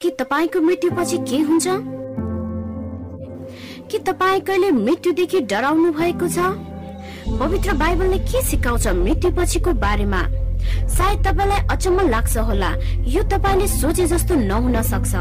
कि 0.00 0.10
तपाईँको 0.10 0.60
मृत्युपछि 0.60 1.18
के 1.18 1.38
हुन्छ? 1.40 1.66
के 3.90 3.98
तपाईँ 3.98 4.40
कहिले 4.40 4.70
मृत्युदेखि 4.70 5.40
डराउनु 5.40 5.92
भएको 5.92 6.28
छ? 6.28 6.38
पवित्र 7.40 7.72
बाइबलले 7.72 8.18
के 8.28 8.42
सिकाउँछ 8.44 8.86
मृत्युपछिको 8.86 9.72
बारेमा? 9.72 10.20
सायद 10.92 11.26
तपाईँलाई 11.26 11.66
अचम्म 11.72 12.08
लाग्छ 12.08 12.36
होला। 12.36 12.70
यो 13.08 13.22
तपाईँले 13.32 13.66
सोचे 13.66 14.06
जस्तो 14.06 14.34
नहुन 14.34 14.82
सक्छ। 14.82 15.14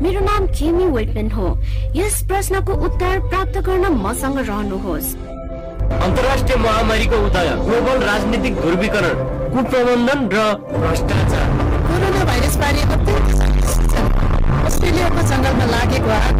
मेरो 0.00 0.20
नाम 0.24 0.46
केमी 0.48 0.86
वेटमेन 0.96 1.30
हो। 1.30 1.46
यस 1.96 2.22
प्रश्नको 2.24 2.72
उत्तर 2.72 3.20
प्राप्त 3.28 3.58
गर्न 3.68 3.86
मसँग 4.00 4.38
रहनुहोस्। 4.38 5.14
अन्तर्राष्ट्रिय 5.92 6.56
महामारीको 6.64 7.16
उदय 7.26 7.48
ग्लोबल 7.68 7.98
राजनीतिक 8.08 8.60
ध्रुवीकरण 8.64 9.14
कुप्रबन्धन 9.52 10.28
र 10.32 10.52
भ्रष्टाचार। 10.72 11.46
कोरोना 11.86 12.24
भाइरस 12.24 12.56
बारे 12.56 12.82
अस्ट्रेलियाको 14.66 15.22
जङ्गलमा 15.30 15.66
लागेको 15.72 16.10
आग 16.16 16.38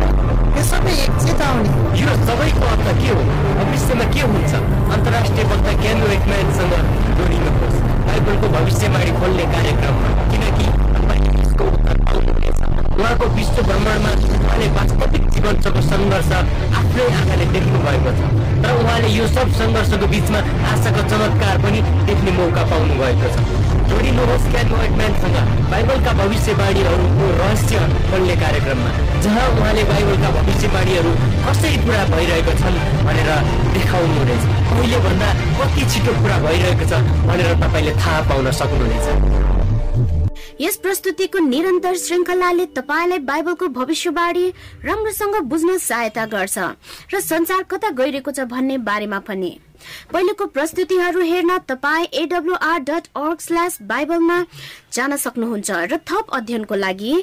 यो 0.57 0.63
सबै 0.71 0.93
एक 1.05 1.13
चेतावनी 1.25 1.71
यो 2.01 2.15
सबैको 2.29 2.65
अर्थ 2.75 2.89
के 3.01 3.11
हो? 3.17 3.23
भविष्यमा 3.59 4.07
के 4.15 4.23
हुन्छ? 4.31 4.53
अन्तर्राष्ट्रिय 4.97 5.45
वक्ता 5.53 5.73
ज्ञान 5.83 6.03
वेटम्यानसँग 6.11 6.75
जोडिनुहोस्। 7.19 7.79
बाइबलको 8.07 8.49
भविष्यवाणी 8.57 9.13
खोल्ने 9.21 9.45
कार्यक्रममा 9.55 10.11
किनकि 10.33 10.67
उहाँको 12.97 13.25
विश्व 13.37 13.63
भ्रमणमा 13.69 14.11
उहाँले 14.41 14.67
वास्तविक 14.77 15.23
जीवनको 15.35 15.81
सङ्घर्ष 15.91 16.31
आफ्नै 16.81 17.05
आँखाले 17.19 17.47
देख्नु 17.55 17.79
भएको 17.87 18.11
छ। 18.19 18.21
तर 18.63 18.73
उहाँले 18.83 19.09
यो 19.17 19.27
सब 19.37 19.49
सङ्घर्षको 19.61 20.07
बिचमा 20.13 20.41
आशाको 20.73 21.03
चमत्कार 21.11 21.57
पनि 21.65 21.81
देख्ने 22.09 22.31
मौका 22.39 22.63
पाउनु 22.73 22.95
भएको 23.01 23.29
छ। 23.35 23.37
जोडिनुहोस् 23.87 24.47
क्यान 24.53 24.73
वेटम्यानसँग 24.81 25.37
बाइबलका 25.71 26.13
भविष्यवाणीहरूको 26.21 27.27
रहस्य 27.41 27.77
खोल्ने 28.09 28.37
कार्यक्रममा 28.43 28.91
जहाँ 29.25 29.47
उहाँले 29.55 29.83
बाइबलका 29.93 30.31
भविष्यवाणीहरू 30.37 31.13
कसरी 31.47 31.77
पुरा 31.85 32.05
भइरहेको 32.13 32.53
छन् 32.61 32.79
भनेर 33.07 33.31
देखाउनु 33.77 34.15
हुनेछ। 34.19 34.43
पहिलेभन्दा 34.73 35.29
कति 35.59 35.83
छिटो 35.93 36.13
पुरा 36.23 36.37
भइरहेको 36.47 36.85
छ 36.91 36.93
भनेर 37.29 37.55
तपाईँले 37.63 37.93
थाहा 38.03 38.21
पाउन 38.31 38.51
सक्नुहुनेछ। 38.61 39.07
यस 40.61 40.77
प्रस्तुतिको 40.81 41.39
निरन्तर 41.39 41.97
श्रृङ्खलाले 41.99 42.65
तपाईँलाई 42.77 43.19
बाइबलको 43.21 43.67
भविष्यवाणी 43.77 44.45
राम्रोसँग 44.85 45.37
बुझ्न 45.45 45.77
सहायता 45.79 46.25
गर्छ 46.27 46.59
र 47.13 47.21
संसार 47.21 47.63
कता 47.69 47.91
गइरहेको 47.93 48.31
छ 48.33 48.49
भन्ने 48.49 48.79
बारेमा 48.81 49.19
पनि। 49.29 49.53
पहिलेको 50.13 50.47
प्रस्तुतिहरू 50.57 51.21
हेर्न 51.23 51.59
तपाईँ 51.69 52.09
एडब्लुआर 52.23 52.79
डट 52.89 53.13
अर्ग 53.15 53.39
स्ल्यास 53.39 53.79
बाइबलमा 53.85 54.39
जान 54.93 55.17
सक्नुहुन्छ 55.21 55.71
र 55.93 56.01
थप 56.09 56.33
अध्ययनको 56.33 56.75
लागि 56.75 57.15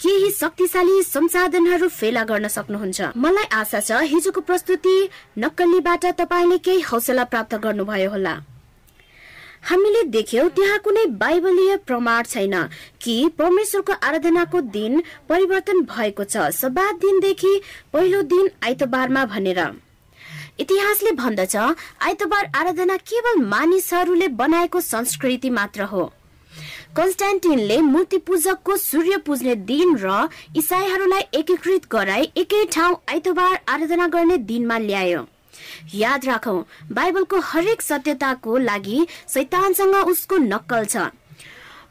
केही 0.00 0.30
शक्तिशाली 0.40 1.02
संसाधनहरू 1.04 1.88
फेला 1.92 2.24
गर्न 2.24 2.48
सक्नुहुन्छ। 2.48 3.12
मलाई 3.16 3.52
आशा 3.52 3.80
छ 3.80 4.00
हिजोको 4.08 4.40
प्रस्तुति 4.48 4.96
नक्कलीबाट 5.44 6.06
तपाईँले 6.20 6.58
केही 6.64 6.80
हौसला 6.88 7.24
प्राप्त 7.28 7.54
गर्नुभयो 7.60 8.10
होला। 8.10 8.40
हामीले 9.68 10.02
देख्यौ 10.10 10.48
त्यहाँ 10.48 10.78
कुनै 10.78 11.04
बाइबलीय 11.20 11.76
प्रमाण 11.86 12.22
छैन 12.24 12.54
कि 13.02 13.16
परमेश्वरको 13.38 13.92
आराधनाको 14.02 14.60
दिन 14.72 15.02
परिवर्तन 15.28 15.82
भएको 15.86 16.24
छ। 16.24 16.48
सबात 16.54 16.94
दिनदेखि 17.00 17.52
पहिलो 17.92 18.22
दिन 18.32 18.50
आइतबारमा 18.64 19.24
भनेर। 19.26 19.60
इतिहासले 20.60 21.12
भन्दछ 21.14 21.56
आइतबार 21.56 22.50
आराधना 22.56 22.96
केवल 23.04 23.44
मानिसहरूले 23.44 24.28
बनाएको 24.40 24.80
संस्कृति 24.82 25.50
मात्र 25.50 25.82
हो। 25.92 26.04
कन्स्टान्टिनले 26.96 27.80
मूर्ति 27.84 28.18
पूजकको 28.26 28.76
सूर्य 28.78 29.16
पुज्ने 29.26 29.54
दिन 29.68 29.96
र 30.02 30.28
इसाईहरूलाई 30.56 31.24
एकीकृत 31.34 31.86
गराई 31.92 32.32
एकै 32.36 32.64
ठाउँ 32.72 32.96
आइतबार 33.10 33.58
आराधना 33.68 34.06
गर्ने 34.08 34.36
दिनमा 34.48 34.78
ल्यायो। 34.78 35.26
याद 35.94 36.24
राखौ 36.24 36.56
बाइबलको 36.92 37.40
हरेक 37.40 37.82
सत्यताको 37.82 38.56
लागि 38.58 39.06
शैतानसँग 39.28 39.94
उसको 39.94 40.36
नक्कल 40.36 40.84
छ। 40.84 40.96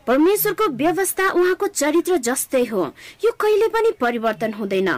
परमेश्वरको 0.07 0.67
व्यवस्था 0.67 1.29
उहाँको 1.29 1.67
चरित्र 1.67 2.17
जस्तै 2.17 2.63
हो। 2.65 2.85
यो 3.25 3.31
कहिले 3.31 3.67
पनि 3.67 3.91
परिवर्तन 3.91 4.53
हुँदैन। 4.53 4.89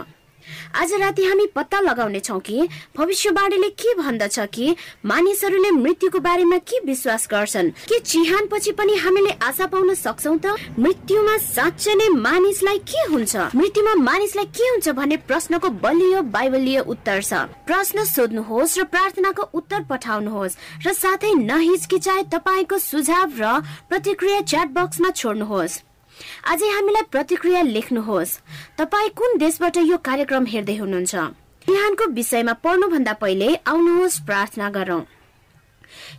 आज 0.74 0.92
राति 0.92 1.24
हामी 1.24 1.46
पत्ता 1.46 1.80
लगाउने 1.80 2.20
छौँ 2.20 2.40
कि? 2.40 2.68
भविष्यवाणीले 2.96 3.68
के 3.68 3.94
भन्दछ 3.94 4.38
कि? 4.54 4.76
मानिसहरूले 5.04 5.70
मृत्युको 5.70 6.18
बारेमा 6.18 6.58
के 6.58 6.80
विश्वास 6.86 7.28
गर्छन्? 7.30 7.70
के 7.70 7.98
चिहान 7.98 8.48
पछि 8.52 8.72
पनि 8.72 8.96
हामीले 8.96 9.30
आशा 9.42 9.66
पाउन 9.66 9.94
सक्छौ 9.94 10.36
त? 10.36 10.56
मृत्युमा 10.78 11.36
साँच्चै 11.38 11.94
नै 11.94 12.08
मानिसलाई 12.08 12.78
के 12.78 13.06
हुन्छ? 13.12 13.36
मृत्युमा 13.54 13.94
मानिसलाई 13.94 14.44
के 14.44 14.68
हुन्छ 14.68 14.88
भन्ने 14.88 15.16
प्रश्नको 15.16 15.68
बलियो 15.68 16.22
बाइबलीय 16.22 16.78
उत्तर 16.80 17.22
छ। 17.22 17.32
प्रश्न 17.66 18.04
सोध्नुहोस् 18.04 18.78
र 18.78 18.84
प्रार्थनाको 18.84 19.42
उत्तर 19.54 19.80
पठाउनुहोस् 19.90 20.56
र 20.86 20.92
साथै 20.92 21.32
नहिचकिचाए 21.34 22.22
तपाईँको 22.32 22.78
सुझाव 22.78 23.28
र 23.38 23.60
प्रतिक्रिया 23.88 24.40
च्याट 24.40 24.68
बक्समा 24.74 25.10
छोड्नुहोस्। 25.10 25.89
आजै 26.46 26.68
हामीलाई 26.68 27.02
प्रतिक्रिया 27.10 27.62
लेख्नुहोस्। 27.62 28.38
तपाईँ 28.78 29.10
कुन 29.10 29.38
देशबाट 29.38 29.76
यो 29.76 29.96
कार्यक्रम 29.98 30.44
हेर्दै 30.46 30.76
हुनुहुन्छ? 30.76 31.14
बिहानको 31.66 32.04
विषयमा 32.12 32.52
पढ्नुभन्दा 32.64 33.12
पहिले 33.12 33.48
आउनुहोस् 33.66 34.20
प्रार्थना 34.26 34.70
गरौँ। 34.70 35.02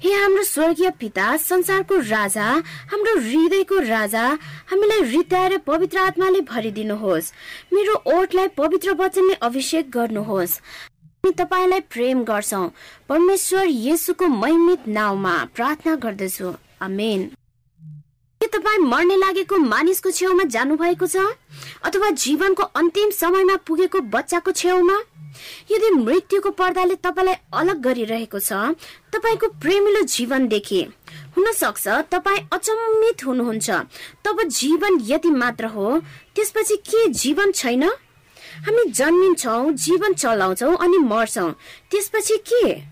हे 0.03 0.11
हाम्रो 0.13 0.43
स्वर्गीय 0.43 0.89
पिता 0.99 1.25
संसारको 1.37 1.95
राजा 2.09 2.47
हाम्रो 2.91 3.13
हृदयको 3.19 3.79
राजा 3.79 4.23
हामीलाई 4.69 5.01
हृदय 5.01 5.57
पवित्र 5.65 5.97
आत्माले 5.97 6.41
भरिदिनुहोस्। 6.41 7.31
मेरो 7.73 7.93
ओठलाई 8.15 8.47
पवित्र 8.57 8.93
वचनले 8.93 9.33
अभिषेक 9.41 9.89
गर्नुहोस्। 9.91 10.59
हामी 11.23 11.31
तपाईँलाई 11.31 11.79
प्रेम 11.79 12.23
गर्छौ। 12.23 12.63
परमेश्वर 13.09 13.65
येसुको 13.65 14.27
महिमित 14.27 14.87
नाउँमा 14.87 15.35
प्रार्थना 15.55 15.95
गर्दछु। 15.95 16.53
आमेन। 16.81 17.29
के 18.41 18.47
तपाईँ 18.47 18.77
मर्ने 18.89 19.15
लागेको 19.17 19.57
मानिसको 19.57 20.11
छेउमा 20.11 20.43
जानु 20.49 20.75
भएको 20.75 21.05
छ? 21.05 21.17
अथवा 21.85 22.09
जीवनको 22.09 22.63
अन्तिम 22.73 23.09
समयमा 23.13 23.55
पुगेको 23.67 23.99
बच्चाको 24.09 24.51
छेउमा? 24.51 24.97
यदि 25.71 25.89
मृत्युको 25.95 26.49
पर्दाले 26.57 26.95
तपाईँलाई 27.05 27.37
अलग 27.53 27.81
गरिरहेको 27.85 28.39
छ 28.41 28.73
तपाईँको 29.13 29.47
प्रेमिलो 29.61 30.01
जीवनदेखि 30.09 30.81
हुन 31.37 31.51
सक्छ 31.53 31.87
तपाईँ 32.09 32.47
अचम्मित 32.49 33.25
हुनुहुन्छ। 33.25 33.69
तब 34.25 34.41
जीवन 34.49 34.97
यति 35.05 35.29
मात्र 35.31 35.65
हो 35.77 36.01
त्यसपछि 36.35 36.75
के 36.89 37.07
जीवन 37.13 37.51
छैन? 37.51 37.83
हामी 38.65 38.83
जन्मिन्छौँ 38.89 39.71
जीवन 39.85 40.13
चलाउँछौ 40.13 40.75
अनि 40.75 40.97
मर्छौँ। 40.97 41.51
त्यसपछि 41.91 42.37
के? 42.49 42.90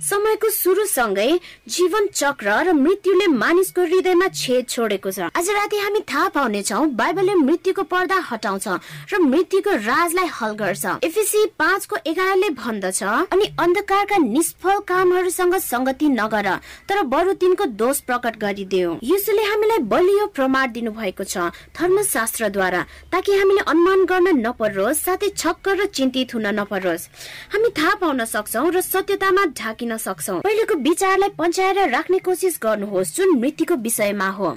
समयको 0.00 0.48
सुरुसँगै 0.52 1.30
जीवन 1.68 2.06
चक्र 2.14 2.48
र 2.62 2.72
मृत्युले 2.74 3.26
मानिसको 3.34 3.82
हृदयमा 3.82 4.28
छेद 4.30 4.66
छोडेको 4.68 5.10
छ। 5.10 5.30
आज 5.32 5.50
राति 5.50 5.78
हामी 5.78 6.00
थाहा 6.08 6.28
पाउनेछौ 6.34 6.80
बाइबलले 6.94 7.34
मृत्युको 7.36 7.82
पर्दा 7.84 8.18
हटाउँछ 8.30 8.66
र 9.12 9.18
मृत्युको 9.20 9.70
राजलाई 9.82 10.28
हल 10.32 10.52
गर्छ। 10.56 10.84
एफिसी 11.04 11.44
पाँचको 11.58 11.96
एघारले 12.06 12.48
भन्दछ 12.56 13.02
अनि 13.02 13.46
अन्धकारका 13.58 14.16
निष्फल 14.18 14.78
कामहरूसँग 14.88 15.54
संगति 15.62 16.08
नगर 16.10 16.48
तर 16.88 17.02
बरु 17.06 17.32
तिनको 17.42 17.64
दोष 17.76 18.00
प्रकट 18.08 18.36
गरिदेऊ। 18.38 18.98
यसुले 19.02 19.42
हामीलाई 19.42 19.78
बलियो 19.92 20.26
प्रमाण 20.34 20.72
दिनु 20.72 20.90
भएको 20.92 21.24
छ 21.24 21.50
धर्मशास्त्रद्वारा 21.76 22.82
ताकि 23.12 23.32
हामीले 23.32 23.62
अनुमान 23.66 24.04
गर्न 24.04 24.28
नपरोस् 24.40 25.02
साथै 25.02 25.28
छक्क 25.36 25.68
र 25.70 25.86
चिन्तित 25.88 26.34
हुन 26.34 26.46
नपरोस्। 26.58 27.08
हामी 27.52 27.68
थाहा 27.78 27.94
पाउन 28.00 28.24
सक्छौ 28.24 28.68
र 28.70 28.80
सत्यतामा 28.82 29.44
ढाकिन 29.58 29.91
सक्छौ। 29.96 30.40
पहिलेको 30.40 30.74
विचारलाई 30.74 31.28
पञ्चाएर 31.38 31.88
राख्ने 31.90 32.18
कोसिस 32.18 32.58
गर्नुहोस् 32.62 33.14
जुन 33.16 33.38
मृत्युको 33.38 33.74
विषयमा 33.76 34.28
हो। 34.28 34.50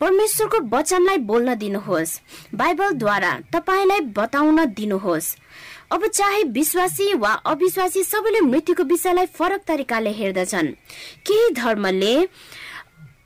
परमेश्वरको 0.00 0.58
वचनलाई 0.68 1.18
बोल्न 1.18 1.54
दिनुहोस् 1.54 2.18
बाइबलद्वारा 2.54 3.32
तपाईँलाई 3.52 4.00
बताउन 4.16 4.64
दिनुहोस्। 4.74 5.36
अब 5.92 6.06
चाहे 6.06 6.42
विश्वासी 6.42 7.14
वा 7.14 7.32
अविश्वासी 7.46 8.02
सबैले 8.02 8.40
मृत्युको 8.40 8.82
विषयलाई 8.82 9.26
फरक 9.26 9.60
तरिकाले 9.68 10.10
हेर्दछन्। 10.10 10.68
केही 11.26 11.50
धर्मले 11.54 12.16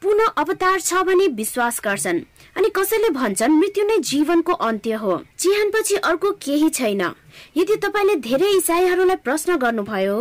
पुनः 0.02 0.26
अवतार 0.36 0.80
छ 0.80 1.02
भने 1.02 1.26
विश्वास 1.28 1.80
गर्छन्। 1.84 2.18
अनि 2.56 2.68
कसैले 2.68 3.08
भन्छन् 3.10 3.52
मृत्यु 3.52 3.84
नै 3.86 3.98
जीवनको 4.00 4.52
अन्त्य 4.52 4.92
हो। 4.92 5.14
चिहानपछि 5.38 5.96
अर्को 5.96 6.30
केही 6.42 6.68
छैन। 6.68 7.02
यदि 7.56 7.76
तपाईँले 7.76 8.14
धेरै 8.16 8.50
इसाईहरूलाई 8.56 9.16
प्रश्न 9.16 9.56
गर्नुभयो 9.56 10.16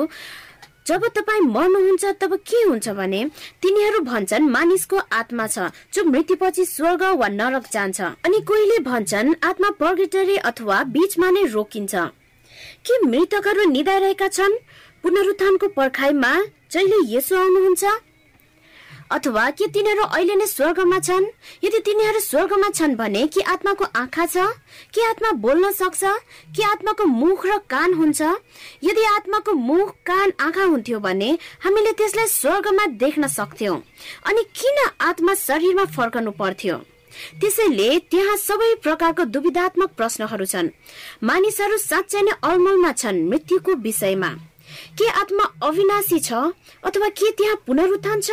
जब 0.85 1.05
तपाईँ 1.07 1.41
मर्नुहुन्छ 1.41 2.05
तब 2.21 2.35
के 2.47 2.61
हुन्छ 2.63 2.89
भने 2.89 3.23
तिनीहरू 3.61 3.99
भन्छन् 4.05 4.49
मानिसको 4.49 4.97
आत्मा 5.11 5.47
छ 5.47 5.69
जो 5.93 6.03
मृत्युपछि 6.03 6.65
स्वर्ग 6.65 7.03
वा 7.19 7.27
नरक 7.27 7.65
जान्छ। 7.71 8.01
अनि 8.25 8.39
कोहीले 8.41 8.77
भन्छन् 8.85 9.33
आत्मा 9.43 9.69
पर्गेटरी 9.81 10.37
अथवा 10.49 10.83
बीचमा 10.93 11.29
नै 11.31 11.43
रोकिन्छ। 11.45 11.95
के 12.85 12.99
मृतकहरू 13.07 13.63
निदाइरहेका 13.69 14.27
छन्? 14.27 14.53
पुनरुत्थानको 15.03 15.67
पर्खाइमा 15.67 16.31
जहिले 16.71 16.97
यसो 17.15 17.35
आउनुहुन्छ 17.35 17.83
अथवा 19.11 19.49
के 19.49 19.67
तिनीहरू 19.67 20.03
अहिले 20.03 20.35
नै 20.35 20.45
स्वर्गमा 20.45 20.99
छन्? 20.99 21.25
यदि 21.63 21.79
तिनीहरू 21.79 22.19
स्वर्गमा 22.19 22.69
छन् 22.69 22.95
भने 22.95 23.27
कि 23.27 23.41
आत्माको 23.41 23.85
आँखा 23.95 24.25
छ? 24.25 24.37
कि 24.93 25.01
आत्मा 25.01 25.31
बोल्न 25.31 25.71
सक्छ? 25.71 26.03
कि 26.55 26.61
आत्माको 26.63 27.05
मुख 27.05 27.45
र 27.45 27.57
कान 27.69 27.93
हुन्छ? 27.93 28.21
यदि 28.83 29.03
आत्माको 29.03 29.53
मुख 29.53 29.89
कान 30.05 30.33
आँखा 30.39 30.63
हुन्थ्यो 30.63 30.99
भने 30.99 31.37
हामीले 31.63 31.91
त्यसलाई 31.91 32.27
स्वर्गमा 32.27 32.85
देख्न 32.85 33.27
सक्थ्यौं। 33.27 33.77
अनि 34.25 34.43
किन 34.43 34.77
आत्मा 35.01 35.33
शरीरमा 35.33 35.85
फर्कनु 35.85 36.31
पर्थ्यो? 36.31 36.77
त्यसैले 37.39 37.99
त्यहाँ 37.99 38.37
सबै 38.37 38.73
प्रकारको 38.75 39.23
दुविधात्मक 39.25 39.89
प्रश्नहरू 39.97 40.45
छन्। 40.45 40.73
मानिसहरू 41.23 41.77
साँच्चै 41.77 42.21
नै 42.21 42.31
अलमलमा 42.43 42.91
छन् 42.91 43.23
मृत्युको 43.29 43.73
विषयमा। 43.85 44.29
के 44.97 45.07
आत्मा 45.21 45.43
अविनाशी 45.63 46.19
छ? 46.19 46.33
अथवा 46.83 47.09
के 47.09 47.31
त्यहाँ 47.31 47.61
पुनरुत्थान 47.67 48.21
छ? 48.21 48.31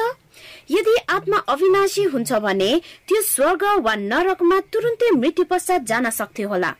यदि 0.72 0.94
आत्मा 1.08 1.38
अविनाशी 1.54 2.02
हुन्छ 2.12 2.32
भने 2.44 2.70
त्यो 3.08 3.20
स्वर्ग 3.22 3.64
वा 3.84 3.94
नरकमा 3.94 4.58
तुरुन्तै 4.72 5.10
मृत्यु 5.16 5.44
पश्चात 5.50 5.82
जान 5.90 6.10
सक्थ्यो 6.10 6.48
होला। 6.48 6.72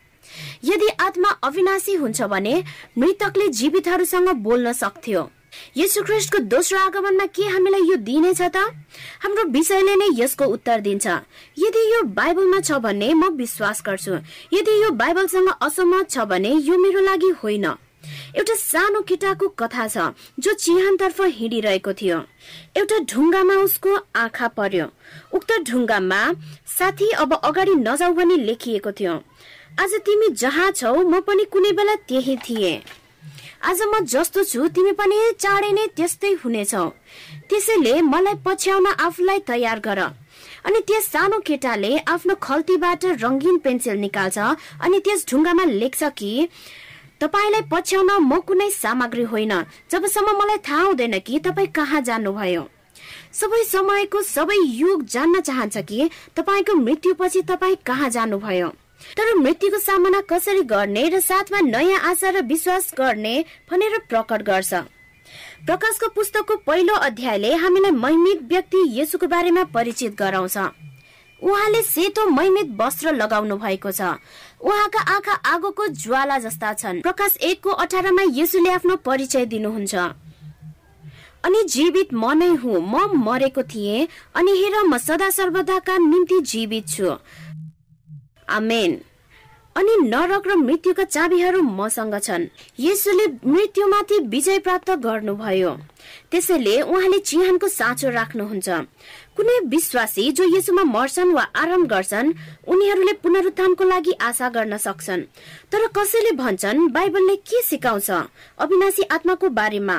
यदि 0.63 0.89
आत्मा 0.99 1.29
अविनाशी 1.43 1.93
हुन्छ 2.01 2.21
भने 2.33 2.55
मृतकले 2.97 3.47
जीवितहरूसँग 3.59 4.29
बोल्न 4.45 4.71
सक्थ्यो। 4.73 5.29
यसु 5.77 6.01
ख्रिस्टको 6.03 6.37
दोस्रो 6.49 6.79
आगमनमा 6.79 7.25
के 7.35 7.43
हामीलाई 7.53 7.83
यो 7.89 7.95
दिइनेछ 8.07 8.41
त? 8.41 8.57
हाम्रो 9.21 9.43
विषयले 9.53 9.95
नै 9.95 10.07
यसको 10.17 10.45
उत्तर 10.55 10.79
दिन्छ। 10.81 11.05
यदि 11.57 11.81
यो 11.93 12.01
बाइबलमा 12.17 12.59
छ 12.59 12.81
भने 12.81 13.13
म 13.13 13.29
विश्वास 13.37 13.83
गर्छु। 13.85 14.13
यदि 14.57 14.73
यो 14.83 14.89
बाइबलसँग 14.97 15.49
असहमत 15.61 16.09
छ 16.09 16.25
भने 16.25 16.51
यो 16.57 16.77
मेरो 16.77 17.01
लागि 17.05 17.29
होइन। 17.43 17.65
एउटा 18.35 18.55
सानो 18.55 19.01
केटाको 19.09 19.47
कथा 19.59 19.87
छ 19.87 19.97
जो 20.39 20.53
चिहानतर्फ 20.53 21.21
हिँडिरहेको 21.39 21.93
थियो। 21.93 22.17
एउटा 22.77 22.97
ढुङ्गामा 23.11 23.55
उसको 23.63 23.91
आँखा 24.15 24.47
पर्यो। 24.57 24.85
उक्त 25.33 25.51
ढुङ्गामा 25.69 26.21
साथी 26.77 27.09
अब 27.23 27.33
अगाडि 27.33 27.75
नजाऊ 27.87 28.13
भनी 28.13 28.37
लेखिएको 28.47 28.91
थियो। 28.91 29.13
आज 29.79 29.93
तिमी 30.05 30.27
जहाँ 30.41 30.71
छौ 30.71 30.95
म 31.03 31.19
पनि 31.27 31.45
कुनै 31.53 31.71
बेला 31.71 31.95
त्यही 32.09 32.35
थिए। 32.45 32.73
आज 33.63 33.81
म 33.81 34.03
जस्तो 34.05 34.43
छु 34.43 34.67
तिमी 34.75 34.91
पनि 34.99 35.17
चाँडै 35.39 35.71
नै 35.71 35.85
त्यस्तै 35.97 36.31
हुनेछौ। 36.43 36.85
त्यसैले 37.49 37.93
मलाई 38.01 38.35
पछ्याउन 38.45 38.87
आफूलाई 39.07 39.39
तयार 39.47 39.79
गर। 39.79 39.99
अनि 40.65 40.79
त्यस 40.87 41.05
सानो 41.11 41.39
केटाले 41.47 41.91
आफ्नो 42.07 42.35
खल्तीबाट 42.43 43.05
रङ्गीन 43.23 43.57
पेन्सिल 43.63 43.97
निकाल्छ 43.99 44.37
अनि 44.83 44.99
त्यस 45.05 45.25
ढुङ्गामा 45.29 45.63
लेख्छ 45.81 46.03
कि 46.19 46.31
तपाईँलाई 47.23 47.61
पछ्याउन 47.71 48.09
म 48.19 48.39
कुनै 48.43 48.69
सामग्री 48.69 49.23
होइन। 49.23 49.53
जबसम्म 49.87 50.31
मलाई 50.35 50.57
थाहा 50.59 50.83
हुँदैन 50.83 51.19
कि 51.19 51.39
तपाईँ 51.39 51.67
कहाँ 51.71 52.01
जानुभयो। 52.03 52.63
सबै 53.31 53.63
समयको 53.63 54.21
सबै 54.21 54.57
युग 54.75 55.05
जान्न 55.07 55.39
चाहन्छ 55.39 55.77
कि 55.87 56.09
तपाईँको 56.35 56.73
मृत्युपछि 56.75 57.41
तपाईँ 57.47 57.75
कहाँ 57.85 58.09
जानुभयो। 58.09 58.69
तर 59.15 59.33
मृत्युको 59.39 59.79
सामना 59.79 60.21
कसरी 60.27 60.63
गर्ने 60.67 61.07
र 61.09 61.19
साथमा 61.21 61.59
नयाँ 61.63 61.99
आशा 62.11 62.29
र 62.29 62.41
विश्वास 62.43 62.91
गर्ने 62.99 63.35
भनेर 63.71 63.97
प्रकट 64.11 64.41
गर्छ। 64.43 64.73
प्रकाशको 65.63 66.07
पुस्तकको 66.11 66.55
पहिलो 66.67 66.93
अध्यायले 67.07 67.55
हामीलाई 67.55 67.91
महिमित 68.03 68.41
व्यक्ति 68.43 68.83
यसुको 68.99 69.27
बारेमा 69.27 69.63
परिचित 69.71 70.19
गराउँछ। 70.19 70.57
उहाँले 71.39 71.81
सेतो 71.83 72.25
मैमित 72.29 72.67
वस्त्र 72.79 73.11
लगाउनु 73.15 73.55
भएको 73.57 73.91
छ। 73.91 74.19
उहाँका 74.63 74.99
आँखा 75.13 75.33
आगोको 75.45 75.87
ज्वाला 75.87 76.37
जस्ता 76.39 76.73
छन्। 76.73 77.01
प्रकाश 77.01 77.37
एकको 77.37 77.69
अठारमा 77.69 78.23
यसुले 78.31 78.71
आफ्नो 78.71 78.95
परिचय 78.95 79.45
दिनुहुन्छ। 79.45 79.95
अनि 81.43 81.63
जीवित 81.63 82.13
म 82.13 82.31
नै 82.31 82.49
हुँ 82.55 82.79
म 82.79 82.95
मरेको 83.19 83.63
थिएँ 83.63 84.07
अनि 84.35 84.51
हेर 84.51 84.83
म 84.83 84.97
सदा 84.97 85.29
सर्वदाका 85.29 85.97
निम्ति 85.97 86.39
जीवित 86.41 86.87
छु। 86.87 87.17
आमेन। 88.49 89.01
अनि 89.75 89.93
नरक 90.07 90.47
र 90.47 90.55
मृत्युका 90.55 91.03
चाबीहरू 91.03 91.61
मसँग 91.61 92.15
छन्। 92.19 92.47
यसुले 92.79 93.25
मृत्युमाथि 93.43 94.17
विजय 94.29 94.59
प्राप्त 94.59 94.91
गर्नुभयो। 95.03 95.71
त्यसैले 96.31 96.81
उहाँले 96.81 97.19
चिहानको 97.19 97.67
साँचो 97.67 98.09
राख्नुहुन्छ। 98.09 98.69
कुनै 99.37 99.59
विश्वासी 99.65 100.31
जो 100.31 100.43
यसुमा 100.57 100.83
मर्छन् 100.83 101.33
वा 101.33 101.43
आराम 101.55 101.85
गर्छन् 101.87 102.33
उनीहरूले 102.67 103.13
पुनरुत्थानको 103.13 103.83
लागि 103.83 104.11
आशा 104.21 104.49
गर्न 104.49 104.77
सक्छन्। 104.77 105.21
तर 105.71 105.87
कसैले 105.87 106.31
भन्छन् 106.31 106.87
बाइबलले 106.87 107.35
के 107.35 107.61
सिकाउँछ? 107.61 108.11
अविनाशी 108.57 109.03
आत्माको 109.11 109.49
बारेमा। 109.49 109.97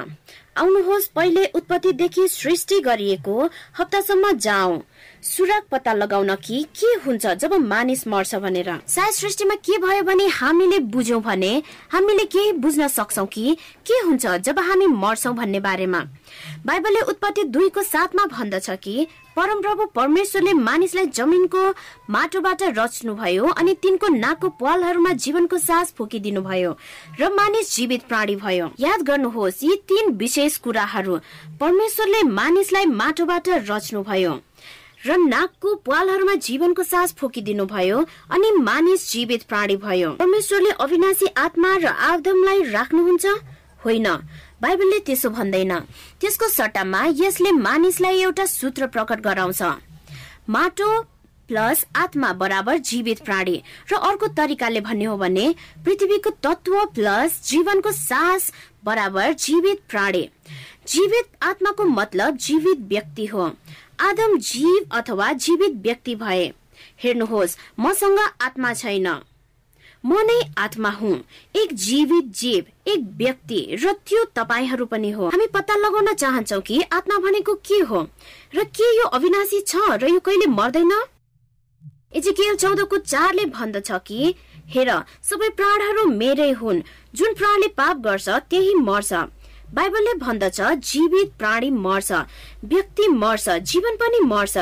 आउनुहोस् 0.57 1.07
पहिले 1.07 1.45
उत्पत्तिदेखि 1.55 2.29
सृष्टि 2.29 2.81
गरिएको 2.81 3.51
हप्तासम्म 3.79 4.33
जाउँ। 4.39 4.83
सुराग 5.25 5.62
पत्ता 5.71 5.93
लगाउन 5.93 6.35
कि 6.37 6.62
के 6.76 6.87
हुन्छ 7.00 7.26
जब 7.26 7.53
मानिस 7.61 8.06
मर्छ 8.09 8.35
भनेर? 8.37 8.69
सायद 8.87 9.15
सृष्टिमा 9.15 9.55
के 9.56 9.79
भयो 9.79 10.03
भने 10.05 10.26
हामीले 10.29 10.79
बुझ्यौं 10.93 11.21
भने 11.23 11.62
हामीले 11.93 12.25
केही 12.26 12.53
बुझ्न 12.61 12.88
सक्छौ 12.88 13.25
कि 13.26 13.56
के 13.87 14.00
हुन्छ 14.06 14.26
जब 14.26 14.59
हामी 14.59 14.87
मर्छौ 14.87 15.32
भन्ने 15.32 15.61
बारेमा। 15.61 16.00
बाइबलले 16.67 17.00
उत्पत्ति 17.09 17.44
दुईको 17.44 17.82
साथमा 17.82 18.26
भन्दछ 18.26 18.71
कि 18.85 19.06
परमप्रभु 19.37 19.87
परमेश्वरले 19.97 20.53
मानिसलाई 20.53 21.06
जमिनको 21.06 21.69
माटोबाट 22.11 22.62
रच्नुभयो 22.79 23.47
अनि 23.49 23.75
तिनको 23.82 24.09
नाकको 24.09 24.49
पालहरूमा 24.61 25.12
जीवनको 25.25 25.59
सास 25.59 25.94
फुकिदिनु 25.99 26.43
भयो 26.43 26.76
र 27.21 27.32
मानिस 27.32 27.76
जीवित 27.76 28.03
प्राणी 28.09 28.37
भयो। 28.37 28.71
याद 28.81 29.03
गर्नुहोस् 29.03 29.65
यी 29.65 29.76
तीन 29.88 30.17
विशेष 30.17 30.56
कुराहरू 30.59 31.19
परमेश्वरले 31.61 32.23
मानिसलाई 32.31 32.87
माटोबाट 32.93 33.49
रच्नुभयो। 33.71 34.41
र 35.06 35.17
नाकको 35.17 35.75
पालहरूमा 35.85 36.35
जीवनको 36.35 36.83
सास 36.83 37.12
फोकिदिनु 37.15 37.65
भयो 37.67 37.99
अनि 38.31 38.51
मानिस 38.59 39.11
जीवित 39.12 39.43
प्राणी 39.43 39.77
भयो। 39.77 40.11
परमेश्वरले 40.11 40.71
अविनाशी 40.81 41.27
आत्मा 41.37 41.77
र 41.77 41.87
आदमलाई 41.87 42.62
राख्नुहुन्छ? 42.71 43.27
होइन। 43.85 44.06
बाइबलले 44.62 44.99
त्यसो 44.99 45.31
भन्दैन। 45.31 45.73
त्यसको 46.21 46.49
सट्टामा 46.49 47.05
यसले 47.15 47.53
मानिसलाई 47.53 48.23
एउटा 48.23 48.47
सूत्र 48.47 48.87
प्रकट 48.87 49.21
गराउँछ। 49.21 49.62
माटो 50.49 50.89
प्लस 51.49 51.85
आत्मा 51.97 52.33
बराबर 52.33 52.77
जीवित 52.79 53.19
प्राणी 53.21 53.62
र 53.93 53.95
अर्को 53.95 54.27
तरिकाले 54.27 54.81
भन्ने 54.81 55.05
हो 55.05 55.17
भने 55.17 55.55
पृथ्वीको 55.85 56.31
तत्व 56.43 56.85
प्लस 56.95 57.41
जीवनको 57.45 57.93
सास 57.93 58.53
बराबर 58.85 59.33
जीवित 59.33 59.81
प्राणी। 59.89 60.29
जीवित 60.89 61.29
आत्माको 61.43 61.85
मतलब 61.85 62.37
जीवित 62.37 62.79
व्यक्ति 62.89 63.27
हो। 63.27 63.50
आदम 64.00 64.37
जीव 64.38 64.87
अथवा 64.93 65.32
जीवित 65.32 65.73
व्यक्ति 65.73 66.14
भए। 66.14 66.52
हेर्नुहोस् 66.99 67.56
मसँग 67.81 68.19
आत्मा 68.41 68.73
छैन। 68.75 69.08
म 70.06 70.20
नै 70.20 70.41
आत्मा 70.58 70.91
हुँ। 70.91 71.25
एक 71.56 71.73
जीवित 71.73 72.25
जीव 72.25 72.90
एक 72.90 73.04
व्यक्ति 73.16 73.78
र 73.85 73.92
त्यो 73.92 74.25
तपाईँहरू 74.25 74.87
पनि 74.87 75.11
हो। 75.11 75.28
हामी 75.28 75.47
पत्ता 75.47 75.76
लगाउन 75.76 76.12
चाहन्छौ 76.14 76.61
कि 76.61 76.80
आत्मा 76.92 77.19
भनेको 77.19 77.54
के 77.54 77.78
हो? 77.80 78.02
र 78.54 78.64
के 78.64 78.97
यो 78.99 79.04
अविनाशी 79.09 79.61
छ 79.61 79.76
र 79.76 80.09
यो 80.09 80.21
कहिले 80.21 80.47
मर्दैन? 80.47 80.92
एजिकेल 82.14 82.57
चौधको 82.57 82.99
चारले 82.99 83.45
भन्दछ 83.45 83.90
कि 84.07 84.35
हेर 84.66 84.90
सबै 85.23 85.49
प्राणहरू 85.49 86.04
मेरै 86.07 86.50
हुन्। 86.50 86.83
जुन 87.14 87.35
प्राणले 87.35 87.69
पाप 87.69 87.97
गर्छ 87.97 88.28
त्यही 88.28 88.75
मर्छ। 88.75 89.12
बाइबलले 89.75 90.12
भन्दछ 90.14 90.61
जीवित 90.61 91.33
प्राणी 91.38 91.71
मर्छ 91.71 92.12
व्यक्ति 92.64 93.07
मर्छ 93.09 93.49
जीवन 93.71 93.97
पनि 93.97 94.21
मर्छ। 94.25 94.57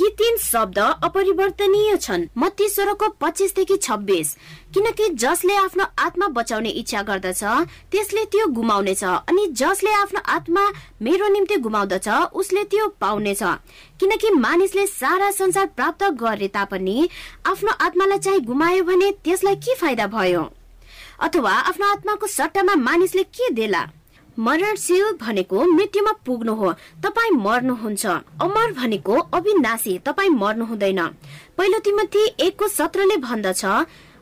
यी 0.00 0.08
तीन 0.18 0.36
शब्द 0.36 0.78
अपरिवर्तनीय 0.78 1.96
छन्। 1.96 2.26
मत्ती 2.36 2.68
पच्चिसदेखि 3.20 3.76
छब्बिस। 3.76 4.34
किनकि 4.74 5.08
जसले 5.14 5.54
आफ्नो 5.56 5.84
आत्मा 5.98 6.28
बचाउने 6.28 6.68
इच्छा 6.68 7.02
गर्दछ 7.02 7.42
त्यसले 7.92 8.24
त्यो 8.24 8.46
गुमाउनेछ। 8.46 9.04
अनि 9.04 9.46
जसले 9.52 9.92
आफ्नो 9.92 10.20
आत्मा 10.26 10.66
मेरो 11.02 11.28
निम्ति 11.28 11.56
गुमाउँदछ 11.56 12.08
उसले 12.34 12.64
त्यो 12.64 12.88
पाउनेछ। 13.00 13.42
किनकि 14.00 14.30
मानिसले 14.30 14.86
सारा 14.86 15.30
संसार 15.30 15.66
प्राप्त 15.66 16.04
गरे 16.22 16.48
तापनि 16.48 17.08
आफ्नो 17.46 17.72
आत्मालाई 17.80 18.18
चाहिँ 18.18 18.40
गुमायो 18.40 18.84
भने 18.84 19.10
त्यसलाई 19.24 19.56
के 19.56 19.74
फाइदा 19.74 20.06
भयो? 20.06 20.42
अथवा 21.20 21.52
आफ्नो 21.52 21.86
आत्माको 21.86 22.26
सट्टामा 22.26 22.74
मानिसले 22.74 23.22
के 23.22 23.50
देला? 23.50 23.86
मरणशील 24.38 25.04
भनेको 25.20 25.64
मृत्युमा 25.66 26.12
पुग्नु 26.26 26.54
हो 26.54 26.72
तपाईँ 27.04 27.36
मर्नुहुन्छ। 27.36 28.06
अमर 28.42 28.72
भनेको 28.72 29.14
अविनाशी 29.34 29.98
तपाईँ 30.06 30.30
मर्नु 30.32 30.64
हुँदैन। 30.64 31.00
पहिलो 31.58 31.78
तिमथी 31.78 32.24
एकको 32.46 32.68
सत्रले 32.68 33.16
भन्दछ 33.18 33.64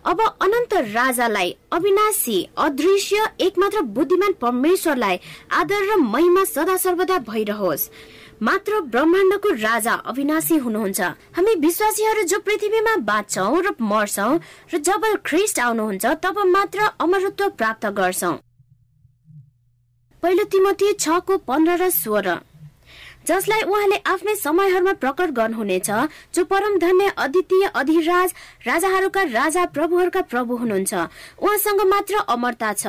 अब 0.05 0.21
अनन्त 0.21 0.75
राजालाई 0.95 1.55
अविनाशी 1.73 2.37
अदृश्य 2.59 3.29
एकमात्र 3.41 3.81
बुद्धिमान 3.97 4.33
परमेश्वरलाई 4.41 5.19
आदर 5.53 5.83
र 5.91 5.97
महिमा 5.97 6.45
सदा 6.45 6.77
सर्वदा 6.77 7.19
भइरहोस्। 7.29 7.89
मात्र 8.43 8.81
ब्रह्माण्डको 8.93 9.51
राजा 9.63 9.93
अविनाशी 10.05 10.57
हुनुहुन्छ। 10.57 11.01
हामी 11.37 11.55
विश्वासीहरू 11.57 12.23
जो 12.29 12.39
पृथ्वीमा 12.39 12.97
बाँच्छौ 13.09 13.61
र 13.61 13.75
मर्छौ 13.81 14.31
र 14.75 14.79
जब 14.79 15.05
ख्रिस्ट 15.25 15.61
आउनुहुन्छ 15.61 16.05
तब 16.23 16.39
मात्र 16.47 16.91
अमरत्व 17.01 17.49
प्राप्त 17.51 17.87
गर्छौ। 17.99 18.33
पहिलो 20.25 20.45
तिमोथी 20.49 20.93
छको 20.97 21.37
पन्ध्र 21.45 21.73
र 21.77 21.89
सोह्र। 21.93 22.41
जसलाई 23.29 23.63
उहाँले 23.63 23.97
आफ्नै 24.07 24.35
समयहरूमा 24.37 24.93
प्रकट 24.95 25.31
गर्नुहुनेछ 25.31 25.89
जो 26.35 26.45
परम 26.45 26.79
धन्य 26.79 27.13
अद्वितीय 27.19 27.65
अधिराज 27.75 28.33
राजाहरूका 28.67 29.23
राजा 29.23 29.65
प्रभुहरूका 29.67 30.23
प्रभु 30.33 30.57
हुनुहुन्छ। 30.57 30.95
उहाँसँग 31.45 31.81
मात्र 31.85 32.25
अमरता 32.29 32.73
छ 32.73 32.87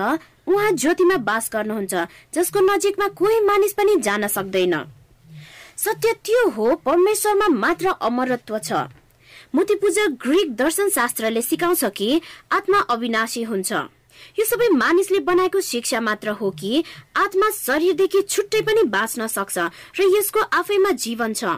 उहाँ 0.47 0.71
ज्योतिमा 0.73 1.17
बास 1.27 1.49
गर्नुहुन्छ 1.53 1.93
जसको 2.33 2.59
नजिकमा 2.65 3.07
कोही 3.19 3.39
मानिस 3.41 3.73
पनि 3.73 3.95
जान 3.99 4.27
सक्दैन। 4.27 4.75
सत्य 5.75 6.13
त्यो 6.23 6.47
हो 6.49 6.75
परमेश्वरमा 6.85 7.47
मात्र 7.47 7.95
अमरत्व 8.01 8.59
छ। 8.59 8.87
मूर्ति 9.55 9.75
पूजा 9.75 10.07
ग्रिक 10.23 10.55
दर्शन 10.55 10.89
शास्त्रले 10.89 11.41
सिकाउँछ 11.41 11.83
कि 11.97 12.21
आत्मा 12.51 12.79
अविनाशी 12.89 13.43
हुन्छ। 13.43 13.73
यो 14.35 14.45
सबै 14.45 14.67
मानिसले 14.69 15.19
बनाएको 15.27 15.59
शिक्षा 15.61 15.99
मात्र 16.01 16.29
हो 16.39 16.49
कि 16.51 16.83
आत्मा 17.17 17.49
शरीरदेखि 17.57 18.21
छुट्टै 18.21 18.61
पनि 18.61 18.83
बाँच्न 18.95 19.27
सक्छ 19.27 19.57
र 19.99 20.07
यसको 20.17 20.39
आफैमा 20.59 20.91
जीवन 20.91 21.33
छ। 21.33 21.55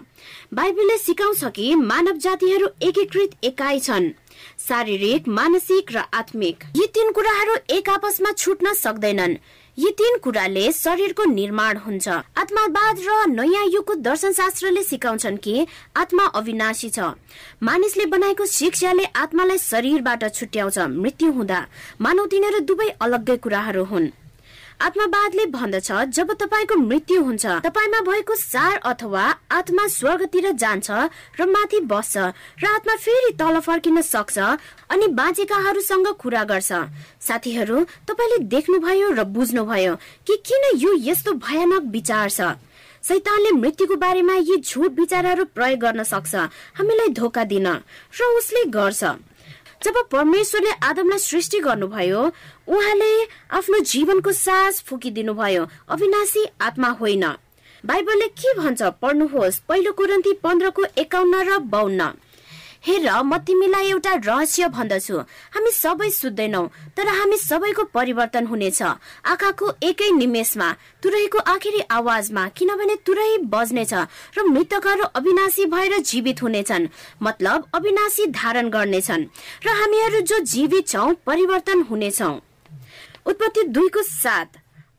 बाइबलले 0.53 0.97
सिकाउँछ 0.97 1.43
कि 1.55 1.73
मानव 1.75 2.17
जातिहरू 2.17 2.67
एकीकृत 2.81 3.31
एकाइ 3.43 3.79
छन्। 3.79 4.11
शारीरिक 4.59 5.27
मानसिक 5.27 5.91
र 5.91 6.03
आत्मिक। 6.13 6.63
यी 6.75 6.85
तीन 6.93 7.11
कुराहरू 7.11 7.55
एक 7.69 7.89
आपसमा 7.89 8.31
छुट्न 8.37 8.73
सक्दैनन्। 8.77 9.37
यी 9.77 9.89
तीन 9.91 10.17
कुराले 10.17 10.71
शरीरको 10.71 11.23
निर्माण 11.23 11.77
हुन्छ। 11.77 12.07
आत्मावाद 12.09 12.99
र 12.99 13.25
नयाँ 13.29 13.65
युगको 13.67 13.93
दर्शन 14.01 14.31
शास्त्रले 14.33 14.83
सिकाउँछन् 14.83 15.37
कि 15.37 15.65
आत्मा 15.95 16.25
अविनाशी 16.33 16.89
छ। 16.89 17.13
मानिसले 17.61 18.05
बनाएको 18.05 18.45
शिक्षाले 18.47 19.05
आत्मालाई 19.15 19.57
शरीरबाट 19.61 20.23
छुट्याउँछ 20.33 20.77
मृत्यु 20.97 21.31
हुँदा। 21.31 21.65
मानव 22.01 22.25
तिनीहरू 22.25 22.59
दुवै 22.65 22.89
अलग्गै 22.97 23.37
कुराहरू 23.37 23.83
हुन्। 23.85 24.09
आत्मावादले 24.79 25.45
भन्दछ 25.49 25.91
जब 26.13 26.31
तपाईँको 26.37 26.75
मृत्यु 26.77 27.21
हुन्छ। 27.23 27.45
तपाईँमा 27.65 27.99
भएको 28.05 28.35
सार 28.35 28.77
अथवा 28.85 29.23
आत्मा 29.49 29.87
स्वर्गतिर 29.89 30.51
जान्छ 30.53 30.89
र 31.33 31.45
माथि 31.45 31.79
बस्छ 31.89 32.17
र 32.61 32.65
आत्मा 32.67 32.95
फेरि 32.95 33.31
तल 33.41 33.59
फर्किन 33.59 34.01
सक्छ 34.03 34.37
अनि 34.37 35.07
बाँचेकाहरूसँग 35.17 36.07
कुरा 36.21 36.43
गर्छ। 36.43 36.71
साथीहरू 37.19 37.77
तपाईँले 38.05 38.37
देख्नुभयो 38.45 39.09
र 39.17 39.23
बुझ्नुभयो 39.25 39.95
कि 40.27 40.35
किन 40.45 40.63
यो 40.77 40.93
यस्तो 41.09 41.33
भयानक 41.41 41.89
विचार 41.89 42.29
छ? 42.29 42.41
सैतानले 43.01 43.51
मृत्युको 43.57 43.95
बारेमा 43.97 44.35
यी 44.45 44.61
झुट 44.61 44.99
विचारहरू 44.99 45.43
प्रयोग 45.57 45.79
गर्न 45.79 46.03
सक्छ 46.03 46.35
हामीलाई 46.77 47.09
धोका 47.17 47.43
दिन 47.49 47.67
र 48.13 48.19
उसले 48.37 48.63
गर्छ। 48.69 49.03
जब 49.81 49.95
परमेश्वरले 50.11 50.71
आदमलाई 50.83 51.19
सृष्टि 51.19 51.59
गर्नुभयो 51.59 52.21
उहाँले 52.67 53.11
आफ्नो 53.57 53.79
जीवनको 53.91 54.31
सास 54.33 54.81
फुकिदिनु 54.87 55.33
भयो 55.33 55.67
अविनाशी 55.89 56.45
आत्मा 56.61 56.89
होइन। 56.99 57.25
बाइबलले 57.83 58.27
के 58.33 58.53
भन्छ 58.59 58.81
पढ्नुहोस्। 59.01 59.59
पहिलो 59.69 59.91
कुरन्ती 59.93 60.33
पन्ध्रको 60.43 60.85
एकाउन्न 60.97 61.43
र 61.49 61.57
बाहन्न 61.73 62.01
हेर 62.87 63.07
म 63.21 63.37
तिमीलाई 63.37 63.87
एउटा 63.89 64.13
रहस्य 64.23 64.67
भन्दछु। 64.71 65.15
हामी 65.55 65.71
सबै 65.73 66.09
सुत्दैनौ 66.09 66.63
तर 66.95 67.07
हामी 67.09 67.37
सबैको 67.39 67.83
परिवर्तन 67.91 68.45
हुनेछ। 68.47 68.81
आँखाको 68.81 69.71
एकै 69.83 70.09
निमेषमा 70.11 70.67
तुरैको 71.03 71.39
आखिरी 71.53 71.81
आवाजमा 71.91 72.47
किनभने 72.57 72.95
तुरै 73.05 73.31
बज्नेछ 73.45 73.93
र 74.37 74.43
मृतकहरू 74.47 75.03
अविनाशी 75.19 75.65
भएर 75.67 75.97
जीवित 76.01 76.41
हुनेछन्। 76.43 76.87
मतलब 77.21 77.67
अविनाशी 77.75 78.25
धारण 78.31 78.69
गर्नेछन्। 78.69 79.27
र 79.65 79.67
हामीहरू 79.79 80.21
जो 80.23 80.39
जीवित 80.47 80.87
छौ 80.87 81.11
परिवर्तन 81.27 81.81
हुनेछौ। 81.89 82.31
उत्पत्ति 83.25 83.63
दुईको 83.75 84.01
साथ 84.03 84.49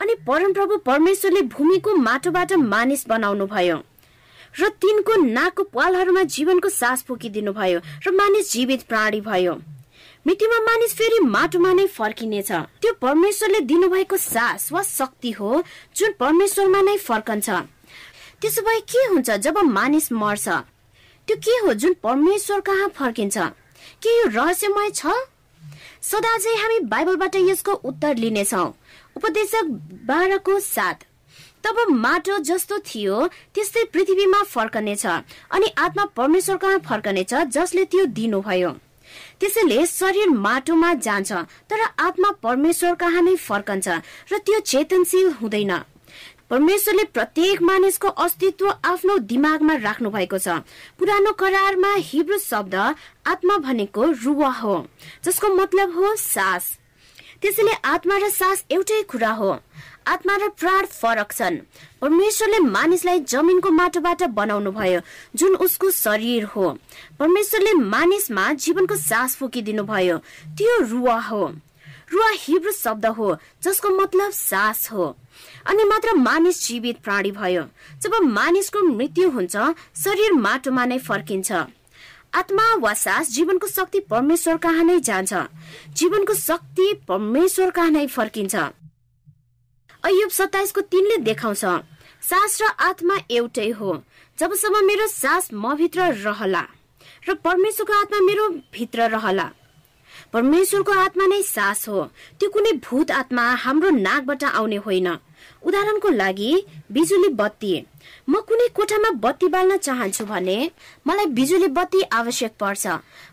अनि 0.00 0.14
परमप्रभु 0.26 0.76
परमेश्वरले 0.86 1.42
भूमिको 1.54 1.94
माटोबाट 1.98 2.52
मानिस 2.52 3.08
बनाउनु 3.08 3.46
भयो 3.46 3.76
र 4.58 4.68
तिनको 4.82 5.14
नाकको 5.22 5.62
पालहरूमा 5.74 6.22
जीवनको 6.34 6.68
सास 6.68 7.02
फुकिदिनु 7.08 7.52
भयो 7.52 7.80
र 8.06 8.10
मानिस 8.10 8.52
जीवित 8.52 8.82
प्राणी 8.82 9.20
भयो। 9.20 9.54
मृत्युमा 10.26 10.58
मानिस 10.60 10.94
फेरि 10.94 11.18
माटोमा 11.24 11.72
नै 11.72 11.86
फर्किनेछ। 11.88 12.50
त्यो 12.82 12.92
परमेश्वरले 13.02 13.60
दिनुभएको 13.60 14.16
सास 14.16 14.72
वा 14.72 14.82
शक्ति 14.82 15.30
हो 15.30 15.62
जुन 15.96 16.12
परमेश्वरमा 16.20 16.80
नै 16.82 16.96
फर्कन्छ। 16.98 17.48
त्यसो 18.40 18.62
भए 18.62 18.80
के 18.90 19.06
हुन्छ 19.08 19.30
जब 19.30 19.58
मानिस 19.58 20.12
मर्छ? 20.12 20.48
त्यो 21.28 21.36
के 21.36 21.54
हो 21.62 21.72
जुन 21.74 21.94
परमेश्वर 22.02 22.60
कहाँ 22.60 22.88
फर्किन्छ? 22.88 23.38
के 24.02 24.10
यो 24.20 24.26
रहस्यमय 24.28 24.90
छ? 24.90 25.06
सदा 26.02 26.36
चाहिँ 26.38 26.58
हामी 26.58 26.78
बाइबलबाट 26.86 27.36
यसको 27.36 27.72
उत्तर 27.72 28.16
लिनेछौ। 28.16 28.64
उपदेशक 29.16 29.64
बाह्रको 30.06 30.58
साथ 30.60 31.07
तब 31.64 31.76
माटो 31.90 32.38
जस्तो 32.44 32.78
थियो 32.86 33.26
त्यस्तै 33.54 33.84
पृथ्वीमा 33.92 34.42
फर्कनेछ 34.46 35.06
अनि 35.06 35.68
आत्मा 35.78 36.04
परमेश्वर 36.16 36.56
कहाँ 36.56 36.78
फर्कनेछ 36.86 37.34
जसले 37.50 37.84
त्यो 37.84 38.04
दिनुभयो। 38.14 38.70
त्यसैले 39.40 39.84
शरीर 39.88 40.28
माटोमा 40.28 40.92
जान्छ 40.96 41.32
तर 41.70 41.80
आत्मा 41.98 42.30
परमेश्वर 42.42 42.94
कहाँ 42.94 43.22
नै 43.22 43.36
फर्कन्छ 43.38 43.88
र 44.32 44.38
त्यो 44.38 44.60
चेतनशील 44.62 45.30
हुँदैन। 45.40 45.72
परमेश्वरले 46.50 47.04
प्रत्येक 47.12 47.62
मानिसको 47.62 48.08
अस्तित्व 48.24 48.68
आफ्नो 48.84 49.16
दिमागमा 49.28 49.74
राख्नु 49.78 50.10
भएको 50.10 50.38
छ। 50.38 50.48
पुरानो 50.98 51.32
करारमा 51.36 51.92
हिब्रू 52.00 52.38
शब्द 52.40 52.74
आत्मा 52.74 53.56
भनेको 53.60 54.04
रुवा 54.24 54.50
हो 54.60 54.76
जसको 55.24 55.48
मतलब 55.54 55.88
हो 55.96 56.14
सास। 56.16 56.64
त्यसैले 57.42 57.72
आत्मा 57.84 58.16
र 58.18 58.28
सास 58.30 58.64
एउटै 58.70 59.02
कुरा 59.12 59.32
हो। 59.32 59.50
आत्मा 60.08 60.36
र 60.36 60.48
प्राण 60.50 60.86
फरक 60.88 61.32
छन्। 61.32 61.56
परमेश्वरले 62.00 62.58
मानिसलाई 62.58 63.20
जमिनको 63.28 63.70
माटोबाट 63.70 64.22
बनाउनु 64.32 64.70
भयो 64.72 65.00
जुन 65.36 65.56
उसको 65.56 65.90
शरीर 65.90 66.44
हो। 66.44 66.66
परमेश्वरले 67.18 67.72
मानिसमा 67.74 68.52
जीवनको 68.54 68.96
सास 68.96 69.36
फुकिदिनु 69.36 69.82
भयो 69.84 70.16
त्यो 70.56 70.80
रुवा 70.88 71.18
हो। 71.20 71.46
रुवा 72.12 72.28
हिब्रू 72.34 72.72
शब्द 72.72 73.06
हो 73.06 73.36
जसको 73.62 73.88
मतलब 73.90 74.30
सास 74.32 74.90
हो। 74.92 75.16
अनि 75.66 75.84
मात्र 75.84 76.14
मानिस 76.16 76.66
जीवित 76.66 77.00
प्राणी 77.04 77.30
भयो। 77.32 77.62
जब 78.02 78.14
मानिसको 78.24 78.82
मृत्यु 78.82 79.30
हुन्छ 79.30 79.56
शरीर 80.04 80.32
माटोमा 80.32 80.84
नै 80.84 80.98
फर्किन्छ। 80.98 81.52
आत्मा 82.34 82.64
वा 82.80 82.92
सास 82.94 83.30
जीवनको 83.32 83.66
शक्ति 83.66 84.00
परमेश्वर 84.00 84.56
कहाँ 84.56 84.84
नै 84.84 84.98
जान्छ। 85.00 85.32
जीवनको 85.92 86.34
शक्ति 86.34 86.92
परमेश्वर 87.08 87.70
कहाँ 87.70 87.90
नै 87.90 88.06
फर्किन्छ। 88.06 88.56
अयुब 90.04 90.30
सत्ताइसको 90.30 90.80
तिनले 90.80 91.16
देखाउँछ। 91.18 91.64
सास 92.22 92.58
र 92.62 92.64
आत्मा 92.80 93.16
एउटै 93.30 93.68
हो। 93.70 94.02
जबसम्म 94.38 94.84
मेरो 94.86 95.06
सास 95.06 95.48
म 95.52 95.74
भित्र 95.76 96.12
रहला 96.24 96.62
र 97.28 97.34
परमेश्वरको 97.34 97.92
आत्मा 97.92 98.20
मेरो 98.20 98.48
भित्र 98.72 99.08
रहला। 99.10 99.50
परमेश्वरको 100.32 100.92
आत्मा 100.92 101.26
नै 101.26 101.42
सास 101.42 101.88
हो। 101.88 102.02
त्यो 102.38 102.50
कुनै 102.50 102.72
भूत 102.84 103.10
आत्मा 103.10 103.42
हाम्रो 103.64 103.90
नाकबाट 103.90 104.44
आउने 104.44 104.76
होइन। 104.86 105.08
उदाहरणको 105.62 106.08
लागि 106.08 106.52
बिजुली 106.92 107.28
बत्ती। 107.34 107.74
म 108.28 108.40
कुनै 108.40 108.68
कोठामा 108.68 109.10
बत्ती 109.24 109.48
बाल्न 109.48 109.76
चाहन्छु 109.76 110.24
भने 110.24 110.58
मलाई 111.06 111.26
बिजुली 111.38 111.68
बत्ती 111.68 112.02
आवश्यक 112.12 112.52
पर्छ। 112.60 112.86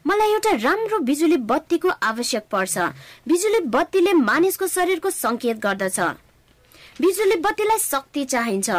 मलाई 0.08 0.32
एउटा 0.32 0.52
राम्रो 0.66 1.00
बिजुली 1.00 1.38
बत्तीको 1.52 1.90
आवश्यक 2.04 2.44
पर्छ। 2.52 2.78
बिजुली 3.28 3.60
बत्तीले 3.70 4.14
मानिसको 4.14 4.68
शरीरको 4.68 5.10
संकेत 5.10 5.58
गर्दछ। 5.58 6.00
बिजुली 7.02 7.36
बत्तीलाई 7.36 7.80
शक्ति 7.80 8.24
चाहिन्छ। 8.26 8.70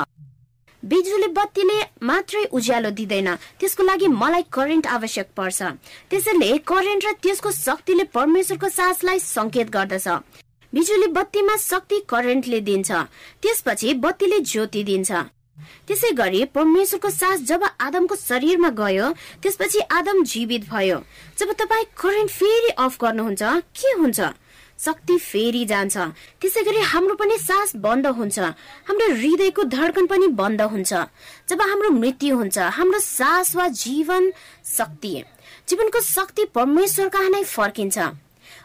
बिजुली 0.82 1.26
बत्तीले 1.36 1.78
मात्रै 2.02 2.44
उज्यालो 2.48 2.90
दिँदैन। 2.90 3.28
त्यसको 3.60 3.82
लागि 3.82 4.08
मलाई 4.08 4.44
करेन्ट 4.48 4.86
आवश्यक 4.86 5.28
पर्छ। 5.36 5.62
त्यसैले 6.08 6.48
करेन्ट 6.64 7.04
र 7.04 7.12
त्यसको 7.22 7.50
शक्तिले 7.52 8.04
परमेश्वरको 8.16 8.68
सासलाई 8.68 9.18
संकेत 9.20 9.68
गर्दछ। 9.68 10.08
बिजुली 10.72 11.06
बत्तीमा 11.12 11.56
शक्ति 11.60 11.98
करेन्टले 12.08 12.60
दिन्छ। 12.60 12.90
त्यसपछि 13.42 13.94
बत्तीले 14.00 14.40
ज्योति 14.40 14.82
दिन्छ। 14.84 15.12
त्यसै 15.86 16.10
गरी 16.16 16.44
परमेश्वरको 16.56 17.10
सास 17.10 17.40
जब 17.44 17.68
आदमको 17.80 18.16
शरीरमा 18.16 18.70
गयो 18.80 19.12
त्यसपछि 19.42 19.80
आदम 19.92 20.24
जीवित 20.24 20.68
भयो। 20.72 20.98
जब 21.36 21.52
तपाईँ 21.52 21.84
करेन्ट 22.00 22.30
फेरि 22.30 22.70
अफ 22.80 22.96
गर्नुहुन्छ 22.96 23.42
के 23.76 23.92
हुन्छ? 24.00 24.20
शक्ति 24.78 25.16
फेरि 25.18 25.64
जान्छ। 25.64 25.96
त्यसै 26.40 26.62
गरी 26.62 26.80
हाम्रो 26.92 27.14
पनि 27.14 27.38
सास 27.38 27.76
बन्द 27.76 28.06
हुन्छ। 28.06 28.38
हाम्रो 28.88 29.06
हृदयको 29.14 29.62
धड्कन 29.64 30.06
पनि 30.06 30.26
बन्द 30.40 30.62
हुन्छ। 30.62 30.92
जब 31.48 31.60
हाम्रो 31.62 31.90
मृत्यु 31.90 32.36
हुन्छ 32.36 32.58
हाम्रो 32.58 32.98
सास 32.98 33.54
वा 33.56 33.68
जीवन 33.68 34.32
शक्ति 34.64 35.14
जीवनको 35.68 36.00
शक्ति 36.00 36.44
परमेश्वर 36.54 37.08
कहाँ 37.08 37.30
नै 37.30 37.42
फर्किन्छ? 37.44 37.98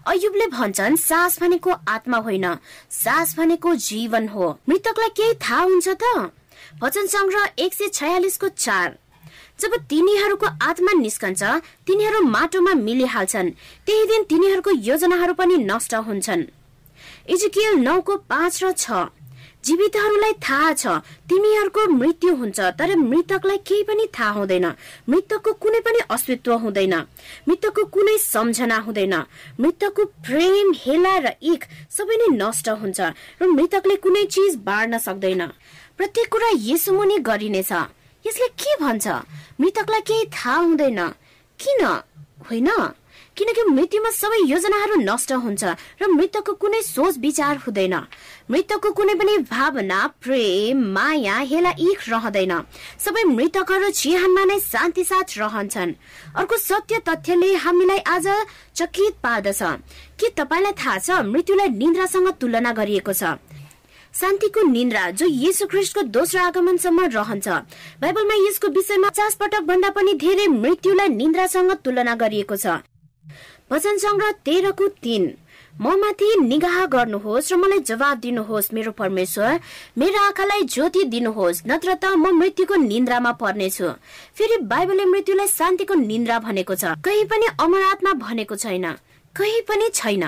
अयुबले 0.08 0.48
भन्छन् 0.48 0.96
सास 0.98 1.39
भनेको 1.41 1.72
आत्मा 1.88 2.18
होइन 2.18 2.46
सास 2.89 3.38
भनेको 3.38 3.75
जीवन 3.75 4.27
हो। 4.27 4.58
मृतकलाई 4.70 5.10
केही 5.10 5.34
थाहा 5.41 5.63
हुन्छ 5.63 5.88
त? 5.89 6.32
भजन 6.82 7.08
संग्रह 7.08 7.50
एक 7.60 7.74
सय 7.74 7.88
छयालिसको 7.88 8.48
चार। 8.48 8.98
जब 9.62 9.75
तिनीहरूको 9.89 10.48
आत्मा 10.62 10.91
निस्कन्छ 11.00 11.41
तिनीहरू 11.88 12.20
माटोमा 12.25 12.74
मिलिहाल्छन्। 12.82 13.50
त्यही 13.86 14.06
दिन 14.06 14.24
तिनीहरूको 14.32 14.72
योजनाहरू 14.89 15.34
पनि 15.34 15.56
नष्ट 15.63 15.94
हुन्छन्। 16.08 16.50
इजुकियल 17.30 17.74
नौको 17.80 18.15
पाँच 18.25 18.63
र 18.63 18.72
छ। 18.74 18.86
जीवितहरूलाई 19.62 20.34
थाहा 20.41 20.74
छ 20.74 20.86
तिमीहरूको 21.30 21.82
मृत्यु 21.94 22.34
हुन्छ 22.36 22.60
तर 22.80 22.96
मृतकलाई 22.98 23.58
केही 23.62 23.84
पनि 23.84 24.06
थाहा 24.10 24.32
हुँदैन। 24.32 24.65
मृतकको 25.10 25.51
कुनै 25.53 25.80
पनि 25.86 26.00
अस्तित्व 26.10 26.53
हुँदैन। 26.58 26.96
मृतकको 27.48 27.84
कुनै 27.86 28.18
सम्झना 28.18 28.77
हुँदैन। 28.82 29.15
मृतकको 29.62 30.03
प्रेम 30.25 30.74
हेला 30.82 31.13
र 31.18 31.38
इख 31.46 31.62
सबै 31.94 32.15
नै 32.18 32.34
नष्ट 32.41 32.70
हुन्छ 32.82 33.00
र 33.38 33.41
मृतकले 33.48 33.96
कुनै 34.01 34.25
चिज 34.25 34.56
बाँड्न 34.65 34.98
सक्दैन। 34.98 35.41
प्रत्येक 35.98 36.27
कुरा 36.34 36.50
यसुमुनि 36.65 37.18
गरिनेछ। 37.22 37.74
यसले 38.28 38.48
के 38.48 38.75
भन्छ? 38.84 39.08
मृतकलाई 39.62 40.01
केही 40.01 40.25
थाहा 40.25 40.56
हुँदैन। 40.56 41.08
किन? 41.60 41.86
होइन। 42.50 42.70
किनकि 43.38 43.63
मृत्युमा 43.63 44.10
सबै 44.12 44.38
योजनाहरू 44.46 44.96
नष्ट 44.96 45.32
हुन्छ 45.34 45.63
र 46.01 46.08
मृतकको 46.08 46.54
कुनै 46.54 46.82
सोच 46.82 47.18
विचार 47.18 47.58
हुँदैन। 47.58 47.96
मृतकको 48.51 48.92
कुनै 48.92 49.16
पनि 49.16 49.38
भावना 49.38 50.00
प्रेम 50.22 50.78
माया 50.94 51.38
हेला 51.38 51.72
इख 51.80 52.10
रहँदैन। 52.10 52.54
सबै 53.00 53.24
मृतकहरू 53.24 53.90
चिहानमा 53.90 54.44
नै 54.46 54.60
शान्ति 54.60 55.04
साथ 55.04 55.28
रहन्छन्। 55.38 55.96
अर्को 56.36 56.58
सत्य 56.58 57.00
तथ्यले 57.08 57.56
हामीलाई 57.56 57.98
आज 57.98 58.28
चकित 58.75 59.16
पार्दछ। 59.24 59.62
के 60.20 60.28
तपाईँलाई 60.30 60.72
थाहा 60.72 60.98
छ 60.98 61.10
मृत्युलाई 61.24 61.70
निन्द्रासँग 61.72 62.28
तुलना 62.36 62.72
गरिएको 62.72 63.13
छ? 63.13 63.24
शान्तिको 64.13 64.62
निन्द्रा 64.62 65.10
जो 65.12 65.25
यीशु 65.25 65.65
ख्रिस्टको 65.68 66.01
दोस्रो 66.12 66.41
आगमनसम्म 66.41 67.06
रहन्छ। 67.15 67.48
बाइबलमा 68.01 68.36
यसको 68.48 68.68
विषयमा 68.75 69.10
पचास 69.10 69.36
पटक 69.39 69.63
भन्दा 69.63 69.89
पनि 69.89 70.13
धेरै 70.20 70.48
मृत्युलाई 70.48 71.10
निन्द्रासँग 71.10 71.72
तुलना 71.80 72.15
गरिएको 72.15 72.56
छ। 72.56 72.84
वचन 73.72 73.98
संग्रह 73.98 74.32
तेह्रको 74.44 74.88
तीन 75.00 75.24
म 75.80 75.96
माथि 75.96 76.27
निगाह 76.44 76.86
गर्नुहोस् 76.91 77.51
र 77.51 77.56
मलाई 77.56 77.80
जवाब 77.88 78.20
दिनुहोस् 78.20 78.74
मेरो 78.75 78.91
परमेश्वर। 78.91 79.60
मेरो 79.98 80.20
आँखालाई 80.20 80.63
ज्योति 80.68 81.03
दिनुहोस् 81.08 81.63
नत्र 81.68 81.96
त 81.96 82.12
म 82.20 82.36
मृत्युको 82.36 82.75
निन्द्रामा 82.75 83.32
पर्नेछु। 83.39 83.88
फेरि 84.36 84.58
बाइबलले 84.68 85.06
मृत्युलाई 85.08 85.48
शान्तिको 85.48 85.96
निन्द्रा 85.96 86.39
भनेको 86.44 86.75
छ। 86.75 87.00
कहीँ 87.00 87.24
पनि 87.32 87.48
अमर 87.63 87.82
आत्मा 87.96 88.12
भनेको 88.20 88.56
छैन। 88.60 88.86
कहीँ 89.36 89.62
पनि 89.63 89.89
छैन। 89.96 90.24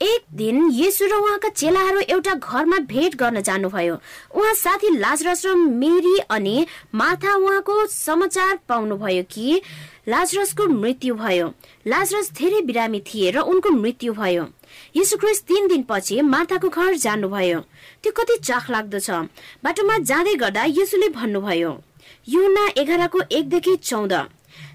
एक 0.00 0.24
दिन 0.36 0.70
येसु 0.72 1.06
र 1.06 1.14
उहाँका 1.14 1.48
चेलाहरू 1.48 2.00
एउटा 2.10 2.34
घरमा 2.34 2.78
भेट 2.90 3.14
गर्न 3.16 3.40
जानुभयो। 3.40 3.94
उहाँ 4.34 4.54
साथी 4.54 4.90
लाजरस 4.98 5.46
र 5.46 5.54
मेरी 5.54 6.18
अनि 6.30 6.66
माथा 6.94 7.34
उहाँको 7.36 7.86
समाचार 7.86 8.58
पाउनुभयो 8.68 9.22
कि 9.30 9.60
लाजरसको 10.08 10.66
मृत्यु 10.66 11.14
भयो। 11.14 11.46
लाजरस 11.86 12.32
धेरै 12.32 12.60
बिरामी 12.62 13.00
थिए 13.00 13.30
र 13.30 13.38
उनको 13.40 13.70
मृत्यु 13.70 14.12
भयो। 14.12 14.44
यीशु 14.96 15.16
क्रिस्ट 15.16 15.44
तीन 15.46 15.68
दिनपछि 15.68 16.20
माताको 16.22 16.68
घर 16.68 16.94
जानुभयो। 16.96 17.60
त्यो 18.02 18.12
कति 18.12 18.36
चाख 18.42 18.70
लाग्दो 18.70 18.98
छ। 18.98 19.10
बाटोमा 19.64 19.98
जाँदै 19.98 20.34
गर्दा 20.34 20.64
यसुले 20.68 21.08
भन्नुभयो 21.08 21.72
युना 22.28 22.64
एघारको 22.76 23.20
एकदेखि 23.30 23.76
चौध। 23.76 24.12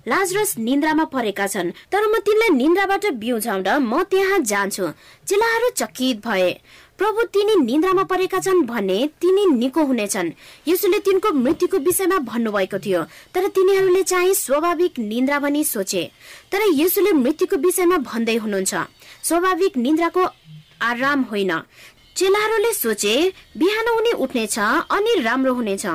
लाजरस 0.08 0.58
निन्द्रामा 0.58 1.03
परेका 1.06 1.48
छन् 1.48 1.72
तर 1.91 2.03
म 2.08 2.20
तिनलाई 2.20 2.50
निन्द्राबाट 2.56 3.06
बिउझाउँदा 3.20 3.79
म 3.79 4.03
त्यहाँ 4.03 4.39
जान्छु। 4.41 4.86
चेलाहरू 5.27 5.70
चकित 5.75 6.18
भए। 6.27 6.51
प्रभु 7.00 7.24
तिनी 7.34 7.56
निन्द्रामा 7.56 8.03
परेका 8.03 8.39
छन् 8.39 8.65
भने 8.65 8.98
तिनी 9.22 9.46
निको 9.56 9.84
हुनेछन्। 9.86 10.32
यसुले 10.68 11.00
तिनको 11.00 11.32
मृत्युको 11.34 11.77
विषयमा 11.77 12.18
भन्नुभएको 12.27 12.79
थियो 12.79 13.03
तर 13.34 13.48
तिनीहरूले 13.48 14.03
चाहिँ 14.03 14.34
स्वाभाविक 14.36 15.00
निन्द्रा 15.01 15.39
भनी 15.39 15.63
सोचे। 15.63 16.03
तर 16.51 16.62
यसुले 16.75 17.12
मृत्युको 17.13 17.56
विषयमा 17.58 17.98
भन्दै 18.03 18.36
हुनुहुन्छ 18.38 18.74
स्वाभाविक 19.24 19.77
निन्द्राको 19.77 20.24
आराम 20.82 21.22
होइन। 21.32 21.51
चेलाहरूले 22.20 22.74
सोचे 22.74 23.16
बिहान 23.58 23.88
उनी 23.88 24.12
उठ्नेछ 24.12 24.60
अनि 24.60 25.14
राम्रो 25.24 25.54
हुनेछ। 25.54 25.86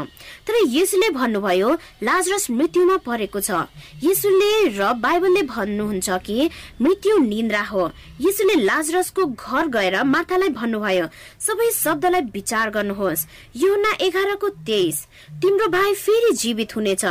तर 0.49 0.55
यसुले 0.73 1.11
भन्नुभयो 1.11 1.71
लाजरस 2.03 2.51
मृत्युमा 2.51 2.97
परेको 3.05 3.41
छ। 3.41 3.69
यसुले 4.01 4.53
र 4.73 4.93
बाइबलले 5.05 5.43
भन्नुहुन्छ 5.53 6.09
कि 6.25 6.49
मृत्यु 6.81 7.19
निन्द्रा 7.29 7.63
हो। 7.63 7.85
यसुले 8.21 8.55
लाजरसको 8.65 9.23
घर 9.37 9.69
गएर 9.69 10.03
मातालाई 10.05 10.49
भन्नुभयो 10.49 11.07
सबै 11.41 11.71
शब्दलाई 11.71 12.21
विचार 12.33 12.71
गर्नुहोस्। 12.71 13.27
योना 13.57 13.93
एघारको 14.01 14.49
तेइस। 14.65 14.97
तिम्रो 15.45 15.69
भाइ 15.69 15.95
फेरि 15.95 16.33
जीवित 16.33 16.77
हुनेछ। 16.77 17.05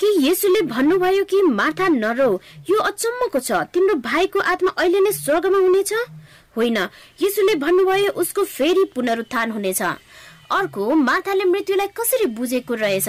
कि 0.00 0.08
यसुले 0.26 0.60
भन्नुभयो 0.62 1.24
कि 1.24 1.42
माथा 1.42 1.88
नरौ 1.88 2.32
यो 2.70 2.78
अचम्मको 2.80 3.38
छ। 3.38 3.52
तिम्रो 3.72 3.94
भाइको 4.00 4.40
आत्मा 4.40 4.70
अहिले 4.76 5.00
नै 5.00 5.12
स्वर्गमा 5.12 5.58
हुनेछ? 5.58 5.92
होइन 6.56 6.76
यीशुले 7.20 7.54
भन्नुभयो 7.56 8.10
उसको 8.12 8.44
फेरि 8.46 8.84
पुनरुत्थान 8.94 9.50
हुनेछ। 9.50 9.82
अर्को 10.52 10.94
माथाले 10.94 11.44
मृत्युलाई 11.44 11.88
कसरी 11.96 12.26
बुझेको 12.36 12.74
रहेछ? 12.74 13.08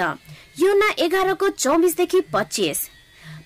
योना 0.60 0.90
एघारको 1.00 1.50
चौबिसदेखि 1.50 2.22
पच्चिस। 2.34 2.90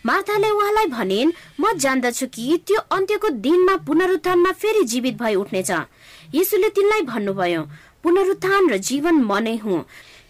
माथाले 0.06 0.50
उहाँलाई 0.50 0.88
भनिन् 0.88 1.32
म 1.60 1.74
जान्दछु 1.76 2.28
कि 2.28 2.58
त्यो 2.68 2.80
अन्त्यको 2.92 3.30
दिनमा 3.44 3.76
पुनरुत्थानमा 3.88 4.52
फेरि 4.52 4.84
जीवित 4.84 5.18
भई 5.18 5.36
उठ्नेछ। 5.36 5.72
यीशुले 6.36 6.70
तिनलाई 6.70 7.02
भन्नुभयो 7.04 7.62
पुनरुत्थान 8.04 8.70
र 8.70 8.78
जीवन 8.80 9.16
म 9.22 9.38
नै 9.40 9.56
हुँ। 9.58 9.84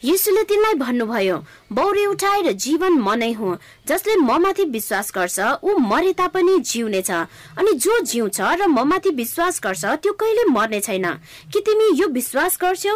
यीशुले 0.04 0.44
तिनलाई 0.44 0.74
भन्नुभयो 0.74 1.38
बौरी 1.74 2.06
उठाएर 2.06 2.52
जीवन 2.56 2.94
म 3.00 3.14
नै 3.20 3.32
हुँ 3.34 3.58
जसले 3.88 4.16
म 4.16 4.38
माथि 4.42 4.64
विश्वास 4.66 5.12
गर्छ 5.16 5.40
ऊ 5.64 5.78
मरे 5.78 6.14
तापनि 6.14 6.60
जिउनेछ 6.60 7.12
अनि 7.12 7.74
जो 7.74 8.00
जिउँछ 8.02 8.40
र 8.42 8.68
म 8.68 8.88
माथि 8.88 9.10
विश्वास 9.12 9.60
गर्छ 9.64 9.86
त्यो 9.86 10.14
कहिले 10.14 10.44
मर्ने 10.52 10.80
छैन। 10.80 11.06
कि 11.52 11.60
तिमी 11.60 12.00
यो 12.00 12.08
विश्वास 12.08 12.58
गर्छौ? 12.62 12.96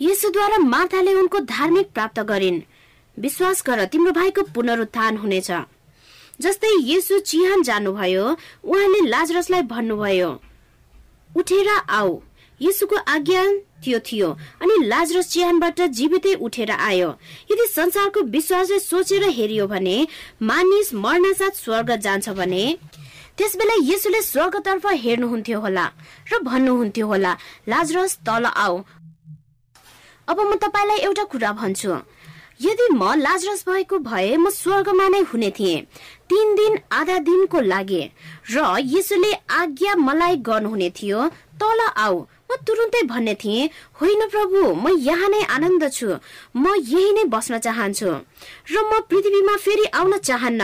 यसुद्वारा 0.00 0.58
माथाले 0.58 1.14
उनको 1.14 1.38
धार्मिक 1.46 1.92
प्राप्त 1.94 2.18
गरिन्। 2.20 2.60
विश्वास 3.16 3.62
गर 3.66 3.84
तिम्रो 3.84 4.12
भाइको 4.12 4.42
पुनरुत्थान 4.54 5.16
हुनेछ। 5.16 5.50
जस्तै 6.40 6.74
यसु 6.82 7.18
चिहान 7.18 7.62
जानुभयो 7.62 8.26
उहाँले 8.64 9.00
लाजरसलाई 9.06 9.62
भन्नुभयो 9.62 10.30
उठेर 11.30 11.68
आऊ। 11.68 12.20
यसुको 12.60 12.96
आज्ञा 13.06 13.42
त्यो 13.84 13.98
थियो। 14.06 14.28
अनि 14.62 14.74
लाजरस 14.86 15.28
चिहानबाट 15.32 15.80
जीवितै 15.98 16.34
उठेर 16.46 16.70
आयो। 16.70 17.08
यदि 17.50 17.66
संसारको 17.66 18.20
विश्वासले 18.34 18.78
सोचेर 18.80 19.24
हेरियो 19.38 19.66
भने 19.66 19.96
मानिस 20.42 20.94
मर्नासाथ 20.94 21.54
स्वर्ग 21.64 21.90
जान्छ 22.04 22.28
भने 22.38 22.64
त्यसबेला 23.38 23.74
यसुले 23.86 24.20
स्वर्गतर्फ 24.22 24.86
हेर्नुहुन्थ्यो 25.04 25.58
होला 25.60 25.86
र 26.32 26.38
भन्नुहुन्थ्यो 26.42 27.06
होला 27.06 27.32
लाजरस 27.68 28.16
तल 28.26 28.44
आऊ। 28.46 28.78
अब 30.28 30.40
म 30.40 30.54
तपाईँलाई 30.58 30.98
एउटा 31.06 31.24
कुरा 31.32 31.52
भन्छु। 31.52 31.92
यदि 32.60 32.86
म 32.92 33.14
लाजरस 33.16 33.62
भएको 33.68 33.98
भए 34.02 34.36
म 34.36 34.50
स्वर्गमा 34.50 35.06
नै 35.08 35.20
हुने 35.30 35.50
थिएँ। 35.54 35.86
तीन 36.28 36.54
दिन 36.54 36.78
आधा 36.92 37.18
दिनको 37.22 37.60
लागि। 37.62 38.02
र 38.50 38.56
यसुले 38.94 39.32
आज्ञा 39.60 39.94
मलाई 39.94 40.36
गर्नुहुने 40.42 40.90
थियो 40.90 41.28
तल 41.62 41.80
आऊ। 41.94 42.16
म 42.48 42.56
तुरुन्तै 42.66 43.02
भन्ने 43.12 43.34
थिएँ 43.34 43.70
होइन 44.00 44.20
प्रभु 44.32 44.60
म 44.74 44.96
यहाँ 45.08 45.28
नै 45.28 45.42
आनन्द 45.56 45.84
छु। 45.92 46.08
म 46.56 46.64
यही 46.92 47.12
नै 47.12 47.24
बस्न 47.34 47.58
चाहन्छु। 47.66 48.10
र 48.72 48.74
म 48.88 49.00
पृथ्वीमा 49.08 49.56
फेरि 49.64 49.84
आउन 50.00 50.18
चाहन्न। 50.18 50.62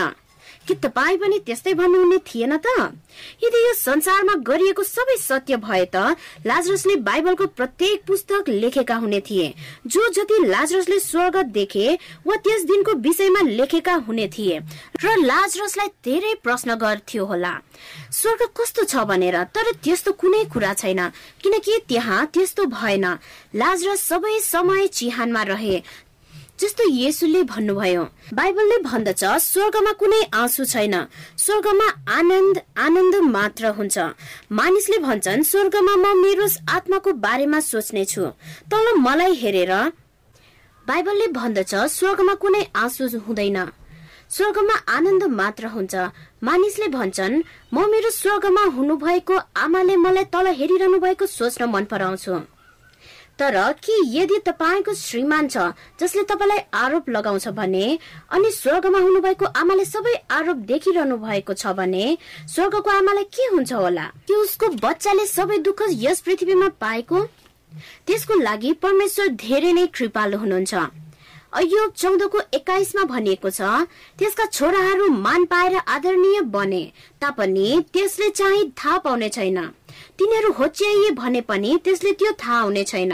कि 0.67 0.73
तपाईँ 0.75 1.17
पनि 1.17 1.39
त्यस्तै 1.45 1.73
भन्नुहुने 1.73 2.17
थिएन 2.27 2.57
त। 2.57 2.95
यदि 3.43 3.59
यो 3.67 3.73
संसारमा 3.73 4.33
गरिएको 4.43 4.83
सबै 4.83 5.17
सत्य 5.17 5.57
भए 5.57 5.85
त 5.85 6.15
लाजरसले 6.45 6.95
बाइबलको 7.05 7.45
प्रत्येक 7.47 8.03
पुस्तक 8.07 8.49
लेखेका 8.49 8.95
हुने 8.95 9.19
थिए। 9.21 9.53
जो 9.87 10.07
जति 10.11 10.39
लाजरसले 10.45 10.99
स्वर्ग 10.99 11.37
देखे 11.51 11.87
वा 12.27 12.35
त्यस 12.35 12.63
दिनको 12.65 12.93
विषयमा 12.99 13.41
लेखेका 13.49 13.93
हुने 14.07 14.27
थिए। 14.27 14.59
र 15.03 15.15
लाजरसलाई 15.21 15.87
धेरै 16.05 16.33
प्रश्न 16.43 16.75
गर्थ्यो 16.75 17.25
होला। 17.25 17.53
स्वर्ग 18.11 18.41
कस्तो 18.57 18.83
छ 18.83 19.03
भनेर 19.05 19.43
तर 19.55 19.71
त्यस्तो 19.83 20.11
कुनै 20.11 20.43
कुरा 20.45 20.73
छैन। 20.73 21.09
किनकि 21.43 21.79
त्यहाँ 21.87 22.25
त्यस्तो 22.33 22.65
भएन। 22.65 23.05
लाजरस 23.55 24.01
सबै 24.01 24.39
समय 24.39 24.87
चिहानमा 24.87 25.43
रहे। 25.43 25.81
जस्तो 26.59 26.83
येसुले 26.89 27.41
भन्नुभयो 27.43 28.03
बाइबलले 28.33 28.77
भन्दछ 28.83 29.23
स्वर्गमा 29.43 29.91
कुनै 29.99 30.21
आँसु 30.41 30.65
छैन। 30.65 30.95
स्वर्गमा 31.37 31.87
आनन्द 32.17 32.57
आनन्द 32.85 33.15
मात्र 33.35 33.65
हुन्छ। 33.77 33.97
मानिसले 34.51 34.97
भन्छन् 35.07 35.43
स्वर्गमा 35.43 35.95
म 35.95 36.15
मेरो 36.23 36.47
आत्माको 36.75 37.13
बारेमा 37.25 37.59
सोच्ने 37.59 38.05
छु। 38.05 38.23
तल 38.71 38.85
मलाई 38.97 39.33
हेरेर 39.41 39.73
बाइबलले 40.87 41.27
भन्दछ 41.35 41.73
स्वर्गमा 41.91 42.33
कुनै 42.39 42.63
आँसु 42.83 43.03
हुँदैन। 43.27 43.59
स्वर्गमा 44.29 44.75
आनन्द 44.95 45.23
मात्र 45.39 45.65
हुन्छ। 45.75 45.93
मानिसले 46.43 46.87
भन्छन् 46.97 47.35
म 47.73 47.75
मेरो 47.91 48.09
स्वर्गमा 48.15 48.63
हुनुभएको 48.75 49.35
आमाले 49.59 49.95
मलाई 49.97 50.23
तल 50.33 50.47
हेरिरहनु 50.55 50.99
भएको 51.03 51.25
सोच्न 51.27 51.69
मन 51.69 51.83
पराउँछु 51.91 52.54
तर 53.39 53.55
के 53.83 53.93
यदि 54.17 54.37
तपाईँको 54.45 54.93
श्रीमान 54.93 55.47
छ 55.47 55.57
जसले 55.99 56.23
तपाईँलाई 56.23 56.59
आरोप 56.73 57.09
लगाउँछ 57.09 57.47
भने 57.47 57.99
अनि 58.31 58.51
स्वर्गमा 58.51 58.99
हुनुभएको 58.99 59.45
आमाले 59.45 59.85
सबै 59.85 60.13
आरोप 60.31 60.57
देखिरहनु 60.71 61.17
भएको 61.17 61.53
छ 61.53 61.67
भने 61.75 62.17
स्वर्गको 62.47 62.89
आमालाई 62.89 63.23
के 63.23 63.43
हुन्छ 63.55 63.73
होला? 63.73 64.05
कि 64.27 64.33
उसको 64.33 64.67
बच्चाले 64.67 65.25
सबै 65.27 65.57
दुःख 65.57 65.81
यस 65.89 66.21
पृथ्वीमा 66.21 66.69
पाएको? 66.81 67.23
त्यसको 68.07 68.39
लागि 68.39 68.73
परमेश्वर 68.73 69.27
धेरै 69.27 69.71
नै 69.73 69.87
कृपालु 69.87 70.37
हुनुहुन्छ। 70.37 70.73
अयोग 71.55 71.93
चौधको 71.93 72.39
एक्काइसमा 72.53 73.03
भनिएको 73.11 73.49
छ 73.49 73.61
त्यसका 74.19 74.45
छोराहरू 74.47 75.09
मान 75.19 75.45
पाएर 75.45 75.75
आदरणीय 75.77 76.41
बने 76.55 76.81
तापनि 77.21 77.67
त्यसले 77.93 78.29
चाहिँ 78.31 78.71
थाहा 78.77 78.97
पाउने 79.05 79.29
छैन। 79.29 79.61
तिनीहरू 80.17 80.51
होच्याइए 80.59 81.09
भने 81.11 81.41
पनि 81.41 81.77
त्यसले 81.83 82.11
त्यो 82.13 82.31
थाहा 82.43 82.59
हुने 82.59 82.83
छैन। 82.83 83.13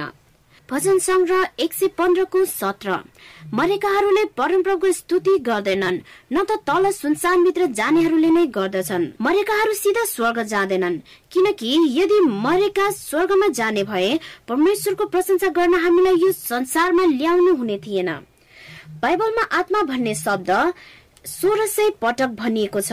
भजन 0.70 1.00
संग्रह 1.00 1.48
एक 1.60 1.74
सय 1.74 1.88
पन्ध्रको 1.98 2.44
सत्र। 2.46 2.98
मरेकाहरूले 3.54 4.24
परमप्रभुको 4.38 4.92
स्तुति 4.92 5.38
गर्दैनन् 5.48 6.00
न 6.34 6.44
त 6.44 6.58
तल 6.68 6.90
सुनसान 6.92 7.40
मित्र 7.40 7.66
जानेहरूले 7.80 8.30
नै 8.30 8.46
गर्दछन्। 8.58 9.12
मरेकाहरू 9.22 9.74
सिधा 9.74 10.06
स्वर्ग 10.06 10.42
जाँदैनन् 10.48 10.98
किनकि 11.32 11.76
यदि 12.00 12.20
मरेका 12.48 12.90
स्वर्गमा 12.98 13.48
जाने 13.52 13.84
भए 13.84 14.20
परमेश्वरको 14.48 15.06
प्रशंसा 15.06 15.48
गर्न 15.52 15.74
हामीलाई 15.86 16.16
यो 16.24 16.32
संसारमा 16.32 17.06
ल्याउनु 17.12 17.56
हुने 17.56 17.78
थिएन। 17.78 18.12
बाइबलमा 19.00 19.44
आत्मा 19.58 19.82
भन्ने 19.84 20.14
शब्द 20.16 20.52
सोह्र 21.28 21.66
सय 21.68 21.90
पटक 22.02 22.30
भनिएको 22.38 22.82
छ। 22.82 22.92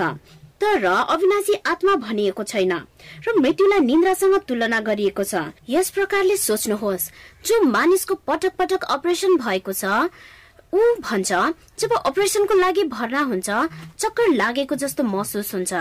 तर 0.61 0.85
अविनाशी 0.85 1.55
आत्मा 1.67 1.95
भनिएको 1.97 2.43
छैन 2.45 2.73
र 3.25 3.35
मृत्युलाई 3.39 3.81
निन्द्रासँग 3.81 4.35
तुलना 4.49 4.81
गरिएको 4.81 5.25
छ। 5.25 5.53
यस 5.69 5.91
प्रकारले 5.91 6.37
सोच्नुहोस् 6.39 7.11
जो 7.47 7.61
मानिसको 7.67 8.15
पटक 8.27 8.57
पटक 8.59 8.85
अपरेसन 8.91 9.37
भएको 9.37 9.73
छ 9.73 9.85
ऊ 10.69 10.81
भन्छ 11.01 11.31
जब 11.79 11.93
अपरेसनको 11.97 12.55
लागि 12.55 12.85
भर्ना 12.91 13.21
हुन्छ 13.31 13.49
चक्कर 13.99 14.35
लागेको 14.35 14.75
जस्तो 14.77 15.03
महसुस 15.05 15.55
हुन्छ। 15.55 15.73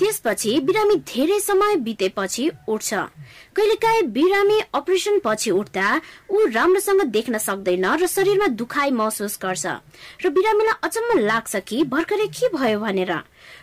त्यसपछि 0.00 0.52
बिरामी 0.64 0.94
धेरै 1.04 1.38
समय 1.40 1.76
बितेपछि 1.84 2.44
उठ्छ। 2.68 2.94
कहिलेकाहीँ 3.56 4.02
बिरामी 4.16 4.58
अपरेसन 4.74 5.18
पछि 5.24 5.50
उठ्दा 5.50 5.86
ऊ 6.30 6.46
राम्रोसँग 6.48 7.02
देख्न 7.12 7.38
सक्दैन 7.38 7.84
र 8.00 8.06
शरीरमा 8.08 8.46
दुखाइ 8.56 8.90
महसुस 8.90 9.38
गर्छ। 9.42 9.66
र 10.24 10.28
बिरामीलाई 10.32 10.80
अचम्म 10.82 11.18
लाग्छ 11.20 11.56
कि 11.68 11.84
भर्खरै 11.92 12.26
के 12.32 12.48
भयो 12.56 12.80
भनेर। 12.80 13.12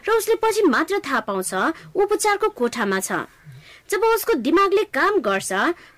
र 0.06 0.08
उसले 0.14 0.36
पछि 0.38 0.62
मात्र 0.70 1.02
थाहा 1.02 1.20
पाउँछ 1.26 1.52
उपचारको 1.98 2.50
कोठामा 2.54 3.00
छ। 3.02 3.26
जब 3.90 4.04
उसको 4.06 4.34
दिमागले 4.46 4.84
काम 4.94 5.20
गर्छ 5.26 5.52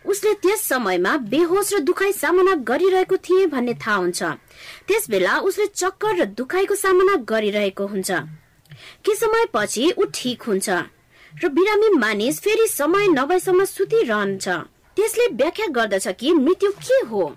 उसले 0.07 0.33
त्यस 0.39 0.61
समयमा 0.63 1.17
बेहोस 1.27 1.73
र 1.73 1.79
दुखाइ 1.83 2.11
सामना 2.15 2.53
गरिरहेको 2.63 3.17
थिए 3.17 3.45
भन्ने 3.51 3.73
थाहा 3.75 3.95
हुन्छ। 3.97 4.23
त्यस 4.87 5.09
बेला 5.09 5.39
उसले 5.43 5.65
चक्कर 5.75 6.15
र 6.15 6.25
दुखाइको 6.31 6.75
सामना 6.75 7.15
गरिरहेको 7.27 7.85
हुन्छ। 7.87 8.11
के 9.05 9.15
समय 9.15 9.45
पछि 9.53 9.91
ऊ 9.97 10.05
ठिक 10.13 10.41
हुन्छ। 10.41 10.69
र 11.43 11.47
बिरामी 11.47 11.89
मानिस 11.97 12.39
फेरि 12.39 12.67
समय 12.67 13.07
नभएसम्म 13.07 13.65
सुतिरहन्छ। 13.65 14.47
त्यसले 14.97 15.27
व्याख्या 15.27 15.67
गर्दछ 15.67 16.07
कि 16.19 16.33
मृत्यु 16.33 16.71
के 16.71 17.05
हो? 17.05 17.35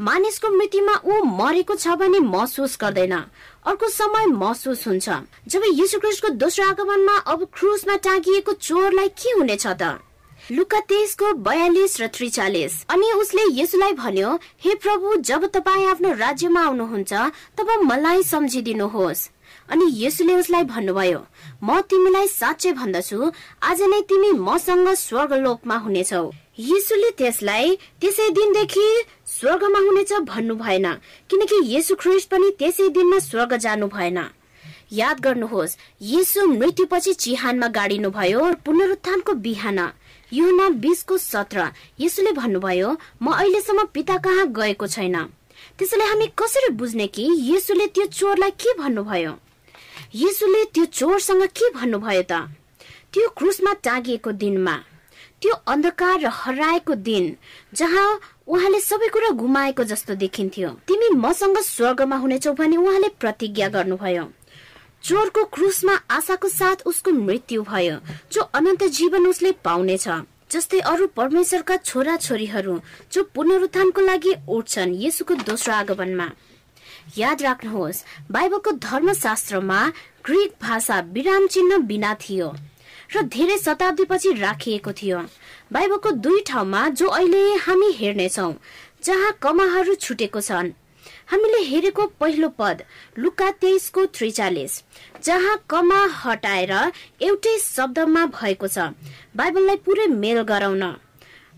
मानिसको 0.00 0.48
मृत्युमा 0.48 0.94
ऊ 1.04 1.22
मरेको 1.24 1.74
छ 1.74 1.88
भने 1.96 2.18
महसुस 2.18 2.78
गर्दैन। 2.80 3.12
अर्को 3.66 3.88
समय 3.88 4.26
महसुस 4.26 4.86
हुन्छ। 4.88 5.08
जब 5.48 5.62
यीशु 5.64 5.98
क्रिस्टको 6.00 6.28
दोस्रो 6.28 6.66
आगमनमा 6.68 7.16
अब 7.32 7.44
क्रुसमा 7.54 7.96
टाँगिएको 7.96 8.52
चोरलाई 8.52 9.08
के 9.08 9.30
हुनेछ 9.30 9.66
त? 9.66 10.00
लुका 10.50 10.80
तेइसको 10.80 11.32
बयालिस 11.44 12.00
र 12.00 12.06
त्रिचालिस। 12.06 12.72
अनि 12.88 13.12
उसले 13.12 13.42
यसुलाई 13.60 13.92
भन्यो 13.92 14.38
हे 14.64 14.74
प्रभु 14.74 15.16
जब 15.20 15.46
तपाईँ 15.46 15.86
आफ्नो 15.86 16.12
राज्यमा 16.16 16.60
आउनुहुन्छ 16.64 17.12
तब 17.56 17.68
मलाई 17.84 18.22
सम्झिदिनुहोस्। 18.22 19.28
अनि 19.70 19.86
यसुले 19.96 20.34
उसलाई 20.34 20.64
भन्नुभयो 20.72 21.20
म 21.62 21.80
तिमीलाई 21.90 22.26
साँच्चै 22.28 22.72
भन्दछु 22.80 23.30
आज 23.70 23.82
नै 23.92 24.00
तिमी 24.10 24.30
मसँग 24.46 24.88
स्वर्गलोकमा 25.04 25.76
हुनेछौ। 25.84 26.24
यीशुले 26.60 27.10
त्यसलाई 27.18 27.76
त्यसै 28.00 28.28
दिनदेखि 28.36 28.86
स्वर्गमा 29.36 29.80
हुनेछ 29.86 30.12
भन्नु 30.30 30.54
भएन 30.62 30.86
किनकि 31.30 31.56
यसु 31.74 31.94
ख्रिस्ट 32.02 32.30
पनि 32.30 32.50
त्यसै 32.60 32.88
दिनमा 32.96 33.18
स्वर्ग 33.28 33.56
जानु 33.64 33.86
भएन। 33.88 34.18
याद 34.92 35.20
गर्नुहोस् 35.24 35.76
यीशु 36.02 36.46
मृत्युपछि 36.52 37.12
चिहानमा 37.22 37.68
गाडिनु 37.76 38.10
भयो 38.10 38.40
पुनरुत्थानको 38.66 39.32
बिहान 39.44 39.78
युना 40.32 40.68
बिसको 40.82 41.16
सत्र। 41.18 41.70
यसुले 42.00 42.32
भन्नुभयो 42.32 42.88
म 43.22 43.26
अहिलेसम्म 43.32 43.84
पिता 43.94 44.16
कहाँ 44.24 44.46
गएको 44.58 44.86
छैन? 44.86 45.16
त्यसैले 45.78 46.04
हामी 46.04 46.26
कसरी 46.38 46.68
बुझ्ने 46.80 47.06
कि 47.14 47.24
यसुले 47.52 47.86
त्यो 47.94 48.06
चोरलाई 48.18 48.50
के 48.60 48.74
भन्नुभयो? 48.78 49.32
यसुले 50.14 50.64
त्यो 50.74 50.84
चोरसँग 50.90 51.42
के 51.48 51.70
भन्नुभयो 51.70 52.22
त? 52.22 52.32
त्यो 53.12 53.28
क्रुसमा 53.38 53.72
टाँगिएको 53.84 54.32
दिनमा 54.32 54.76
त्यो 55.42 55.54
अन्धकार 55.66 56.18
र 56.20 56.28
हराएको 56.32 56.94
दिन 56.94 57.36
जहाँ 57.74 58.08
उहाँले 58.46 58.80
सबै 58.80 59.08
कुरा 59.08 59.30
घुमाएको 59.30 59.84
जस्तो 59.84 60.14
देखिन्थ्यो। 60.14 60.68
तिमी 60.88 61.08
मसँग 61.16 61.58
स्वर्गमा 61.58 62.16
हुनेछौ 62.16 62.52
भने 62.52 62.76
उहाँले 62.76 63.08
प्रतिज्ञा 63.20 63.68
गर्नुभयो। 63.68 64.24
चोरको 65.04 65.44
क्रुसमा 65.54 65.94
आशाको 66.10 66.48
साथ 66.50 66.86
उसको 66.86 67.10
मृत्यु 67.10 67.62
भयो 67.62 67.96
जो 68.32 68.40
अनन्त 68.54 68.84
जीवन 68.90 69.26
उसले 69.26 69.52
पाउनेछ 69.64 70.08
जस्तै 70.50 70.80
अरू 70.90 71.06
परमेश्वरका 71.16 71.76
छोरा 71.78 72.16
छोरीहरू 72.18 72.80
जो 73.12 73.22
पुनरुत्थानको 73.34 74.00
लागि 74.00 74.34
उठ्छन् 74.48 74.94
यसुको 75.02 75.34
दोस्रो 75.46 75.74
आगमनमा। 75.74 76.26
याद 77.18 77.42
राख्नुहोस् 77.42 78.04
बाइबलको 78.30 78.70
धर्मशास्त्रमा 78.86 79.80
ग्रिक 80.26 80.52
भाषा 80.62 80.98
विराम 81.12 81.46
चिन्ह 81.46 81.78
बिना 81.86 82.14
थियो 82.22 82.48
र 83.16 83.22
धेरै 83.26 83.56
शताब्दीपछि 83.58 84.32
राखिएको 84.32 84.92
थियो। 84.92 85.18
बाइबलको 85.72 86.10
दुई 86.24 86.40
ठाउँमा 86.46 86.88
जो 86.90 87.06
अहिले 87.08 87.42
हामी 87.64 87.90
हेर्नेछौ 87.92 88.52
जहाँ 89.04 89.32
कमाहरू 89.42 89.94
छुटेको 89.96 90.40
छन्। 90.40 90.72
हामीले 91.26 91.60
हेरेको 91.64 92.06
पहिलो 92.20 92.48
पद 92.58 92.82
लुका 93.18 93.50
तेइसको 93.60 94.04
त्रिचालिस 94.14 94.72
जहाँ 95.24 95.56
कमा 95.70 96.00
हटाएर 96.22 96.72
एउटै 97.22 97.56
शब्दमा 97.58 98.24
भएको 98.30 98.66
छ। 98.68 98.90
बाइबललाई 99.36 99.76
पुरै 99.86 100.06
मेल 100.06 100.42
गराउन। 100.42 100.84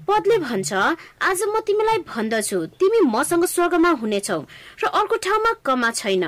पदले 0.09 0.39
भन्छ 0.39 0.73
आज 0.73 1.43
म 1.49 1.61
तिमीलाई 1.67 1.99
भन्दछु। 2.09 2.59
तिमी 2.79 3.01
मसँग 3.09 3.45
स्वर्गमा 3.47 3.91
हुनेछौ 4.01 4.41
र 4.83 4.87
अर्को 4.91 5.17
ठाउँमा 5.25 5.53
कमा 5.65 5.91
छैन। 5.93 6.25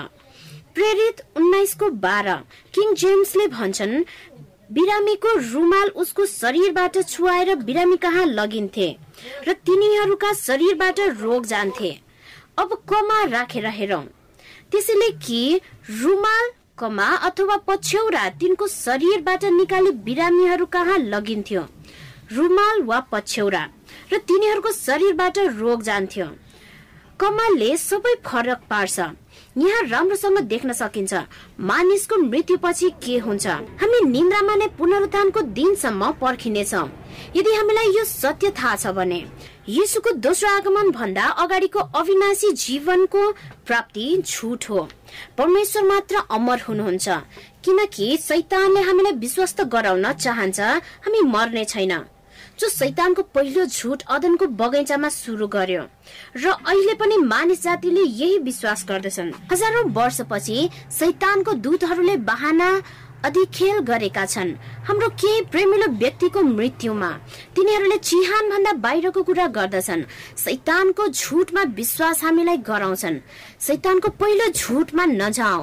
प्रेरित 0.75 1.21
उन्नाइसको 1.37 1.89
बाह्र 2.01 2.37
किङ 2.75 2.95
जेम्सले 2.95 3.47
भन्छन् 3.49 3.95
बिरामीको 4.73 5.31
रुमाल 5.53 5.89
उसको 5.97 6.27
शरीरबाट 6.29 6.99
छुवाएर 7.05 7.55
बिरामी 7.63 7.97
कहाँ 7.97 8.25
लगिन्थे 8.29 8.89
र 9.47 9.53
तिनीहरूका 9.67 10.33
शरीरबाट 10.39 11.01
रोग 11.21 11.47
जान्थे। 11.47 11.91
अब 12.59 12.75
कमा 12.89 13.23
राखेर 13.27 13.67
हेरौँ। 13.79 14.05
त्यसैले 14.71 15.11
कि 15.19 15.61
रुमाल 15.93 16.51
कमा 16.79 17.09
अथवा 17.29 17.57
पछ्यौरा 17.67 18.29
तिनको 18.41 18.67
शरीरबाट 18.69 19.45
निकाली 19.53 19.91
बिरामीहरू 20.07 20.67
कहाँ 20.67 20.99
लगिन्थ्यो? 20.99 21.63
रुमाल 22.33 22.83
वा 22.83 22.99
पछ्यौरा 23.13 23.63
र 24.13 24.19
तिनीहरूको 24.19 24.71
शरीरबाट 24.75 25.39
रोग 25.59 25.83
जान्थ्यो। 25.83 26.27
कमालले 27.21 27.77
सबै 27.77 28.15
फरक 28.27 28.61
पार्छ। 28.71 28.99
यहाँ 29.57 29.83
राम्रोसँग 29.89 30.39
देख्न 30.51 30.73
सकिन्छ 30.73 31.15
मानिसको 31.61 32.17
मृत्युपछि 32.17 32.89
के 33.05 33.19
हुन्छ। 33.19 33.47
हामी 33.81 34.01
निन्द्रामा 34.09 34.55
नै 34.55 34.67
पुनरुत्थानको 34.79 35.41
दिनसम्म 35.55 36.11
पर्खिनेछौ। 36.21 36.83
यदि 37.37 37.51
हामीलाई 37.55 37.89
यो 37.97 38.05
सत्य 38.05 38.51
थाहा 38.51 38.75
छ 38.77 38.87
भने 38.97 39.21
यीशुको 39.69 40.11
दोस्रो 40.19 40.49
आगमन 40.51 40.91
भन्दा 40.91 41.25
अगाडिको 41.45 41.81
अविनाशी 42.01 42.51
जीवनको 42.53 43.21
प्राप्ति 43.67 44.07
झुट 44.27 44.65
हो। 44.71 44.89
परमेश्वर 45.39 45.83
मात्र 45.85 46.23
अमर 46.31 46.59
हुनुहुन्छ 46.69 47.09
किनकि 47.65 48.17
सैतानले 48.21 48.81
हामीलाई 48.81 49.13
विश्वस्त 49.23 49.63
गराउन 49.71 50.13
चाहन्छ 50.15 50.61
हामी 51.07 51.21
मर्ने 51.31 51.65
छैन। 51.65 51.95
जो 52.59 52.69
सैतानको 52.69 53.23
पहिलो 53.35 53.65
झुट 53.67 54.03
अदनको 54.09 54.47
बगैँचामा 54.47 55.09
सुरु 55.09 55.47
गर्यो। 55.47 55.83
र 56.37 56.51
अहिले 56.51 56.95
पनि 56.95 57.17
मानिस 57.17 57.63
जातिले 57.63 58.01
यही 58.01 58.39
विश्वास 58.39 58.85
गर्दछन्। 58.89 59.33
हजारौं 59.53 59.91
वर्षपछि 59.91 60.69
सैतानको 60.91 61.53
दूतहरूले 61.55 62.17
बहाना 62.17 62.71
अधिखेल 63.25 63.79
गरेका 63.81 64.25
छन्। 64.27 64.51
हाम्रो 64.85 65.09
केही 65.09 65.41
प्रेमिलो 65.43 65.87
व्यक्तिको 65.97 66.41
मृत्युमा 66.43 67.11
तिनीहरूले 67.57 67.97
चिहान 67.99 68.51
भन्दा 68.51 68.73
बाहिरको 68.85 69.23
कुरा 69.23 69.47
गर्दछन्। 69.49 70.03
सैतानको 70.37 71.09
झुटमा 71.09 71.63
विश्वास 71.73 72.23
हामीलाई 72.25 72.57
गराउँछन्। 72.69 73.21
सैतानको 73.65 74.09
पहिलो 74.21 74.47
झुटमा 74.53 75.05
नजाऊ 75.09 75.63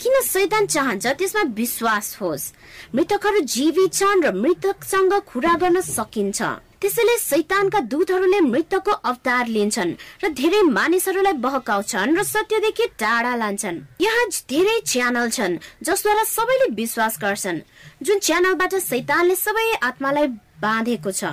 किन 0.00 0.20
सैतान 0.22 0.66
चाहन्छ? 0.66 1.06
त्यसमा 1.06 1.42
विश्वास 1.56 2.16
होस्। 2.20 2.52
मृतकहरू 2.94 3.40
जीवित 3.48 3.92
छन् 3.94 4.22
र 4.24 4.32
मृतकसँग 4.36 5.12
कुरा 5.32 5.54
गर्न 5.56 5.80
सकिन्छ। 5.80 6.42
त्यसैले 6.80 7.16
सैतानका 7.18 7.80
दूतहरूले 7.88 8.40
मृतकको 8.52 8.92
अवतार 8.92 9.46
लिन्छन् 9.48 9.96
र 10.22 10.28
धेरै 10.30 10.60
मानिसहरूलाई 10.68 11.40
बहकाउँछन् 11.40 12.16
र 12.18 12.22
सत्यदेखि 12.22 12.86
टाढा 13.00 13.34
लान्छन्। 13.34 13.82
यहाँ 14.00 14.26
धेरै 14.44 14.78
च्यानल 14.84 15.28
छन् 15.30 15.58
जसद्वारा 15.82 16.24
सबैले 16.28 16.66
विश्वास 16.76 17.18
गर्छन्। 17.18 17.64
जुन 18.04 18.18
च्यानलबाट 18.18 18.74
सैतानले 18.84 19.36
सबै 19.36 19.66
आत्मालाई 19.88 20.26
बाँधेको 20.60 21.10
छ। 21.10 21.24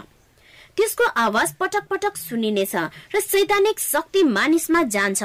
त्यसको 0.77 1.03
आवाज 1.03 1.53
पटक 1.59 1.83
पटक 1.91 2.17
सुनिनेछ 2.17 2.75
र 3.11 3.19
सैद्धान्तिक 3.19 3.79
शक्ति 3.79 4.23
मानिसमा 4.23 4.81
जान्छ। 4.95 5.23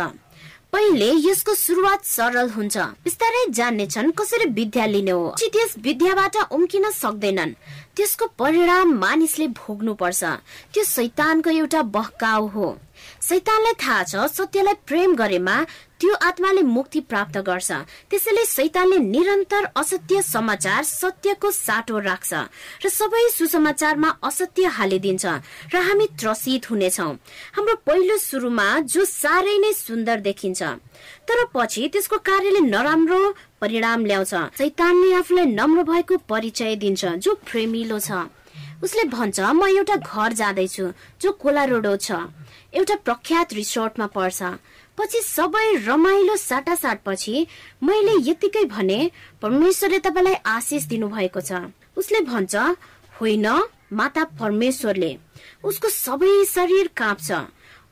पहिले 0.72 1.06
यसको 1.26 1.54
सुरुवात 1.54 2.04
सरल 2.04 2.48
हुन्छ। 2.50 2.76
बिस्तारै 3.04 3.44
जान्नेछन् 3.50 4.10
कसरी 4.12 4.44
विद्या 4.50 4.86
लिने 4.86 5.10
हो। 5.10 5.34
त्यस 5.42 5.74
विद्याबाट 5.82 6.36
उम्किन 6.50 6.90
सक्दैनन्। 6.90 7.54
त्यसको 7.96 8.26
परिणाम 8.38 8.94
मानिसले 8.94 9.46
भोग्नु 9.58 9.94
पर्छ 9.94 10.22
त्यो 10.72 10.84
शैतानको 10.84 11.50
एउटा 11.50 11.82
बहकाउ 11.82 12.46
हो। 12.46 12.68
शैतानलाई 13.28 13.74
थाहा 13.82 14.02
छ 14.04 14.26
सत्यलाई 14.30 14.74
प्रेम 14.86 15.14
गरेमा 15.14 15.56
त्यो 16.00 16.14
आत्माले 16.26 16.62
मुक्ति 16.64 17.00
प्राप्त 17.10 17.36
गर्छ। 17.44 17.70
त्यसैले 18.10 18.44
शैतानले 18.46 18.98
निरन्तर 18.98 19.64
असत्य 19.76 20.22
समाचार 20.24 20.82
सत्यको 20.84 21.50
साटो 21.50 21.98
राख्छ 22.00 22.32
र 22.84 22.88
सबै 22.88 23.28
सुसमाचारमा 23.36 24.08
असत्य 24.24 24.64
हालिदिन्छ 24.76 25.24
र 25.72 25.76
हामी 25.76 26.06
त्रसित 26.16 26.70
हुनेछौँ। 26.70 27.12
हाम्रो 27.56 27.74
पहिलो 27.84 28.16
सुरुमा 28.16 28.68
जो 28.88 29.04
साह्रै 29.04 29.56
नै 29.60 29.72
सुन्दर 29.76 30.20
देखिन्छ 30.24 30.62
तर 31.28 31.44
पछि 31.54 31.88
त्यसको 31.92 32.16
कार्यले 32.24 32.60
नराम्रो 32.64 33.20
परिणाम 33.60 34.00
ल्याउँछ। 34.08 34.34
शैतानले 34.56 35.12
आफूलाई 35.20 35.46
नम्र 35.52 35.82
भएको 35.84 36.16
परिचय 36.24 36.76
दिन्छ 36.80 37.04
जो 37.20 37.34
प्रेमिलो 37.44 37.98
छ। 38.00 38.24
उसले 38.80 39.04
भन्छ 39.12 39.40
म 39.52 39.68
एउटा 39.68 39.96
घर 40.00 40.32
जाँदैछु 40.32 40.84
जो 41.20 41.28
कोलारोडो 41.36 41.96
छ। 41.96 42.24
एउटा 42.72 42.94
प्रख्यात 43.04 43.52
रिसोर्टमा 43.52 44.06
पर्छ। 44.06 44.42
पछि 44.98 45.20
सबै 45.24 45.66
रमाइलो 45.86 46.36
साटासाट 46.36 46.98
पछि 47.04 47.46
मैले 47.82 48.14
यतिकै 48.30 48.64
भने 48.64 48.98
परमेश्वरले 49.42 49.98
तपाईँलाई 49.98 50.34
आशिष 50.46 50.84
दिनुभएको 50.86 51.40
छ। 51.40 51.52
उसले 51.96 52.20
भन्छ 52.20 52.54
होइन 53.20 53.46
माता 53.92 54.24
परमेश्वरले। 54.40 55.10
उसको 55.64 55.88
सबै 55.88 56.44
शरीर 56.46 56.90
काँप्छ। 56.96 57.30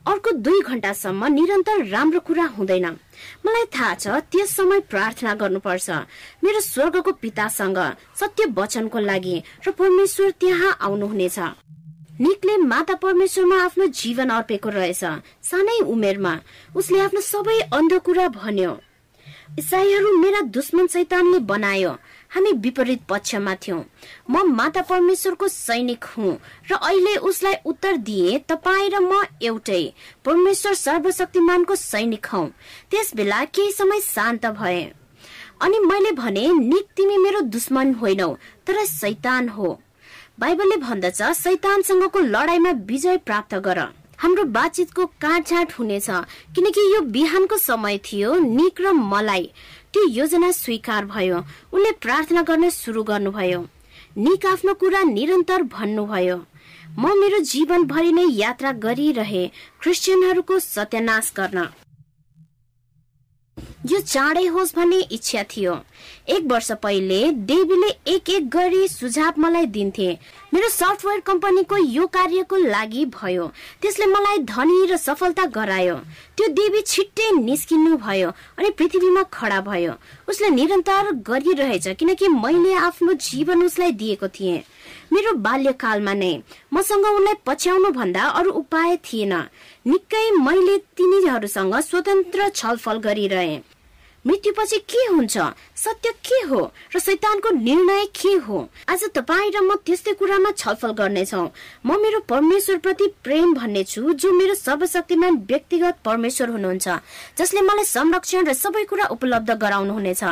अर्को 0.07 0.31
दुई 0.41 0.61
घण्टासम्म 0.63 1.27
निरन्तर 1.27 1.85
राम्रो 1.87 2.21
कुरा 2.21 2.45
हुँदैन। 2.57 2.87
मलाई 3.45 3.65
थाहा 3.75 3.95
छ 3.95 4.07
त्यस 4.31 4.57
समय 4.57 4.81
प्रार्थना 4.87 5.35
गर्नुपर्छ। 5.35 5.91
मेरो 6.45 6.61
स्वर्गको 6.61 7.13
पितासँग 7.13 7.79
सत्य 8.15 8.47
वचनको 8.57 8.99
लागि 9.01 9.37
र 9.67 9.71
परमेश्वर 9.71 10.31
त्यहाँ 10.41 10.77
आउनुहुनेछ। 10.81 11.39
निकले 12.21 12.57
माता 12.65 12.95
परमेश्वरमा 13.03 13.63
आफ्नो 13.65 13.87
जीवन 13.95 14.29
अर्पेको 14.31 14.69
रहेछ 14.69 15.05
सानै 15.45 15.79
उमेरमा। 15.87 16.35
उसले 16.77 17.01
आफ्नो 17.01 17.21
सबै 17.23 17.59
अन्ध 17.73 17.99
कुरा 18.05 18.29
भन्यो 18.37 18.79
इसाईहरू 19.59 20.17
मेरा 20.19 20.41
दुश्मन 20.55 20.87
सैतानले 20.87 21.39
बनायो 21.47 21.91
हामी 22.31 22.53
विपरीत 22.65 23.03
पक्षमा 23.09 23.55
थियौं। 23.55 23.83
म 24.31 24.43
माता 24.51 24.83
परमेश्वरको 24.83 25.49
सैनिक 25.49 26.05
हुँ 26.17 26.33
र 26.71 26.75
अहिले 26.75 27.15
उसलाई 27.29 27.55
उत्तर 27.65 27.97
दिए 28.09 28.39
तपाईँ 28.49 28.91
र 28.91 29.01
म 29.01 29.23
एउटै 29.43 29.83
परमेश्वर 30.25 30.75
सर्वशक्तिमानको 30.75 31.75
सैनिक 31.75 32.27
हौ। 32.27 32.45
त्यस 32.91 33.15
बेला 33.17 33.45
केही 33.45 33.73
समय 33.73 34.01
शान्त 34.05 34.47
भए। 34.61 34.83
अनि 35.63 35.79
मैले 35.81 36.13
भने 36.13 36.47
निक 36.55 36.87
तिमी 36.97 37.17
मेरो 37.19 37.41
दुश्मन 37.49 37.95
होइनौ 37.95 38.31
तर 38.67 38.85
सैतान 38.87 39.49
हो। 39.49 39.79
बाइबलले 40.39 40.77
भन्दछ 40.77 41.21
सैतानसँगको 41.35 42.19
लडाईँमा 42.19 42.71
विजय 42.87 43.17
प्राप्त 43.27 43.55
गर। 43.59 43.79
हाम्रो 44.19 44.45
बातचितको 44.47 45.07
काटछाट 45.23 45.73
हुनेछ 45.73 46.07
किनकि 46.55 46.81
यो 46.95 47.01
बिहानको 47.11 47.57
समय 47.59 47.99
थियो 48.07 48.35
निक 48.37 48.81
र 48.81 48.93
मलाई। 48.93 49.51
त्यो 49.93 50.03
योजना 50.09 50.51
स्वीकार 50.53 51.05
भयो 51.07 51.39
उनले 51.75 51.91
प्रार्थना 51.99 52.43
गर्न 52.43 52.69
सुरु 52.71 53.03
गर्नुभयो। 53.03 53.61
निक 54.19 54.47
आफ्नो 54.47 54.75
कुरा 54.75 55.03
निरन्तर 55.11 55.63
भन्नुभयो। 55.75 56.37
म 56.99 57.19
मेरो 57.19 57.39
जीवनभरि 57.43 58.13
नै 58.13 58.27
यात्रा 58.39 58.73
गरिरहे 58.79 59.47
क्रिस्चियनहरूको 59.83 60.59
सत्यानाश 60.61 61.33
गर्न। 61.37 61.67
यो 63.87 63.99
चाँडै 64.01 64.47
होस् 64.47 64.75
भन्ने 64.77 64.97
इच्छा 65.15 65.43
थियो। 65.51 65.75
एक 66.29 66.45
वर्ष 66.51 66.71
पहिले 66.83 67.21
देवीले 67.47 67.89
एक 68.13 68.31
एक 68.31 68.49
गरी 68.51 68.89
सुझाव 68.89 69.39
मलाई 69.39 69.67
दिन्थे। 69.67 70.09
मेरो 70.55 70.69
सफ्टवेयर 70.69 71.21
कम्पनीको 71.21 71.77
यो 71.77 72.07
कार्यको 72.07 72.57
लागि 72.57 73.05
भयो। 73.15 73.47
त्यसले 73.83 74.07
मलाई 74.07 74.39
धनी 74.51 74.87
र 74.91 74.97
सफलता 74.97 75.45
गरायो। 75.55 75.95
त्यो 76.37 76.49
देवी 76.59 76.81
छिट्टै 76.83 77.31
निस्किनु 77.39 77.97
भयो 77.97 78.29
अनि 78.59 78.71
पृथ्वीमा 78.75 79.23
खडा 79.33 79.61
भयो। 79.61 79.93
उसले 80.29 80.49
निरन्तर 80.51 81.13
गरिरहेछ 81.23 81.89
किनकि 81.95 82.29
मैले 82.29 82.75
आफ्नो 82.91 83.13
जीवन 83.13 83.63
उसलाई 83.63 83.93
दिएको 83.93 84.29
थिएँ। 84.29 84.63
मेरो 85.13 85.33
बाल्यकालमा 85.41 86.13
नै 86.13 86.33
मसँग 86.75 87.05
उनलाई 87.07 87.35
पछ्याउनु 87.47 87.91
भन्दा 87.91 88.23
अरू 88.39 88.51
उपाय 88.61 88.97
थिएन। 89.07 89.33
निकै 89.89 90.31
मैले 90.45 90.77
तिनीहरूसँग 90.97 91.75
स्वतन्त्र 91.81 92.49
छलफल 92.55 92.99
गरिरहे। 93.01 93.59
मृत्युपछि 94.25 94.79
के 94.91 95.05
हुन्छ? 95.07 95.39
सत्य 95.77 96.11
के 96.27 96.41
हो? 96.47 96.61
र 96.95 96.99
शैतानको 96.99 97.51
निर्णय 97.51 98.05
के 98.13 98.33
हो? 98.45 98.59
आज 98.89 99.05
तपाईँ 99.15 99.51
र 99.55 99.61
म 99.65 99.77
त्यस्तै 99.87 100.13
कुरामा 100.21 100.51
छलफल 100.53 100.93
गर्नेछौ। 100.93 101.45
म 101.87 101.97
मेरो 102.03 102.21
परमेश्वर 102.29 102.77
प्रति 102.85 103.07
प्रेम 103.25 103.55
भन्ने 103.55 103.85
छु 103.85 104.13
जो 104.13 104.33
मेरो 104.33 104.55
सर्वशक्तिमान 104.55 105.37
व्यक्तिगत 105.49 106.03
परमेश्वर 106.05 106.49
हुनुहुन्छ 106.51 106.89
जसले 107.39 107.61
मलाई 107.63 107.85
संरक्षण 107.85 108.45
र 108.45 108.53
सबै 108.53 108.85
कुरा 108.85 109.07
उपलब्ध 109.17 109.51
गराउनु 109.57 109.93
हुनेछ 109.95 110.23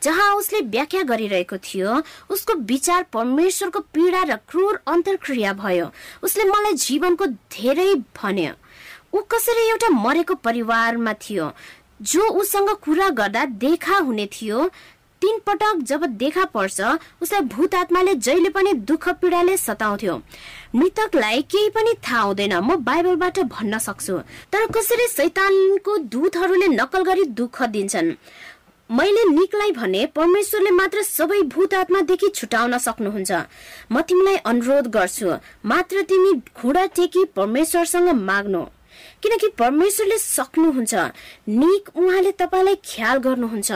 जहाँ 0.00 0.30
उसले 0.36 0.60
व्याख्या 0.72 1.02
गरिरहेको 1.02 1.56
थियो 1.58 2.00
उसको 2.32 2.52
विचार 2.64 3.02
परमेश्वरको 3.12 3.80
पीडा 3.92 4.22
र 4.22 4.40
क्रूर 4.48 4.80
अन्तर्क्रिया 4.86 5.52
भयो। 5.60 5.86
उसले 6.24 6.44
मलाई 6.48 6.72
जीवनको 6.78 7.26
धेरै 7.60 7.94
भन्यो। 8.16 8.61
ऊ 9.12 9.20
कसरी 9.30 9.68
एउटा 9.68 9.88
मरेको 9.90 10.34
परिवारमा 10.34 11.12
थियो। 11.22 11.50
जो 12.02 12.28
उसँग 12.40 12.70
कुरा 12.84 13.08
गर्दा 13.10 13.44
देखा 13.60 13.96
हुने 13.98 14.26
थियो 14.32 14.68
तीन 15.22 15.38
पटक 15.46 15.82
जब 15.86 16.04
देखा 16.18 16.44
पर्छ 16.44 16.80
उसलाई 17.22 17.40
भूत 17.46 17.74
आत्माले 17.74 18.14
जहिले 18.16 18.48
पनि 18.50 18.72
दुःख 18.82 19.08
पीडाले 19.20 19.56
सताउँथ्यो। 19.56 20.16
मृतकलाई 20.74 21.42
केही 21.42 21.68
पनि 21.70 21.94
थाहा 22.02 22.20
हुँदैन 22.20 22.54
म 22.58 22.76
बाइबलबाट 22.82 23.38
भन्न 23.46 23.78
सक्छु। 23.78 24.18
तर 24.52 24.66
कसरी 24.74 25.06
शैतानको 25.08 25.96
दूतहरूले 26.10 26.68
नकल 26.68 27.02
गरी 27.04 27.24
दुःख 27.38 27.62
दिन्छन्। 27.70 28.10
मैले 28.90 29.24
निकलाई 29.30 29.72
भने 29.72 30.04
परमेश्वरले 30.16 30.70
मात्र 30.70 31.02
सबै 31.02 31.40
भूत 31.54 31.74
आत्मादेखि 31.74 32.28
छुटाउन 32.28 32.78
सक्नुहुन्छ। 32.78 33.32
म 33.92 34.00
तिमीलाई 34.02 34.36
अनुरोध 34.42 34.86
गर्छु 34.90 35.38
मात्र 35.64 36.02
तिमी 36.02 36.32
घुँडा 36.58 36.86
टेकी 36.98 37.24
परमेश्वरसँग 37.36 38.08
माग्नु। 38.20 38.64
किनकि 39.22 39.48
परमेश्वरले 39.58 40.18
सक्नुहुन्छ। 40.18 40.94
निक 41.48 41.88
उहाँले 41.96 42.32
तपाईँलाई 42.32 42.76
ख्याल 42.84 43.18
गर्नुहुन्छ। 43.18 43.70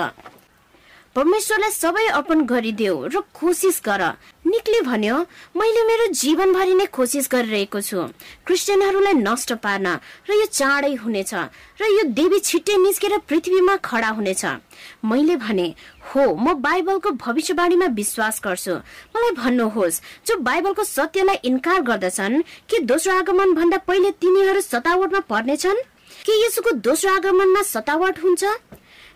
परमेश्वरलाई 1.16 1.72
सबै 1.72 2.07
अर्पण 2.12 2.40
गरिदेऊ 2.44 2.96
र 3.09 3.20
कोसिस 3.33 3.81
गर। 3.81 4.02
निकले 4.44 4.81
भन्यो 4.85 5.16
मैले 5.57 5.83
मेरो 5.88 6.07
जीवनभरि 6.12 6.74
नै 6.76 6.87
कोसिस 6.92 7.29
गरिरहेको 7.33 7.81
छु। 7.81 8.00
क्रिस्चियनहरूलाई 8.44 9.14
नष्ट 9.24 9.52
पार्न 9.64 9.87
र 10.29 10.31
यो 10.37 10.46
चाँडै 10.52 10.92
हुनेछ 11.00 11.33
र 11.81 11.83
यो 11.88 12.02
देवी 12.12 12.38
छिट्टै 12.44 12.76
निस्केर 12.85 13.16
पृथ्वीमा 13.24 13.76
खडा 13.81 14.11
हुनेछ। 14.12 14.44
मैले 15.09 15.37
भने 15.40 15.66
हो 16.12 16.22
म 16.37 16.52
बाइबलको 16.61 17.11
भविष्यवाणीमा 17.24 17.88
विश्वास 17.96 18.44
गर्छु। 18.44 18.74
मलाई 19.16 19.33
भन्नुहोस् 19.40 20.00
जो 20.29 20.37
बाइबलको 20.44 20.85
सत्यलाई 20.85 21.48
इन्कार 21.48 21.81
गर्दछन् 21.88 22.42
के 22.68 22.85
दोस्रो 22.85 23.12
आगमन 23.24 23.57
भन्दा 23.57 23.79
पहिले 23.88 24.11
तिनीहरू 24.20 24.61
सतावटमा 24.61 25.20
पर्नेछन्? 25.33 25.81
के 26.29 26.33
यसोको 26.44 26.70
दोस्रो 26.85 27.09
आगमनमा 27.16 27.62
सतावट 27.64 28.20
हुन्छ? 28.20 28.44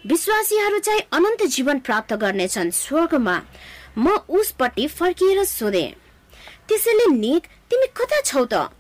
विश्वासीहरू 0.07 0.79
चाहिँ 0.79 1.01
अनन्त 1.13 1.43
जीवन 1.53 1.79
प्राप्त 1.79 2.13
गर्नेछन् 2.17 2.71
स्वर्गमा। 2.73 3.37
म 3.99 4.17
उसपट्टि 4.33 4.87
फर्किएर 4.89 5.45
सोधे। 5.45 5.85
त्यसैले 6.69 7.07
निक 7.13 7.47
तिमी 7.71 7.87
कता 7.93 8.21
छौ 8.25 8.45
त? 8.45 8.73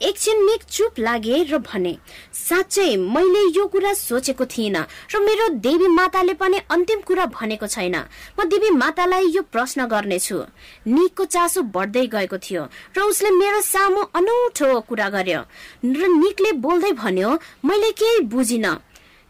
एकछिन 0.00 0.44
निक 0.46 0.62
चुप 0.70 0.98
लागे 0.98 1.42
र 1.50 1.58
भने 1.58 1.96
साँच्चै 2.30 2.94
मैले 2.94 3.42
यो 3.58 3.66
कुरा 3.66 3.92
सोचेको 3.98 4.44
थिइनँ 4.46 4.86
र 5.10 5.18
मेरो 5.18 5.48
देवी 5.58 5.88
माताले 5.90 6.34
पनि 6.38 6.58
अन्तिम 6.70 7.00
कुरा 7.02 7.26
भनेको 7.26 7.66
छैन। 7.66 7.96
म 8.38 8.46
देवी 8.46 8.70
मातालाई 8.70 9.34
यो 9.34 9.42
प्रश्न 9.50 9.86
गर्नेछु। 9.90 10.38
निकको 10.86 11.24
चासो 11.24 11.62
बढ्दै 11.74 12.06
गएको 12.14 12.38
थियो 12.38 12.62
र 12.94 12.98
उसले 13.02 13.30
मेरो 13.34 13.60
सामु 13.66 14.00
अनौठो 14.14 14.80
कुरा 14.86 15.08
गर्यो। 15.10 15.40
र 15.82 16.02
निकले 16.22 16.52
बोल्दै 16.62 16.92
भन्यो 16.94 17.30
मैले 17.66 17.90
केही 17.98 18.20
बुझिन। 18.30 18.66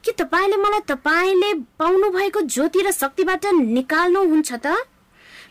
के 0.09 0.13
तपाईँले 0.17 0.57
मलाई 0.57 0.81
तपाईँले 0.89 1.53
पाउनु 1.77 2.09
भएको 2.11 2.41
ज्योति 2.49 2.81
र 2.83 2.91
शक्तिबाट 2.93 3.47
निकाल्नुहुन्छ 3.77 4.53
त? 4.65 4.67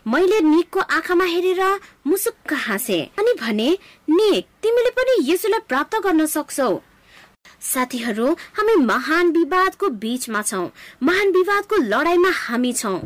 मैले 0.07 0.39
निकको 0.41 0.79
आँखामा 0.79 1.25
हेरेर 1.25 1.61
मुसुक्क 2.07 2.53
हाँसे 2.65 2.99
अनि 3.19 3.33
भने 3.37 3.69
निक 4.09 4.45
तिमीले 4.61 4.89
पनि 4.97 5.13
यसुलाई 5.29 5.59
प्राप्त 5.69 5.95
गर्न 6.01 6.25
सक्छौ। 6.25 6.69
साथीहरू 7.61 8.27
हामी 8.57 8.75
महान 8.81 9.31
विवादको 9.31 9.89
बीचमा 10.01 10.41
छौँ। 10.41 10.71
महान 11.03 11.31
विवादको 11.31 11.75
लडाईँमा 11.77 12.31
हामी 12.33 12.73
छौँ। 12.73 12.97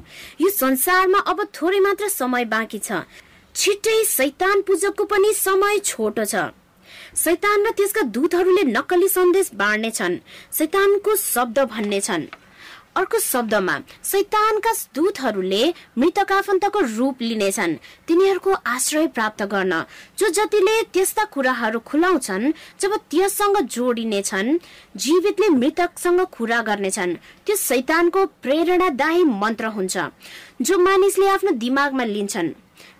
यो 0.41 0.49
संसारमा 0.49 1.19
अब 1.27 1.43
थोरै 1.51 1.79
मात्र 1.79 2.07
समय 2.07 2.45
बाँकी 2.45 2.79
छ। 2.79 3.03
छिट्टै 3.55 4.03
सैतान 4.07 4.61
पूजकको 4.61 5.03
पनि 5.03 5.33
समय 5.35 5.79
छोटो 5.83 6.25
छ। 6.25 6.55
शैतान 7.15 7.65
र 7.65 7.71
त्यसका 7.71 8.01
दूतहरूले 8.01 8.63
नक्कली 8.63 9.07
सन्देश 9.07 9.51
बाँड्नेछन्। 9.55 10.19
शैतानको 10.53 11.15
शब्द 11.15 11.59
भन्नेछन्। 11.59 12.23
अर्को 12.95 13.19
शब्दमा 13.19 13.75
शैतानका 14.03 14.71
दूतहरूले 14.95 15.73
मृतक 15.97 16.31
आफन्तको 16.31 16.79
रूप 16.97 17.21
लिनेछन्। 17.21 17.75
तिनीहरूको 18.07 18.51
आश्रय 18.51 19.07
प्राप्त 19.07 19.43
गर्न। 19.43 19.83
जो 20.17 20.29
जतिले 20.29 20.81
त्यस्ता 20.83 21.23
कुराहरू 21.23 21.79
खुलाउँछन् 21.79 22.51
जब 22.79 22.95
त्यससँग 23.11 23.57
जोडिनेछन् 23.67 24.57
जीवितले 24.95 25.49
मृतकसँग 25.49 26.21
कुरा 26.31 26.61
गर्नेछन् 26.61 27.15
त्यो 27.45 27.55
शैतानको 27.55 28.25
प्रेरणादायी 28.25 29.23
मन्त्र 29.23 29.65
हुन्छ। 29.65 29.97
जो 30.61 30.77
मानिसले 30.77 31.27
आफ्नो 31.27 31.51
दिमागमा 31.51 32.03
लिन्छन्। 32.03 32.49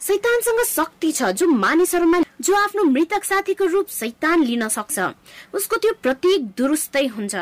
शैतानसँग 0.01 0.59
शक्ति 0.65 1.11
छ 1.11 1.31
जो 1.37 1.47
मानिसहरूमा 1.47 2.19
जो 2.41 2.55
आफ्नो 2.55 2.83
मृतक 2.83 3.23
साथीको 3.23 3.65
रूप 3.65 3.87
शैतान 3.89 4.43
लिन 4.43 4.67
सक्छ। 4.67 4.99
उसको 5.53 5.77
त्यो 5.77 5.93
प्रतीक 6.01 6.45
दुरुस्तै 6.57 7.05
हुन्छ। 7.07 7.35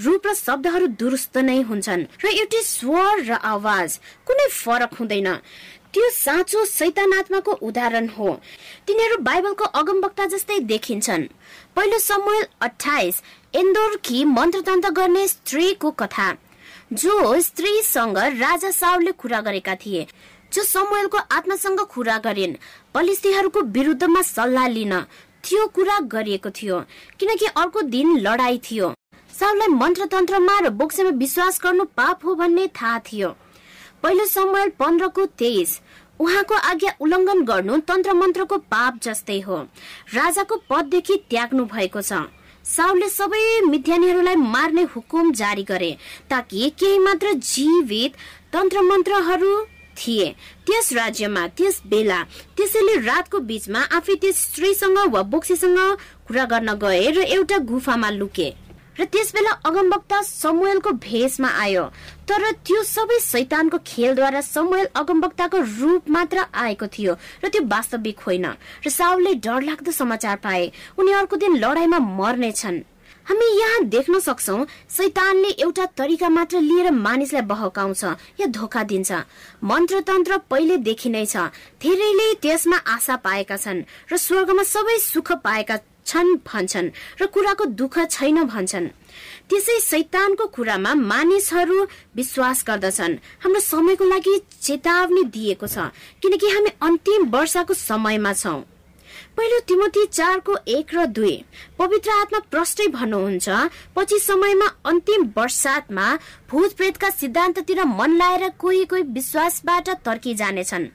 रूप 0.00 0.26
र 0.26 0.32
शब्दहरू 0.34 0.86
दुरुस्त 0.96 1.36
नै 1.38 1.60
हुन्छन्। 1.62 2.06
र 2.24 2.26
एउटै 2.32 2.62
स्वर 2.64 3.20
र 3.20 3.32
आवाज 3.36 3.98
कुनै 4.26 4.48
फरक 4.48 4.94
हुँदैन। 4.96 5.28
त्यो 5.92 6.08
साँचो 6.10 6.64
शैतान 6.64 7.12
आत्माको 7.12 7.52
उदाहरण 7.52 8.08
हो। 8.08 8.28
तिनीहरू 8.86 9.16
बाइबलको 9.20 9.64
अगमवक्ता 9.76 10.26
जस्तै 10.26 10.58
देखिन्छन्। 10.72 11.28
पहिलो 11.76 11.98
समूह 11.98 12.42
अठाइस 12.60 13.22
इन्दोरकी 13.54 14.24
मन्त्रतन्त्र 14.24 14.90
गर्ने 14.90 15.28
स्त्रीको 15.28 15.90
कथा। 15.90 16.28
जो 16.92 17.40
स्त्रीसँग 17.40 18.18
राजा 18.40 18.70
साउले 18.70 19.12
कुरा 19.12 19.40
गरेका 19.40 19.74
थिए। 19.74 20.06
जो 20.52 20.62
समूहको 20.64 21.18
आत्मासँग 21.30 21.80
कुरा 21.94 22.18
गरिन्। 22.26 22.54
पलिस्तीहरूको 22.94 23.60
विरुद्धमा 23.76 24.22
सल्लाह 24.24 24.66
लिन 24.68 24.94
त्यो 25.44 25.66
कुरा 25.74 25.98
गरिएको 26.12 26.50
थियो 26.50 26.80
किनकि 27.20 27.46
अर्को 27.56 27.80
दिन 27.94 28.16
लडाई 28.18 28.58
थियो। 28.64 28.94
साउलाई 29.30 29.68
मन्त्रतन्त्रमा 29.74 30.58
र 30.60 30.68
बोक्सेमा 30.80 31.10
विश्वास 31.18 31.60
गर्नु 31.62 31.84
पाप 31.96 32.24
हो 32.24 32.34
भन्ने 32.34 32.66
थाहा 32.72 32.98
थियो। 33.06 33.28
पहिलो 34.02 34.24
समूह 34.26 34.66
पन्ध्रको 34.80 35.26
तेइस 35.38 35.80
उहाँको 36.20 36.54
आज्ञा 36.54 36.92
उल्लङ्घन 37.00 37.44
गर्नु 37.44 37.76
तन्त्र 37.88 38.12
मन्त्रको 38.14 38.56
पाप 38.72 39.00
जस्तै 39.02 39.40
हो। 39.40 39.56
राजाको 40.14 40.56
पददेखि 40.70 41.16
त्याग्नु 41.30 41.64
भएको 41.66 42.00
छ। 42.00 42.24
साउले 42.66 43.08
सबै 43.08 43.44
मिथ्यानीहरूलाई 43.62 44.36
मार्ने 44.36 44.82
हुकुम 44.94 45.32
जारी 45.32 45.62
गरे 45.64 45.90
ताकि 46.30 46.70
केही 46.78 46.98
मात्र 46.98 47.32
जीवित 47.44 48.16
तन्त्र 48.52 48.82
मन्त्रहरू 48.82 49.52
थिए। 49.96 50.28
त्यस 50.66 50.92
राज्यमा 50.92 51.46
त्यस 51.56 51.80
बेला 51.86 52.22
त्यसैले 52.56 52.94
रातको 53.06 53.38
बीचमा 53.40 53.80
आफै 53.96 54.14
त्यस 54.20 54.36
स्त्रीसँग 54.44 54.98
वा 55.14 55.22
बोक्सीसँग 55.32 55.78
कुरा 56.28 56.44
गर्न 56.44 56.74
गए 56.74 57.10
र 57.10 57.18
एउटा 57.34 57.58
गुफामा 57.64 58.10
लुके। 58.10 58.48
र 58.96 59.04
त्यस 59.04 59.32
बेला 59.34 59.50
अगमवक्ता 59.68 60.20
समूहलको 60.22 60.90
भेषमा 61.04 61.48
आयो। 61.48 61.84
तर 62.28 62.42
त्यो 62.64 62.82
सबै 62.82 63.18
शैतानको 63.20 63.78
खेलद्वारा 63.86 64.40
समूहल 64.40 64.86
अगमवक्ताको 64.96 65.58
रूप 65.80 66.08
मात्र 66.10 66.44
आएको 66.54 66.86
थियो 66.88 67.12
र 67.44 67.48
त्यो 67.48 67.62
वास्तविक 67.68 68.20
होइन। 68.20 68.46
र 68.82 68.88
साउलले 68.88 69.34
डरलाग्दो 69.44 69.92
समाचार 69.92 70.36
पाए। 70.40 70.64
उनी 70.96 71.12
अर्को 71.12 71.36
दिन 71.36 71.56
लडाईँमा 71.60 71.98
मर्नेछन्। 71.98 72.84
हामी 73.26 73.46
यहाँ 73.58 73.84
देख्न 73.90 74.18
सक्छौ 74.20 74.64
शैतानले 74.96 75.48
एउटा 75.58 75.84
तरिका 75.98 76.28
मात्र 76.28 76.60
लिएर 76.60 76.90
मानिसलाई 76.90 77.42
बहकाउँछ 77.42 78.04
या 78.40 78.46
धोका 78.46 78.82
दिन्छ। 78.82 79.12
मन्त्रतन्त्र 79.64 80.38
पहिलेदेखि 80.50 81.10
नै 81.10 81.24
छ। 81.26 81.50
धेरैले 81.82 82.34
त्यसमा 82.42 82.76
आशा 82.86 83.16
पाएका 83.26 83.56
छन् 83.56 83.82
र 84.12 84.16
स्वर्गमा 84.16 84.62
सबै 84.64 84.98
सुख 85.02 85.32
पाएका 85.42 85.76
छन् 86.06 86.36
भन्छन् 86.46 86.92
र 87.20 87.26
कुराको 87.26 87.64
दुःख 87.74 87.98
छैन 88.06 88.46
भन्छन्। 88.46 88.86
त्यसै 89.50 89.78
शैतानको 89.80 90.46
कुरामा 90.54 90.94
मानिसहरू 90.94 91.78
विश्वास 92.14 92.64
गर्दछन्। 92.68 93.18
हाम्रो 93.42 93.60
समयको 93.60 94.04
लागि 94.04 94.34
चेतावनी 94.62 95.22
दिएको 95.34 95.66
छ 95.66 95.90
किनकि 96.22 96.46
हामी 96.46 96.70
अन्तिम 96.78 97.26
वर्षको 97.34 97.74
समयमा 97.74 98.32
छौँ। 98.32 98.62
पहिलो 99.36 99.58
तिमोथी 99.60 100.04
चारको 100.06 100.56
एक 100.68 100.94
र 100.94 101.04
दुई। 101.06 101.34
पवित्र 101.78 102.10
आत्मा 102.10 102.38
प्रष्टै 102.50 102.86
भन्नुहुन्छ 102.88 103.48
पछि 103.96 104.18
समयमा 104.18 104.66
अन्तिम 104.84 105.24
वर्षातमा 105.36 106.06
भूत 106.50 106.76
प्रेतका 106.76 107.10
सिद्धान्ततिर 107.10 107.84
मन 107.84 108.16
लाएर 108.16 108.48
कोही 108.58 108.84
कोही 108.84 109.02
विश्वासबाट 109.12 109.88
तर्की 110.04 110.34
जानेछन् 110.34 110.88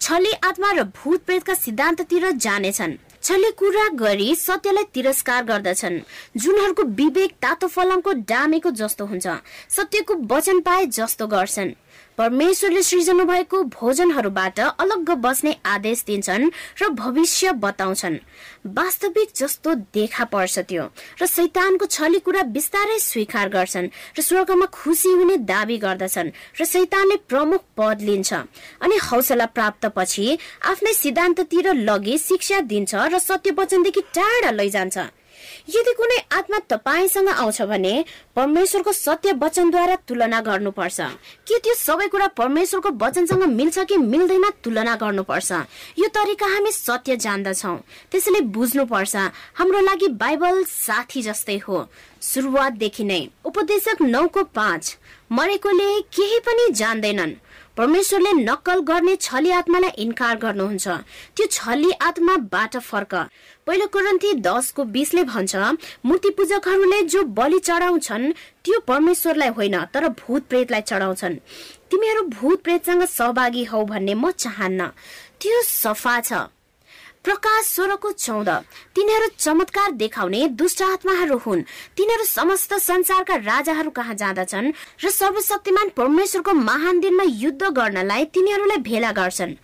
छली 0.00 0.32
आत्मा 0.44 0.72
र 0.72 0.82
भूत 0.96 1.24
प्रेतका 1.24 1.54
सिद्धान्ततिर 1.54 2.30
जानेछन्। 2.38 2.96
छले 3.22 3.50
कुरा 3.50 3.88
गरी 3.94 4.34
सत्यलाई 4.34 4.84
तिरस्कार 4.94 5.44
गर्दछन्। 5.44 6.00
जुनहरूको 6.36 6.82
विवेक 6.82 7.32
तातो 7.42 7.66
फलामको 7.68 8.12
डामेको 8.26 8.70
जस्तो 8.70 9.06
हुन्छ। 9.06 9.26
सत्यको 9.70 10.14
वचन 10.26 10.60
पाए 10.60 10.86
जस्तो 10.86 11.26
गर्छन्। 11.26 11.70
परमेश्वरले 12.18 12.82
सृजना 12.82 13.24
भएको 13.24 13.62
भोजनहरूबाट 13.72 14.58
अलग्ग 14.60 15.10
बस्ने 15.22 15.54
आदेश 15.66 16.02
दिन्छन् 16.06 16.50
र 16.82 16.88
भविष्य 16.92 17.52
बताउँछन्। 17.62 18.16
वास्तविक 18.68 19.28
जस्तो 19.36 19.74
देखा 19.94 20.24
पर्छ 20.24 20.58
त्यो 20.68 20.84
र 21.22 21.26
शैतानको 21.26 21.86
छली 21.86 22.18
कुरा 22.18 22.42
बिस्तारै 22.52 22.98
स्वीकार 23.00 23.48
गर्छन् 23.48 23.88
र 24.18 24.22
स्वर्गमा 24.22 24.66
खुसी 24.72 25.12
हुने 25.12 25.36
दावी 25.48 25.78
गर्दछन् 25.78 26.30
र 26.60 26.64
शैतानले 26.64 27.16
प्रमुख 27.28 27.64
पद 27.76 28.02
लिन्छ 28.02 28.32
अनि 28.32 28.96
हौसला 29.08 29.46
प्राप्त 29.56 29.86
पछि 29.96 30.26
आफ्नै 30.68 30.92
सिद्धान्ततिर 30.92 31.72
लगे 31.88 32.18
शिक्षा 32.18 32.60
दिन्छ 32.68 32.94
र 32.94 33.18
सत्य 33.18 33.50
वचनदेखि 33.58 34.00
टाढा 34.14 34.50
लैजान्छ। 34.50 34.98
यदि 35.68 35.92
कुनै 35.92 36.18
आत्मा 36.32 36.58
तपाईँसँग 36.68 37.28
आउँछ 37.28 37.62
भने 37.62 37.94
परमेश्वरको 38.36 38.92
सत्य 38.92 39.32
वचनद्वारा 39.32 39.96
तुलना 40.08 40.40
गर्नुपर्छ। 40.40 41.00
के 41.46 41.58
त्यो 41.58 41.74
सबै 41.74 42.06
कुरा 42.08 42.26
परमेश्वरको 42.34 42.90
वचनसँग 42.98 43.42
मिल्छ 43.50 43.78
कि 43.78 43.96
मिल्दैन 43.96 44.44
तुलना 44.64 44.94
गर्नुपर्छ? 44.96 45.52
यो 45.98 46.08
तरिका 46.08 46.46
हामी 46.46 46.72
सत्य 46.72 47.16
जान्दछौ। 47.16 47.74
त्यसैले 48.10 48.40
बुझ्नुपर्छ 48.50 49.14
हाम्रो 49.58 49.80
लागि 49.80 50.08
बाइबल 50.18 50.64
साथी 50.64 51.22
जस्तै 51.22 51.58
हो। 51.58 51.86
सुरुवातदेखि 52.20 53.04
नै 53.04 53.20
उपदेशक 53.44 54.02
नौको 54.02 54.42
पाँच 54.54 54.96
मरेकोले 55.32 55.88
केही 56.14 56.38
पनि 56.38 56.72
जान्दैनन्। 56.72 57.32
परमेश्वरले 57.76 58.32
नक्कल 58.34 58.80
गर्ने 58.84 59.14
छली 59.16 59.50
आत्मालाई 59.50 59.90
इन्कार 59.98 60.36
गर्नुहुन्छ। 60.38 60.88
त्यो 61.36 61.46
छली 61.48 61.90
आत्माबाट 62.02 62.76
फर्क। 62.78 63.14
पहिलो 63.66 63.86
कुरन्ती 63.88 64.32
दसको 64.44 64.84
बिसले 64.92 65.22
भन्छ 65.24 65.56
मूर्ति 66.04 66.30
पूजकहरूले 66.36 67.00
जो 67.08 67.22
बलि 67.32 67.58
चढाउँछन् 67.58 68.32
त्यो 68.64 68.80
परमेश्वरलाई 68.88 69.48
होइन 69.56 69.76
तर 69.88 70.08
भूत 70.20 70.42
प्रेतलाई 70.48 70.80
चढाउँछन्। 70.82 71.36
तिमीहरू 71.90 72.22
भूत 72.28 72.62
प्रेतसँग 72.62 73.04
सहभागी 73.08 73.64
हौ 73.64 73.84
भन्ने 73.84 74.14
म 74.14 74.30
चाहन्न। 74.32 74.86
त्यो 75.40 75.62
सफा 75.62 76.20
छ। 76.20 76.32
प्रकाश 77.24 77.64
सोह्रको 77.66 78.10
चौध। 78.12 78.48
तिनीहरू 78.94 79.26
चमत्कार 79.38 79.90
देखाउने 79.92 80.46
दुष्ट 80.48 80.82
आत्माहरू 80.82 81.36
हुन्। 81.38 81.62
तिनीहरू 81.96 82.24
समस्त 82.24 82.74
संसारका 82.74 83.36
राजाहरू 83.36 83.90
कहाँ 83.90 84.14
जाँदछन् 84.14 84.72
र 85.04 85.10
सर्वशक्तिमान 85.10 85.88
परमेश्वरको 85.96 86.52
महान 86.52 87.00
दिनमा 87.00 87.24
युद्ध 87.26 87.62
गर्नलाई 87.62 88.24
तिनीहरूलाई 88.24 88.78
भेला 88.82 89.12
गर्छन्। 89.12 89.54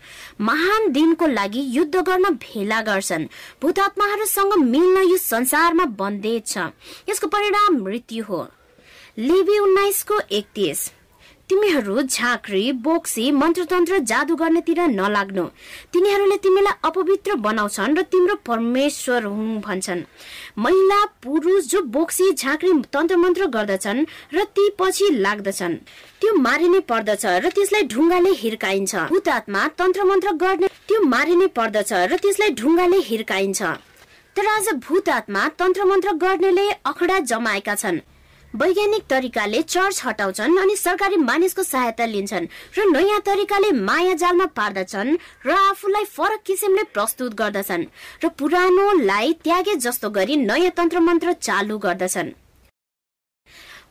महान 0.41 0.93
दिनको 0.93 1.27
लागि 1.27 1.63
युद्ध 1.69 1.97
गर्न 1.97 2.25
भेला 2.37 2.81
गर्छन्। 2.83 3.27
भूतात्माहरूसँग 3.63 4.55
मिल्न 4.55 5.09
यो 5.11 5.17
संसारमा 5.17 5.85
बन्देज 5.99 6.47
छ 6.47 6.71
यसको 7.09 7.27
परिणाम 7.27 7.83
मृत्यु 7.85 8.25
हो। 8.25 8.47
लिबी 9.19 9.59
उन्नाइसको 9.59 10.21
एकतिस। 10.21 10.91
तिमीहरू 11.51 12.03
झाँक्री 12.03 12.61
बोक्सी 12.85 13.31
मन्त्रतन्त्र 13.33 13.99
जादु 14.11 14.35
गर्नेतिर 14.37 14.81
नलाग्नु। 14.91 15.45
तिनीहरूले 15.93 16.37
तिमीलाई 16.45 16.77
अपवित्र 16.85 17.35
बनाउँछन् 17.47 17.97
र 17.99 18.03
तिम्रो 18.13 18.35
परमेश्वर 18.45 19.25
हुन् 19.25 19.61
भन्छन्। 19.65 20.03
महिला 20.59 21.05
पुरुष 21.25 21.65
जो 21.71 21.81
बोक्सी 21.97 22.33
झाँक्री 22.33 22.73
तन्त्र 22.93 23.17
मन्त्र 23.17 23.47
गर्दछन् 23.57 24.05
र 24.35 24.45
ती 24.45 24.69
पछि 24.79 25.09
लाग्दछन्। 25.25 25.75
त्यो 26.21 26.35
मारिनै 26.37 26.81
पर्दछ 26.85 27.25
र 27.25 27.49
त्यसलाई 27.49 27.83
ढुङ्गाले 27.89 28.33
हिर्काइन्छ। 28.43 28.95
भूतात्मा 29.09 29.67
तन्त्र 29.79 30.05
मन्त्र 30.05 30.33
गर्ने 30.45 30.69
त्यो 30.89 31.01
मारिनै 31.15 31.49
पर्दछ 31.57 31.93
र 32.13 32.17
त्यसलाई 32.21 32.51
ढुङ्गाले 32.61 32.99
हिर्काइन्छ। 33.09 33.61
तर 34.37 34.47
आज 34.47 34.69
भूतात्मा 34.85 35.49
तन्त्र 35.59 35.85
मन्त्र 35.85 36.13
गर्नेले 36.13 36.69
अखडा 36.85 37.19
जमाएका 37.25 37.75
छन्। 37.75 37.99
वैज्ञानिक 38.57 39.03
तरिकाले 39.11 39.61
चर्च 39.63 40.01
हटाउँछन् 40.05 40.59
अनि 40.59 40.77
सरकारी 40.77 41.17
मानिसको 41.17 41.63
सहायता 41.63 42.05
लिन्छन् 42.05 42.47
र 42.79 42.85
नयाँ 42.91 43.21
तरिकाले 43.21 43.73
माया 43.77 44.15
जालमा 44.15 44.47
पार्दछन् 44.57 45.17
र 45.47 45.51
आफूलाई 45.53 46.05
फरक 46.09 46.43
किसिमले 46.47 46.83
प्रस्तुत 46.97 47.35
गर्दछन् 47.35 47.85
र 48.25 48.29
पुरानोलाई 48.39 49.33
त्यागे 49.45 49.75
जस्तो 49.85 50.11
गरी 50.11 50.37
नयाँ 50.49 50.73
तन्त्र 50.73 51.01
मन्त्र 51.01 51.33
चालु 51.45 51.79
गर्दछन्। 51.79 52.33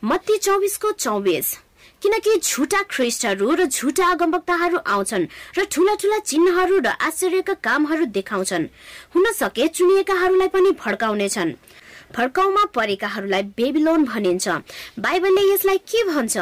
मत्ती 0.04 0.38
चौबिसको 0.38 0.92
चौबिस। 0.92 1.54
किनकि 2.02 2.38
झुटा 2.42 2.82
ख्रिस्टहरू 2.90 3.54
र 3.54 3.66
झुटा 3.66 4.06
अगमवक्ताहरू 4.12 4.78
आउँछन् 4.78 5.30
र 5.58 5.66
ठूला 5.72 5.94
ठूला 6.02 6.20
चिन्हहरू 6.30 6.80
र 6.82 6.88
आश्चर्यका 6.98 7.54
कामहरू 7.62 8.06
देखाउँछन्। 8.18 8.66
हुन 9.14 9.32
सके 9.34 9.68
चुनिएकाहरूलाई 9.68 10.48
पनि 10.50 10.72
भड्काउनेछन्। 10.82 11.54
भड्काउमा 12.18 12.64
परेकाहरूलाई 12.76 13.44
बेबिलोन 13.58 14.06
भनिन्छ। 14.06 14.48
बाइबलले 15.00 15.42
यसलाई 15.54 15.78
के 15.78 16.04
भन्छ? 16.04 16.38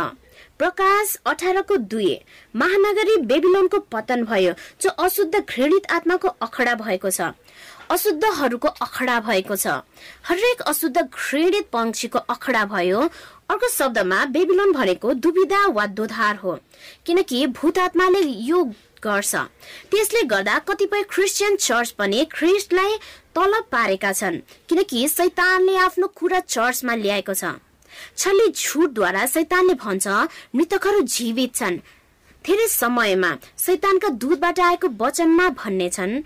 प्रकाश 0.58 1.16
अठारको 1.26 1.78
दुई। 1.92 2.14
महानगरी 2.56 3.16
बेबिलोनको 3.28 3.80
पतन 3.92 4.24
भयो 4.24 4.54
जो 4.82 4.90
अशुद्ध 4.90 5.36
घृणित 5.36 5.92
आत्माको 5.92 6.28
अखडा 6.28 6.76
भएको 6.76 7.10
छ। 7.10 7.36
अशुद्धहरूको 7.92 8.68
अखडा 8.68 9.20
भएको 9.20 9.56
छ। 9.56 9.68
हरेक 10.24 10.62
अशुद्ध 10.62 10.98
घृणित 10.98 11.68
पंक्षीको 11.74 12.20
अखडा 12.20 12.64
भयो। 12.66 13.02
अर्को 13.52 13.68
शब्दमा 13.70 14.26
बेबिलोन 14.32 14.72
भनेको 14.72 15.14
दुविधा 15.14 15.66
वा 15.68 15.86
दोधार 15.92 16.36
हो। 16.36 16.60
किनकि 17.06 17.46
भूत 17.48 17.80
आत्माले 17.80 18.22
यो 18.48 18.64
गर्छ। 19.04 19.36
त्यसले 19.92 20.22
गर्दा 20.24 20.58
कतिपय 20.68 21.04
क्रिस्चियन 21.10 21.56
चर्च 21.58 21.90
पनि 22.00 22.26
ख्रिस्टलाई 22.32 22.98
तलब 23.36 23.64
पारेका 23.72 24.12
छन् 24.12 24.40
किनकि 24.70 25.08
सैतानले 25.08 25.76
आफ्नो 25.78 26.08
कुरा 26.16 26.40
चर्चमा 26.40 26.96
ल्याएको 26.96 27.34
छ। 27.34 27.60
छल्ली 28.18 28.48
झुटद्वारा 28.52 29.26
सैतानले 29.26 29.74
भन्छ 29.74 30.08
मृतकहरू 30.56 31.02
जीवित 31.02 31.56
छन्। 31.56 31.80
धेरै 32.46 32.68
समयमा 32.68 33.32
सैतानका 33.58 34.10
दूधबाट 34.22 34.60
आएको 34.60 34.88
वचनमा 35.00 35.48
भन्ने 35.50 35.90
छन् 35.90 36.22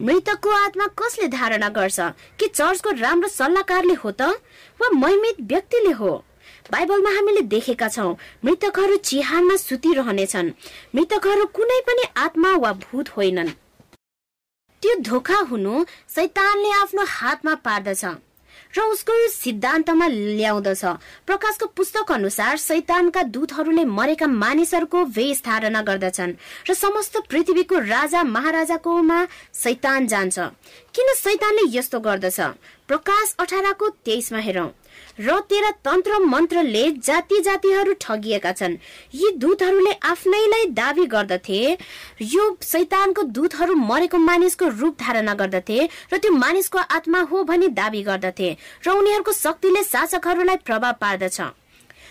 मृतकको 0.00 0.50
आत्मा 0.50 0.86
कसले 0.98 1.26
धारणा 1.28 1.68
गर्छ 1.68 2.00
कि 2.38 2.46
चर्चको 2.48 2.90
राम्रो 3.00 3.28
सल्लाहकारले 3.28 3.94
हो 3.94 4.10
त? 4.10 4.22
वा 4.78 4.88
महिमित 4.94 5.36
व्यक्तिले 5.40 5.92
हो? 5.98 6.12
बाइबलमा 6.72 7.10
हामीले 7.10 7.40
देखेका 7.54 7.88
छौँ 7.88 8.16
मृतकहरू 8.44 8.96
चिहानमा 9.08 9.56
सुतिरहनेछन्। 9.56 10.52
मृतकहरू 10.94 11.44
कुनै 11.56 11.80
पनि 11.86 12.04
आत्मा 12.16 12.50
वा 12.56 12.72
भूत 12.84 13.08
होइनन्। 13.16 13.50
त्यो 14.82 14.94
धोका 15.00 15.38
हुनु 15.50 15.84
सैतानले 16.08 16.70
आफ्नो 16.72 17.04
हातमा 17.08 17.54
पार्दछ 17.64 18.04
र 18.74 18.80
उसको 18.82 19.12
सिद्धान्तमा 19.30 20.06
ल्याउँदछ। 20.08 20.84
प्रकाशको 21.26 21.66
पुस्तक 21.76 22.12
अनुसार 22.12 22.56
सैतानका 22.58 23.22
दूतहरूले 23.34 23.84
मरेका 23.84 24.26
मानिसहरूको 24.26 25.04
वेश 25.14 25.42
धारणा 25.46 25.82
गर्दछन् 25.82 26.32
र 26.68 26.74
समस्त 26.74 27.16
पृथ्वीको 27.30 27.78
राजा 27.78 28.22
महाराजाकोमा 28.24 29.18
सैतान 29.54 30.06
जान्छ। 30.06 30.38
किन 30.94 31.14
सैतानले 31.14 31.64
यस्तो 31.78 32.00
गर्दछ? 32.00 32.40
प्रकाश 32.88 33.34
अठारको 33.38 33.88
तेइसमा 34.04 34.38
हेरौं। 34.38 34.68
र 35.20 35.38
तेरा 35.40 35.70
तन्त्र 35.84 36.18
मन्त्रले 36.20 36.90
जाति 36.98 37.40
जातिहरू 37.40 37.92
ठगिएका 38.00 38.52
छन्। 38.52 38.76
यी 39.14 39.30
दूतहरूले 39.38 39.92
आफ्नैलाई 40.04 40.66
दावी 40.74 41.06
गर्दथे। 41.06 41.60
यो 42.22 42.44
सैतानको 42.62 43.22
दूतहरू 43.30 43.74
मरेको 43.74 44.18
मानिसको 44.18 44.68
रूप 44.80 44.96
धारणा 45.00 45.34
गर्दथे 45.34 45.78
र 46.12 46.18
त्यो 46.18 46.32
मानिसको 46.34 46.78
आत्मा 46.78 47.20
हो 47.30 47.44
भनी 47.44 47.68
दावी 47.72 48.02
गर्दथे 48.02 48.56
र 48.86 48.90
उनीहरूको 48.90 49.32
शक्तिले 49.34 49.82
शासकहरूलाई 49.84 50.56
प्रभाव 50.64 50.92
पार्दछ। 51.00 51.40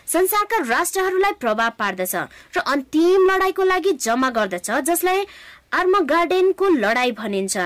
संसारका 0.08 0.58
राष्ट्रहरूलाई 0.68 1.32
प्रभाव 1.40 1.70
पार्दछ 1.80 2.16
र 2.56 2.60
अन्तिम 2.66 3.30
लडाईँको 3.32 3.64
लागि 3.64 3.92
जम्मा 4.00 4.30
गर्दछ 4.30 4.72
जसलाई 4.84 5.26
आर्म 5.74 6.00
गार्डेनको 6.06 6.70
लडाई 6.70 7.12
भनिन्छ। 7.12 7.58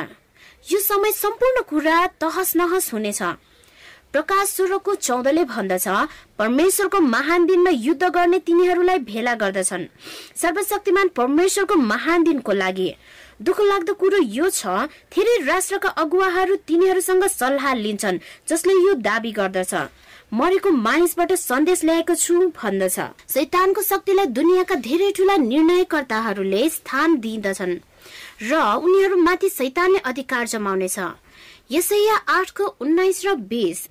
यो 0.65 0.79
समय 0.79 1.11
सम्पूर्ण 1.11 1.61
कुरा 1.69 2.05
तहस 2.21 2.55
नहस 2.55 2.93
हुनेछ। 2.93 3.21
प्रकाश 4.13 4.49
सोह्रको 4.49 4.93
चौधले 4.95 5.43
भन्दछ 5.45 5.87
परमेश्वरको 6.39 6.99
महान 6.99 7.45
दिनमा 7.45 7.69
युद्ध 7.69 8.03
गर्ने 8.03 8.39
तिनीहरूलाई 8.39 8.99
भेला 9.03 9.33
गर्दछन्। 9.35 9.85
सर्वशक्तिमान 10.35 11.07
परमेश्वरको 11.15 11.75
महान 11.75 12.23
दिनको 12.23 12.51
लागि। 12.53 12.93
दुःख 13.41 13.59
लाग्दो 13.61 13.93
कुरो 13.93 14.17
यो 14.17 14.49
छ 14.49 14.87
धेरै 15.13 15.35
राष्ट्रका 15.45 15.89
अगुवाहरू 16.03 16.55
तिनीहरूसँग 16.67 17.23
सल्लाह 17.29 17.73
लिन्छन् 17.75 18.19
जसले 18.49 18.73
यो 18.73 18.93
दावी 19.03 19.31
गर्दछ। 19.31 19.73
मरेको 20.33 20.71
मानिसबाट 20.71 21.31
सन्देश 21.33 21.83
ल्याएको 21.83 22.15
छु 22.15 22.33
भन्दछ। 22.55 22.99
शैतानको 23.33 23.81
शक्तिलाई 23.81 24.25
दुनियाँका 24.31 24.75
धेरै 24.87 25.11
ठूला 25.17 25.35
निर्णयकर्ताहरूले 25.43 26.63
स्थान 26.69 27.19
दिँदछन् 27.19 27.75
र 28.41 28.51
उनीहरूमाथि 28.55 29.49
शैतानले 29.49 29.99
अधिकार 30.09 30.47
जमाउनेछ। 30.47 30.97
यसैया 31.71 32.15
आठको 32.31 32.65
उन्नाइस 32.81 33.25
र 33.25 33.35
बिस 33.45 33.87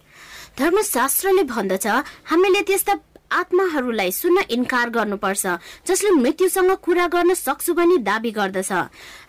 धर्मशास्त्रले 0.58 1.42
भन्दछ 1.44 1.86
हामीले 2.30 2.60
त्यस्ता 2.68 2.94
आत्माहरूलाई 3.30 4.10
सुन्न 4.12 4.42
इन्कार 4.50 4.90
गर्नुपर्छ 4.90 5.46
जसले 5.88 6.10
मृत्युसँग 6.16 6.70
कुरा 6.84 7.06
गर्न 7.14 7.34
सक्छु 7.36 7.74
भनी 7.74 7.96
दावी 8.08 8.30
गर्दछ। 8.30 8.72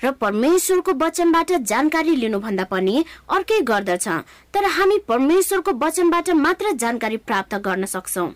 र 0.03 0.11
परमेश्वरको 0.21 0.91
वचनबाट 1.03 1.51
जानकारी 1.71 2.15
लिनुभन्दा 2.15 2.63
पनि 2.71 3.03
अर्कै 3.27 3.59
गर्दछ 3.67 4.07
तर 4.53 4.65
हामी 4.77 4.97
परमेश्वरको 5.09 5.71
वचनबाट 5.83 6.29
मात्र 6.45 6.71
जानकारी 6.83 7.17
प्राप्त 7.27 7.55
गर्न 7.67 7.85
सक्छौ। 7.85 8.27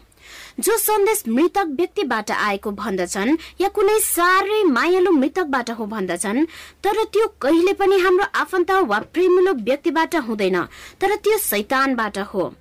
जो 0.60 0.78
सन्देश 0.78 1.24
मृतक 1.28 1.68
व्यक्तिबाट 1.78 2.32
आएको 2.32 2.72
भन्दछन् 2.72 3.38
या 3.62 3.68
कुनै 3.76 4.00
साह्रै 4.00 4.64
मायालु 4.70 5.12
मृतकबाट 5.12 5.70
हो 5.78 5.86
भन्दछन् 5.86 6.46
तर 6.84 7.04
त्यो 7.14 7.28
कहिले 7.42 7.74
पनि 7.74 7.98
हाम्रो 8.00 8.26
आफन्त 8.42 8.72
वा 8.92 9.00
प्रेमिलो 9.14 9.54
व्यक्तिबाट 9.64 10.16
हुँदैन 10.28 10.58
तर 11.02 11.16
त्यो 11.24 11.38
शैतानबाट 11.40 12.18
हो। 12.34 12.54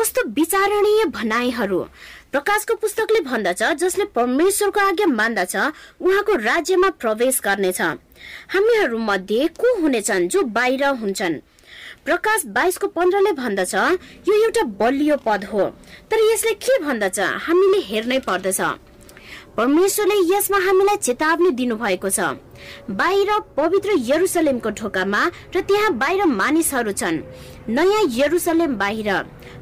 कस्तो 0.00 0.22
विचारणीय 0.32 1.04
भनाइहरू। 1.12 1.78
प्रकाशको 2.32 2.74
पुस्तकले 2.74 3.20
भन्दछ 3.20 3.62
जसले 3.80 4.04
परमेश्वरको 4.16 4.80
आज्ञा 4.80 5.06
मान्दछ 5.06 5.56
उहाँको 6.00 6.34
राज्यमा 6.40 6.88
प्रवेश 7.00 7.40
गर्नेछ। 7.44 7.80
हामीहरू 8.52 8.98
मध्ये 8.98 9.48
को 9.60 9.74
हुनेछन् 9.80 10.28
जो 10.28 10.42
बाहिर 10.56 10.84
हुन्छन्? 11.02 11.34
प्रकाश 12.04 12.46
बाइसको 12.48 12.86
पन्ध्रले 12.96 13.32
भन्दछ 13.32 13.74
यो 14.28 14.34
एउटा 14.34 14.62
बलियो 14.80 15.16
पद 15.26 15.44
हो। 15.44 15.64
तर 16.08 16.18
यसले 16.32 16.52
के 16.54 16.78
भन्दछ? 16.80 17.20
हामीले 17.20 17.80
हेर्नै 17.84 18.18
पर्दछ। 18.24 18.60
परमेश्वरले 19.56 20.16
यसमा 20.32 20.58
हामीलाई 20.64 20.96
चेतावनी 20.96 21.50
दिनुभएको 21.50 22.08
छ। 22.08 22.20
बाहिर 22.88 23.30
पवित्र 23.56 23.90
यरुसलेमको 24.08 24.70
ढोकामा 24.80 25.20
र 25.56 25.60
त्यहाँ 25.60 25.92
बाहिर 25.92 26.24
मानिसहरू 26.24 26.92
छन्। 26.92 27.22
नयाँ 27.68 28.02
यरुसलेम 28.16 28.76
बाहिर। 28.78 29.10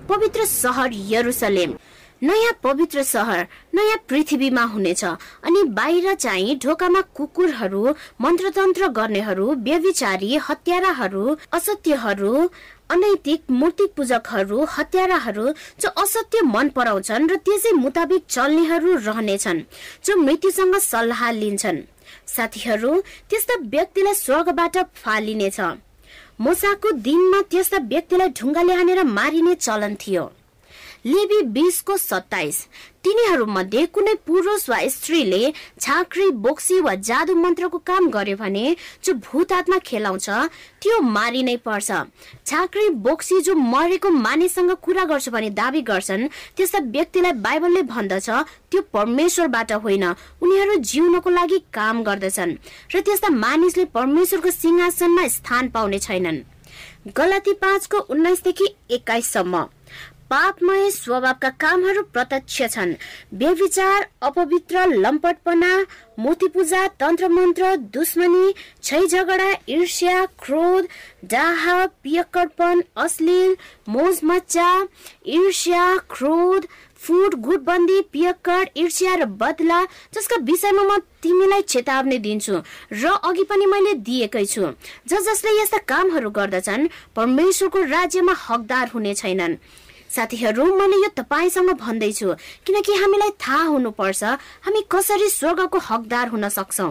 पवित्र 0.09 0.45
सहर 0.47 0.91
यरुसलेम। 1.11 1.77
नयाँ 2.23 2.53
पवित्र 2.63 3.03
सहर 3.03 3.47
नयाँ 3.75 3.97
पृथ्वीमा 4.09 4.63
हुनेछ 4.73 5.05
अनि 5.05 5.63
बाहिर 5.79 6.15
चाहिँ 6.15 6.59
ढोकामा 6.65 7.01
कुकुरहरू 7.17 7.83
मन्त्रतन्त्र 8.21 8.87
गर्नेहरू 8.97 9.47
व्यविचारी 9.59 10.37
हत्याराहरू 10.49 11.37
असत्यहरू 11.53 12.33
अनैतिक 12.91 13.51
मूर्ति 13.51 13.87
पूजकहरू 13.97 14.65
हत्याराहरू 14.71 15.47
जो 15.81 15.89
असत्य 16.03 16.43
मन 16.45 16.69
पराउँछन् 16.77 17.29
र 17.31 17.37
त्यसै 17.47 17.73
मुताबिक 17.79 18.25
चल्नेहरू 18.29 18.97
रहनेछन् 19.07 19.67
जो 20.05 20.17
मृत्युसँग 20.17 20.77
सल्लाह 20.83 21.31
लिन्छन्। 21.33 21.85
साथीहरू 22.27 23.01
त्यस्ता 23.31 23.55
व्यक्तिलाई 23.67 24.15
स्वर्गबाट 24.15 24.77
फालिनेछ। 24.97 25.61
मोसाको 26.41 26.91
दिनमा 27.07 27.41
त्यस्ता 27.51 27.79
व्यक्तिलाई 27.93 28.29
ढुङ्गाले 28.39 28.73
हानेर 28.73 29.03
मारिने 29.05 29.55
चलन 29.55 29.95
थियो। 30.03 30.25
लेबी 31.07 31.41
बिसको 31.53 31.97
सत्ताइस। 31.97 32.67
तिनीहरू 33.05 33.45
मध्ये 33.47 33.85
कुनै 33.87 34.15
पुरुष 34.27 34.69
वा 34.71 34.79
स्त्रीले 34.89 35.53
झाँक्री 35.81 36.29
बोक्सी 36.45 36.81
वा 36.81 36.95
जादु 36.95 37.35
मन्त्रको 37.35 37.79
काम 37.87 38.09
गर्यो 38.11 38.37
भने 38.37 38.75
जो 39.05 39.13
भूत 39.15 39.53
आत्मा 39.53 39.79
खेलाउँछ 39.87 40.29
त्यो 40.83 41.01
मारिनै 41.01 41.57
पर्छ। 41.57 41.91
झाँक्री 42.47 42.89
बोक्सी 42.99 43.41
जो 43.41 43.55
मरेको 43.55 44.11
मानिससँग 44.11 44.73
कुरा 44.83 45.05
गर्छ 45.05 45.29
भने 45.29 45.51
दावी 45.51 45.83
गर्छन् 45.83 46.29
त्यस्ता 46.57 46.79
व्यक्तिलाई 46.91 47.33
बाइबलले 47.39 47.83
भन्दछ 47.87 48.29
त्यो 48.71 48.83
परमेश्वरबाट 48.93 49.73
होइन। 49.73 50.05
उनीहरू 50.43 50.77
जिउनको 50.83 51.31
लागि 51.31 51.59
काम 51.73 52.03
गर्दछन् 52.03 52.57
र 52.95 53.01
त्यस्ता 53.01 53.29
मानिसले 53.39 53.85
परमेश्वरको 53.95 54.51
सिंहासनमा 54.51 55.27
स्थान 55.29 55.69
पाउने 55.69 55.99
छैनन्। 55.99 56.45
गलती 57.17 57.53
पाँचको 57.55 57.99
उन्नाइसदेखि 58.13 58.67
एक्काइससम्म। 58.91 59.65
पापमय 60.31 60.91
स्वभावका 60.91 61.49
कामहरू 61.61 62.03
प्रत्यक्ष 62.13 62.63
छन्। 62.71 62.93
व्यविचार 63.35 64.07
अपवित्र 64.23 64.85
लम्पटपना 64.87 65.73
मूर्ति 66.19 66.49
पूजा 66.55 66.87
तन्त्र 67.01 67.29
मन्त्र 67.29 67.75
दुश्मनी 67.95 68.53
छै 68.83 69.01
झगडा 69.07 69.53
ईर्ष्या 69.69 70.25
क्रोध 70.45 70.87
डाह 71.33 71.65
पियकरपन 72.03 72.83
अश्लील 73.05 73.55
मोज 73.89 74.21
मच्चा 74.25 74.69
ईर्ष्या 75.39 75.87
क्रोध 76.11 76.67
फुड 77.03 77.35
गुटबन्दी 77.41 78.01
पियक्कड 78.13 78.69
ईर्ष्या 78.77 79.15
र 79.17 79.25
बदला 79.41 79.83
जसका 80.15 80.37
विषयमा 80.45 80.83
म 80.83 80.99
तिमीलाई 81.23 81.63
चेतावनी 81.63 82.19
दिन्छु 82.19 82.61
र 82.93 83.17
अघि 83.25 83.45
पनि 83.51 83.67
मैले 83.67 83.93
दिएकै 84.05 84.45
छु। 84.45 84.63
ज 85.09 85.25
जसले 85.27 85.51
यस्ता 85.61 85.79
कामहरू 85.89 86.31
गर्दछन् 86.31 86.89
परमेश्वरको 87.17 87.83
राज्यमा 87.97 88.35
हकदार 88.47 88.89
हुने 88.95 89.15
छैनन्। 89.15 89.57
साथीहरू 90.09 90.65
मैले 90.77 90.97
यो 90.97 91.11
तपाईँसँग 91.17 91.71
भन्दैछु 91.81 92.35
किनकि 92.67 92.93
हामीलाई 92.95 93.31
थाहा 93.41 93.63
हुनुपर्छ 93.65 94.23
हामी 94.65 94.81
कसरी 94.91 95.29
स्वर्गको 95.31 95.79
हकदार 95.79 96.29
हुन 96.29 96.49
सक्छौ। 96.49 96.89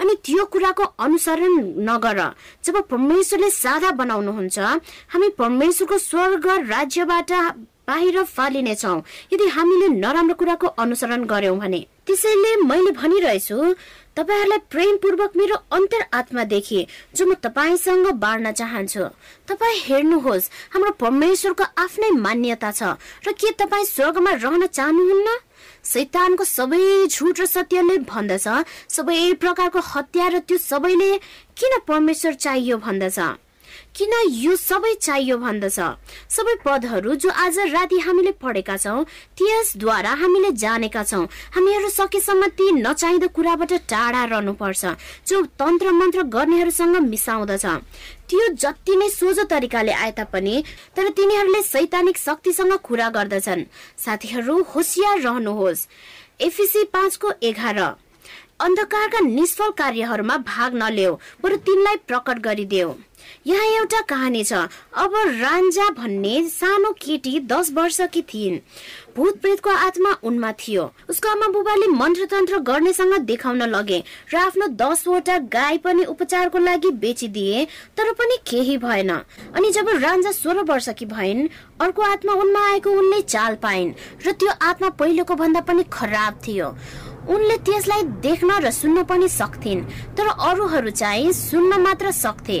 अनि 0.00 0.14
त्यो 0.24 0.44
कुराको 0.52 0.84
अनुसरण 0.98 1.54
नगर। 1.88 2.20
जब 2.64 2.76
परमेश्वरले 2.90 3.50
सादा 3.50 3.90
बनाउनुहुन्छ 4.00 4.58
हामी 5.12 5.28
परमेश्वरको 5.38 5.98
स्वर्ग 5.98 6.46
राज्यबाट 6.70 7.32
बाहिर 7.88 8.22
फालिनेछौ। 8.22 8.96
यदि 9.32 9.46
हामीले 9.48 9.88
नराम्रो 9.98 10.34
कुराको 10.34 10.66
अनुसरण 10.78 11.24
गर्यौं 11.24 11.58
भने 11.58 11.80
त्यसैले 12.06 12.50
मैले 12.62 12.90
भनिरहेछु 12.92 13.56
तपाईँहरूलाई 14.16 14.58
प्रेमपूर्वक 14.70 15.36
मेरो 15.36 15.56
अन्तर 15.72 16.02
आत्मादेखि 16.12 16.86
जो 17.16 17.26
म 17.26 17.34
तपाईँसँग 17.44 18.06
बाँड्न 18.18 18.52
चाहन्छु। 18.52 19.04
तपाईँ 19.48 19.78
हेर्नुहोस् 19.86 20.50
हाम्रो 20.72 20.92
परमेश्वरको 21.02 21.64
आफ्नै 21.78 22.10
मान्यता 22.18 22.70
छ 22.70 22.82
र 23.26 23.32
के 23.32 23.50
तपाईँ 23.60 23.84
स्वर्गमा 23.86 24.32
रहन 24.44 24.66
चाहनुहुन्न? 24.66 25.28
शैतानको 25.84 26.44
सबै 26.44 27.06
झुट 27.06 27.40
र 27.40 27.46
सत्यले 27.46 27.96
भन्दछ 28.04 28.46
सबै 28.90 29.18
प्रकारको 29.40 29.80
हत्या 29.92 30.26
र 30.28 30.38
त्यो 30.44 30.58
सबैले 30.58 31.10
किन 31.56 31.78
परमेश्वर 31.88 32.34
चाहियो 32.34 32.76
भन्दछ? 32.76 33.18
किन 34.00 34.12
यो 34.32 34.54
सबै 34.56 34.92
चाहियो 34.96 35.36
भन्दछ? 35.36 35.78
सबै 36.32 36.54
पदहरू 36.64 37.14
जो 37.20 37.30
आज 37.36 37.58
राति 37.68 37.98
हामीले 38.00 38.30
पढेका 38.40 38.76
छौँ 38.76 39.04
त्यसद्वारा 39.36 40.12
हामीले 40.20 40.50
जानेका 40.56 41.02
छौँ। 41.04 41.26
हामीहरू 41.52 41.88
सकेसम्म 41.90 42.46
ती 42.56 42.70
नचाहिँदो 42.80 43.28
कुराबाट 43.28 43.72
टाढा 43.92 44.24
रहनुपर्छ 44.32 44.82
जो 45.28 45.42
तन्त्र 45.60 45.92
मन्त्र 45.92 46.22
गर्नेहरूसँग 46.32 46.96
मिसाउँदछ। 47.12 47.66
त्यो 48.24 48.48
जति 48.56 48.96
नै 48.96 49.08
सोझो 49.10 49.44
तरिकाले 49.44 49.92
आए 49.92 50.10
तापनि 50.16 50.56
तर 50.96 51.08
तिनीहरूले 51.12 51.62
सैद्धान्तिक 51.62 52.16
शक्तिसँग 52.18 52.72
कुरा 52.80 53.08
गर्दछन्। 53.12 53.68
साथीहरू 54.00 54.62
होसियार 54.72 55.20
रहनुहोस्। 55.20 55.86
एफिसी 56.40 56.84
पाँचको 56.88 57.32
एघार। 57.42 57.80
अन्धकारका 58.60 59.20
निष्फल 59.20 59.70
कार्यहरूमा 59.76 60.36
भाग 60.48 60.74
नलेऊ 60.74 61.14
बरु 61.42 61.56
तिनलाई 61.66 61.96
प्रकट 62.08 62.38
गरिदेऊ। 62.40 62.88
यहाँ 63.46 63.66
एउटा 63.78 64.00
कहानी 64.08 64.44
छ। 64.44 64.52
अब 64.94 65.14
रान्जा 65.40 65.88
भन्ने 65.98 66.42
सानो 66.48 66.92
केटी 67.00 67.38
दस 67.40 67.72
वर्षकी 67.72 68.22
थिइन्। 68.22 68.58
भूत 69.16 69.40
प्रेतको 69.40 69.70
आत्मा 69.70 70.10
उनमा 70.22 70.52
थियो। 70.52 70.82
उसको 71.10 71.28
आमा 71.28 71.48
बुबाले 71.48 71.86
मन्त्र 71.88 72.24
तन्त्र 72.26 72.58
गर्नेसँग 72.62 73.14
देखाउन 73.26 73.62
लगे 73.64 74.02
र 74.32 74.36
आफ्नो 74.36 74.66
दसवटा 74.78 75.38
गाई 75.50 75.78
पनि 75.78 76.04
उपचारको 76.04 76.58
लागि 76.58 76.90
बेचिदिए 77.00 77.64
तर 77.96 78.12
पनि 78.12 78.36
केही 78.46 78.76
भएन। 78.78 79.10
अनि 79.10 79.70
जब 79.70 79.88
रान्जा 79.98 80.32
सोह्र 80.32 80.62
वर्षकी 80.70 81.06
भइन् 81.06 81.48
अर्को 81.80 82.02
आत्मा 82.02 82.32
उनमा 82.32 82.66
आएको 82.70 82.90
उनले 82.90 83.20
चाल 83.22 83.54
पाइन् 83.62 83.92
र 84.26 84.32
त्यो 84.32 84.50
आत्मा 84.62 84.88
पहिलेको 84.94 85.34
भन्दा 85.34 85.60
पनि 85.60 85.84
खराब 85.92 86.40
थियो। 86.46 86.68
उनले 87.30 87.56
त्यसलाई 87.66 88.02
देख्न 88.26 88.58
र 88.60 88.70
सुन्न 88.72 89.02
पनि 89.06 89.28
सक्थिन् 89.30 89.84
तर 90.18 90.26
अरूहरू 90.28 90.90
चाहिँ 90.90 91.32
सुन्न 91.32 91.80
मात्र 91.80 92.10
सक्थे। 92.10 92.58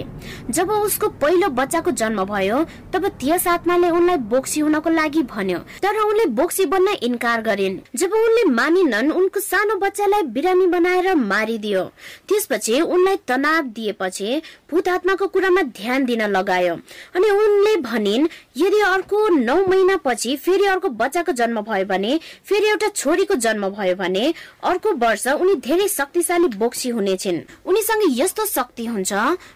जब 0.50 0.70
उसको 0.70 1.08
पहिलो 1.20 1.48
बच्चाको 1.50 1.90
जन्म 1.90 2.24
भयो 2.24 2.58
तब 2.92 3.06
त्यस 3.20 3.46
आत्माले 3.46 3.90
उनलाई 3.90 4.16
बोक्सी 4.30 4.60
हुनको 4.60 4.90
लागि 4.90 5.22
भन्यो। 5.26 5.58
तर 5.82 5.98
उनले 6.00 6.24
बोक्सी 6.38 6.66
बन्न 6.66 6.94
इन्कार 7.02 7.42
गरिन्। 7.42 7.78
जब 7.96 8.12
उनले 8.14 8.44
मानिनन् 8.52 9.10
उनको 9.12 9.40
सानो 9.40 9.74
बच्चालाई 9.78 10.22
बिरामी 10.34 10.66
बनाएर 10.66 11.14
मारिदियो। 11.14 11.84
त्यसपछि 12.28 12.80
उनलाई 12.80 13.16
तनाव 13.28 13.62
दिएपछि 13.76 14.42
भूत 14.70 14.88
आत्माको 14.88 15.26
कुरामा 15.28 15.62
ध्यान 15.74 16.04
दिन 16.04 16.22
लगायो। 16.30 16.74
अनि 17.16 17.30
उनले 17.32 17.76
भनिन् 17.82 18.28
यदि 18.56 18.80
अर्को 18.86 19.28
नौ 19.40 19.56
महिनापछि 19.66 20.36
फेरि 20.36 20.66
अर्को 20.66 20.88
बच्चाको 21.00 21.32
जन्म 21.32 21.60
भयो 21.60 21.84
भने 21.86 22.18
फेरि 22.44 22.68
एउटा 22.68 22.88
छोरीको 22.94 23.34
जन्म 23.34 23.68
भयो 23.70 23.94
भने 23.96 24.32
अर्को 24.64 24.92
वर्ष 24.92 25.26
उनी 25.26 25.54
धेरै 25.64 25.88
शक्तिशाली 25.88 26.48
बोक्सी 26.56 26.88
हुनेछिन्। 26.88 27.40
उनीसँग 27.66 28.02
यस्तो 28.18 28.44
शक्ति 28.46 28.84
हुन्छ 28.86 29.12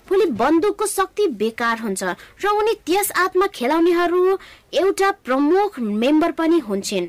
भोलि 0.09 0.27
बन्दुकको 0.33 0.87
शक्ति 0.87 1.27
बेकार 1.41 1.79
हुन्छ 1.79 2.03
र 2.45 2.49
उनी 2.49 2.75
त्यस 2.87 3.13
आत्मा 3.17 3.47
खेलाउनेहरू 3.55 4.39
एउटा 4.75 5.11
प्रमुख 5.25 5.79
मेम्बर 5.79 6.33
पनि 6.33 6.59
हुन्छन्। 6.59 7.07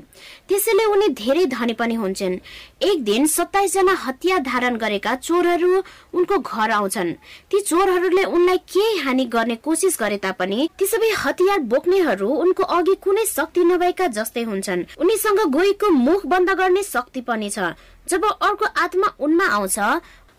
त्यसैले 0.49 0.84
उनी 0.86 1.07
धेरै 1.16 1.45
धनी 1.45 1.74
पनि 1.74 1.95
हुन्छन्। 1.95 2.38
एक 2.82 3.03
दिन 3.03 3.26
सत्ताइस 3.28 3.74
जना 3.74 3.93
हतियार 4.03 4.39
धारण 4.41 4.76
गरेका 4.76 5.16
चोरहरू 5.18 5.84
उनको 6.13 6.38
घर 6.38 6.72
आउँछन्। 6.72 7.13
ती 7.51 7.59
चोरहरूले 7.61 8.24
उनलाई 8.26 8.57
केही 8.70 8.97
हानि 8.97 9.26
गर्ने 9.26 9.55
कोसिस 9.55 9.97
गरे 9.99 10.18
तापनि 10.18 10.70
ती 10.80 10.86
सबै 10.86 11.09
हतियार 11.18 11.59
बोक्नेहरू 11.66 12.30
उनको 12.36 12.63
अघि 12.63 12.95
कुनै 13.01 13.26
शक्ति 13.26 13.63
नभएका 13.63 14.07
जस्तै 14.07 14.43
हुन्छन्। 14.43 14.86
उनीसँग 14.99 15.41
गोहीको 15.49 15.89
मुख 15.89 16.26
बन्द 16.26 16.49
गर्ने 16.51 16.84
शक्ति 16.84 17.22
पनि 17.22 17.49
छ। 17.49 17.74
जब 18.07 18.26
अर्को 18.26 18.66
आत्मा 18.78 19.07
उनमा 19.20 19.45
आउँछ 19.49 19.80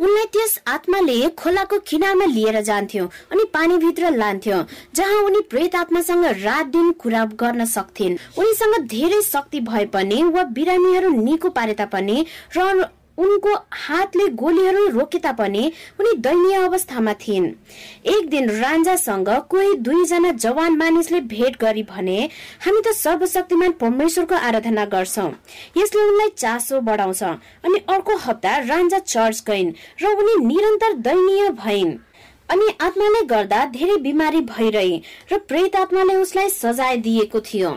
उनलाई 0.01 0.25
त्यस 0.33 0.59
आत्माले 0.67 1.19
खोलाको 1.39 1.79
किनारमा 1.89 2.25
लिएर 2.27 2.61
जान्थ्यो 2.63 3.05
अनि 3.33 3.45
पानीभित्र 3.55 4.11
लान्थ्यो 4.17 4.63
जहाँ 4.95 5.23
उनी 5.23 5.41
प्रेत 5.51 5.75
आत्मासँग 5.75 6.25
रात 6.43 6.67
दिन 6.67 6.91
कुरा 7.01 7.25
गर्न 7.41 7.65
सक्थिन्। 7.65 8.19
उनीसँग 8.39 8.77
धेरै 8.87 9.23
शक्ति 9.23 9.61
भए 9.61 9.85
पनि 9.95 10.23
वा 10.35 10.43
बिरामीहरू 10.53 11.11
निको 11.23 11.51
पारे 11.51 11.75
तापनि 11.75 12.25
र 12.57 12.89
उनको 13.19 13.55
हातले 13.73 14.29
गोलीहरू 14.41 14.87
रोके 14.89 15.19
तापनि 15.19 15.65
उनी 16.01 16.13
दयनीय 16.19 16.57
अवस्थामा 16.57 17.13
थिइन्। 17.17 17.47
एक 18.07 18.29
दिन 18.31 18.51
रान्जासँग 18.51 19.29
कोही 19.51 19.75
दुईजना 19.81 20.33
जवान 20.35 20.77
मानिसले 20.77 21.21
भेट 21.27 21.57
गरी 21.61 21.83
भने 21.85 22.19
हामी 22.67 22.81
त 22.87 22.93
सर्वशक्तिमान 22.95 23.73
परमेश्वरको 23.81 24.35
आराधना 24.35 24.85
गर्छौ। 24.87 25.29
यसले 25.77 26.03
उनलाई 26.03 26.29
चासो 26.37 26.81
बढाउँछ 26.81 27.23
अनि 27.23 27.79
अर्को 27.89 28.17
हप्ता 28.27 28.57
रान्जा 28.67 28.99
चर्च 28.99 29.43
गइन् 29.47 29.73
र 30.03 30.15
उनी 30.15 30.45
निरन्तर 30.47 30.93
दयनीय 31.01 31.49
भइन्। 31.65 31.99
अनि 32.49 32.67
आत्माले 32.81 33.23
गर्दा 33.27 33.65
धेरै 33.73 33.97
बिमारी 34.03 34.41
भइरहे 34.47 34.97
र 35.33 35.39
प्रेत 35.49 35.77
आत्माले 35.77 36.15
उसलाई 36.17 36.49
सजाय 36.51 36.97
दिएको 36.99 37.41
थियो। 37.41 37.71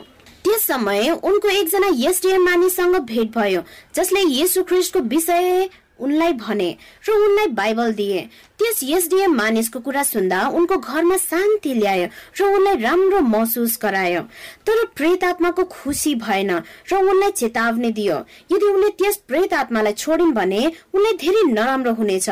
त्यस 0.45 0.65
समय 0.65 1.09
उनको 1.11 1.49
एकजना 1.49 1.87
एसडिएम 2.09 2.45
मानिससँग 2.45 2.95
भेट 3.05 3.37
भयो 3.37 3.61
जसले 3.95 4.21
येसु 4.29 4.63
ख्रिस्टको 4.63 4.99
विषय 5.11 5.69
उनलाई 5.99 6.33
भने 6.33 6.69
र 7.07 7.11
उनलाई 7.13 7.47
बाइबल 7.53 7.93
दिए। 7.93 8.19
त्यस 8.59 8.79
एसडिएम 8.97 9.33
मानिसको 9.35 9.79
कुरा 9.79 10.03
सुन्दा 10.03 10.39
उनको 10.55 10.77
घरमा 10.77 11.17
शान्ति 11.19 11.73
ल्यायो 11.73 12.07
र 12.39 12.43
उनलाई 12.55 12.75
राम्रो 12.81 13.19
महसुस 13.21 13.77
गरायो। 13.81 14.21
तर 14.63 14.85
प्रेत 14.95 15.23
आत्माको 15.23 15.63
खुसी 15.65 16.15
भएन 16.15 16.51
र 16.91 16.95
उनलाई 16.95 17.31
चेतावनी 17.31 17.91
दियो। 17.91 18.17
यदि 18.51 18.65
उनले 18.65 18.89
त्यस 18.95 19.17
प्रेत 19.27 19.53
आत्मालाई 19.53 19.93
छोडिन् 19.93 20.33
भने 20.33 20.61
उनलाई 20.93 21.13
धेरै 21.19 21.43
नराम्रो 21.51 21.93
हुनेछ। 21.99 22.29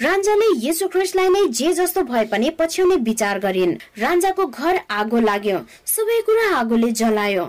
रान्जाले 0.00 0.46
यसो 0.58 0.86
ख्रिस्टलाई 0.88 1.28
नै 1.28 1.40
जे 1.52 1.72
जस्तो 1.76 2.02
भए 2.08 2.24
पनि 2.26 2.50
पछ्याउने 2.58 2.96
विचार 3.04 3.38
गरिन्। 3.38 3.74
रान्जाको 4.00 4.46
घर 4.46 4.78
आगो 4.90 5.20
लाग्यो। 5.20 5.58
सबै 5.86 6.20
कुरा 6.24 6.46
आगोले 6.56 6.90
जलायो। 7.00 7.44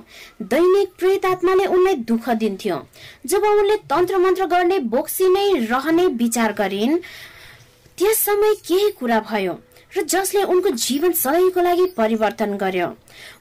दैनिक 0.52 0.90
प्रेत 1.00 1.26
आत्माले 1.26 1.66
उनलाई 1.72 1.96
दुःख 2.12 2.30
दिन्थ्यो। 2.44 2.82
जब 3.26 3.44
उनले 3.52 3.78
तन्त्र 3.88 4.18
मन्त्र 4.18 4.46
गर्ने 4.52 4.80
बोक्सी 4.92 5.30
नै 5.32 5.48
रहने 5.72 6.08
विचार 6.20 6.54
गरिन् 6.54 6.98
त्यस 7.98 8.20
समय 8.20 8.54
केही 8.68 8.90
कुरा 9.00 9.20
भयो 9.32 9.54
र 9.92 10.02
जसले 10.04 10.44
उनको 10.44 10.70
जीवन 10.78 11.12
सधैँको 11.14 11.62
लागि 11.62 11.86
परिवर्तन 11.98 12.58
गर्यो। 12.58 12.88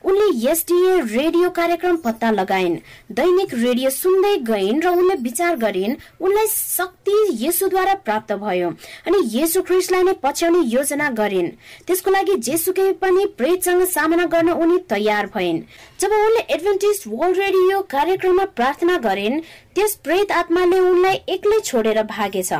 उनले 0.04 0.50
एसडिए 0.50 1.00
रेडियो 1.06 1.48
कार्यक्रम 1.50 1.96
पत्ता 1.96 2.30
लगाइन्। 2.30 2.76
दैनिक 3.12 3.52
रेडियो 3.54 3.90
सुन्दै 3.90 4.36
गइन् 4.48 4.80
र 4.82 4.88
उनले 4.90 5.14
विचार 5.22 5.56
गरिन् 5.56 5.96
उनलाई 6.20 6.46
शक्ति 6.48 7.16
येसुद्वारा 7.42 7.94
प्राप्त 8.06 8.32
भयो 8.40 8.68
अनि 9.06 9.18
येसु 9.36 9.62
ख्रिस्टलाई 9.62 10.02
नै 10.02 10.12
पछ्याउने 10.22 10.60
योजना 10.72 11.10
गरिन्। 11.20 11.50
त्यसको 11.86 12.10
लागि 12.10 12.36
जेसुकै 12.48 12.92
पनि 12.96 13.26
प्रेतसँग 13.36 13.84
सामना 13.86 14.24
गर्न 14.26 14.50
उनी 14.56 14.78
तयार 14.88 15.26
भइन्। 15.36 15.62
जब 16.00 16.10
उनले 16.10 16.40
एडभेन्टिस्ट 16.48 17.06
वर्ल्ड 17.06 17.38
रेडियो 17.38 17.80
कार्यक्रममा 17.92 18.44
प्रार्थना 18.56 18.96
गरिन् 18.98 19.40
त्यस 19.74 19.94
प्रेत 20.04 20.32
आत्माले 20.32 20.78
उनलाई 20.80 21.16
एक्लै 21.28 21.60
छोडेर 21.60 22.02
भागेछ। 22.08 22.52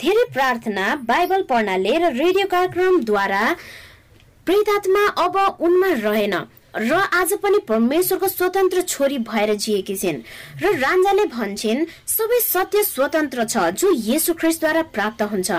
धेरै 0.00 0.24
प्रार्थना 0.32 0.94
बाइबल 1.08 1.42
पढ्नाले 1.48 1.98
र 1.98 2.12
रेडियो 2.14 2.46
कार्यक्रमद्वारा 2.52 3.44
प्रेत 4.46 4.68
आत्मा 4.76 5.06
अब 5.24 5.36
उनमा 5.60 5.92
रहेन। 6.02 6.34
र 6.76 6.92
आज 7.12 7.32
पनि 7.42 7.58
परमेश्वरको 7.68 8.28
स्वतन्त्र 8.28 8.80
छोरी 8.82 9.18
भएर 9.28 9.54
जिएकी 9.54 9.96
छिन्। 9.96 10.22
र 10.62 10.72
राजाले 10.80 11.24
भन्छन् 11.28 11.84
सबै 12.08 12.40
सत्य 12.40 12.82
स्वतन्त्र 12.82 13.44
छ 13.44 13.70
जो 13.76 13.92
येसु 13.92 14.34
ख्रिस्टद्वारा 14.34 14.82
प्राप्त 14.96 15.22
हुन्छ। 15.22 15.50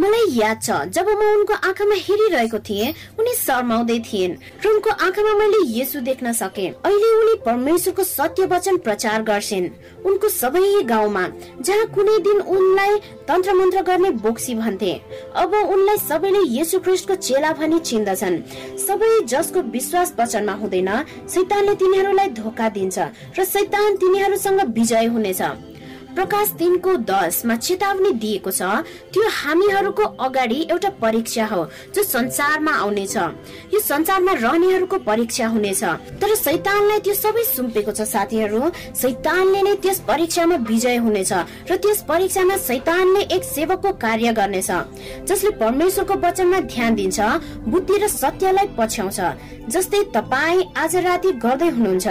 मलाई 0.00 0.26
याद 0.32 0.60
छ 0.62 0.76
जब 0.96 1.08
म 1.10 1.22
उनको 1.30 1.54
आँखामा 1.68 1.94
हेरिरहेको 2.00 2.58
थिएँ 2.58 2.94
उनी 3.20 3.32
शर्माउँदै 3.36 3.98
थिइन् 4.08 4.36
र 4.64 4.68
उनको 4.68 4.90
आँखामा 5.06 5.32
मैले 5.38 5.60
येसु 5.76 6.00
देख्न 6.00 6.32
सके। 6.32 6.66
अहिले 6.80 7.10
उनी 7.20 7.34
परमेश्वरको 7.44 8.04
सत्य 8.04 8.46
वचन 8.48 8.76
प्रचार 8.80 9.22
गर्छिन्। 9.22 9.68
उनको 10.08 10.28
सबै 10.30 10.82
गाउँमा 10.88 11.24
जहाँ 11.60 11.86
कुनै 11.94 12.18
दिन 12.24 12.40
उनलाई 12.40 12.98
तन्त्र 13.28 13.52
मन्त्र 13.54 13.82
गर्ने 13.82 14.10
बोक्सी 14.24 14.54
भन्थे 14.54 14.92
अब 15.36 15.54
उनलाई 15.54 15.96
सबैले 16.00 16.42
येसु 16.48 16.80
ख्रिस्टको 16.80 17.14
चेला 17.20 17.52
भनी 17.60 17.78
चिन्दछन्। 17.78 18.42
सबै 18.80 19.10
जसको 19.26 19.60
विश्वास 19.70 20.14
वचनमा 20.18 20.54
हुँदैन 20.62 20.90
सैतानले 21.28 21.74
तिनीहरूलाई 21.76 22.28
धोका 22.40 22.68
दिन्छ 22.72 22.98
र 23.38 23.44
सैतान 23.44 23.96
तिनीहरूसँग 23.96 24.60
विजय 24.78 25.06
हुनेछ। 25.06 25.42
प्रकाश 26.14 26.48
तिनको 26.58 26.94
दसमा 27.08 27.54
चेतावनी 27.56 28.10
दिएको 28.22 28.50
छ 28.50 28.62
त्यो 29.12 29.22
हामीहरूको 29.32 30.04
अगाडि 30.20 30.60
एउटा 30.70 30.90
परीक्षा 31.02 31.44
हो 31.46 31.64
जो 31.94 32.02
संसारमा 32.04 32.72
आउनेछ। 32.74 33.16
यो 33.74 33.80
संसारमा 33.80 34.32
रहनेहरूको 34.44 34.98
परीक्षा 35.06 35.46
हुनेछ। 35.48 35.82
तर 36.20 36.34
सैतानलाई 36.36 36.98
त्यो 37.00 37.14
सबै 37.14 37.44
सुम्पेको 37.46 37.92
छ 37.92 38.00
साथीहरू। 38.10 38.62
सैतानले 39.02 39.62
नै 39.62 39.74
त्यस 39.82 40.00
परीक्षामा 40.08 40.56
विजय 40.70 40.96
हुनेछ 41.04 41.32
र 41.70 41.76
त्यस 41.76 42.02
परीक्षामा 42.08 42.56
सैतानले 42.60 43.22
एक 43.36 43.44
सेवकको 43.44 43.92
कार्य 44.04 44.32
गर्नेछ 44.32 44.70
जसले 45.28 45.50
परमेश्वरको 45.62 46.14
वचनमा 46.26 46.60
ध्यान 46.66 46.94
दिन्छ 46.94 47.18
बुद्धि 47.68 47.96
र 47.98 48.08
सत्यलाई 48.10 48.66
पछ्याउँछ 48.78 49.20
जस्तै 49.70 50.02
तपाईँ 50.14 50.62
आज 50.76 50.96
राति 51.06 51.30
गर्दै 51.38 51.68
हुनुहुन्छ। 51.70 52.06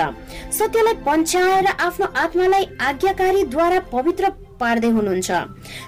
सत्यलाई 0.57 0.93
पन्छाएर 1.05 1.67
आफ्नो 1.67 2.07
आत्मालाई 2.15 2.65
आज्ञाकारीद्वारा 2.81 3.79
पवित्र 3.93 4.29
पार्दै 4.59 4.89
हुनुहुन्छ। 4.97 5.29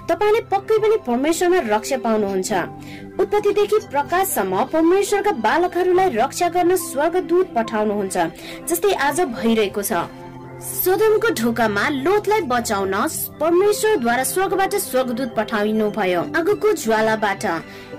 तपाईँले 0.08 0.40
पक्कै 0.52 0.78
पनि 0.82 0.96
परमेश्वरमा 1.08 1.58
रक्षा 1.74 1.96
पाउनुहुन्छ। 2.04 2.50
उत्पत्तिदेखि 3.20 3.78
प्रकाशसम्म 3.92 4.54
परमेश्वरका 4.72 5.32
बालकहरूलाई 5.46 6.08
रक्षा 6.20 6.48
गर्न 6.56 6.72
स्वर्गदूत 6.88 7.46
पठाउनुहुन्छ 7.56 8.16
जस्तै 8.68 8.92
आज 9.06 9.20
भइरहेको 9.36 9.82
छ। 9.82 9.92
सोदमको 10.62 11.28
ढोकामा 11.38 11.84
लोतलाई 12.06 12.40
बचाउन 12.46 12.94
परमेश्वरद्वारा 13.42 14.24
स्वर्गबाट 14.24 14.74
स्वर्गदूत 14.80 15.30
पठाइनु 15.36 15.86
भयो 15.90 16.20
आगोको 16.38 16.72
ज्वालाबाट 16.78 17.44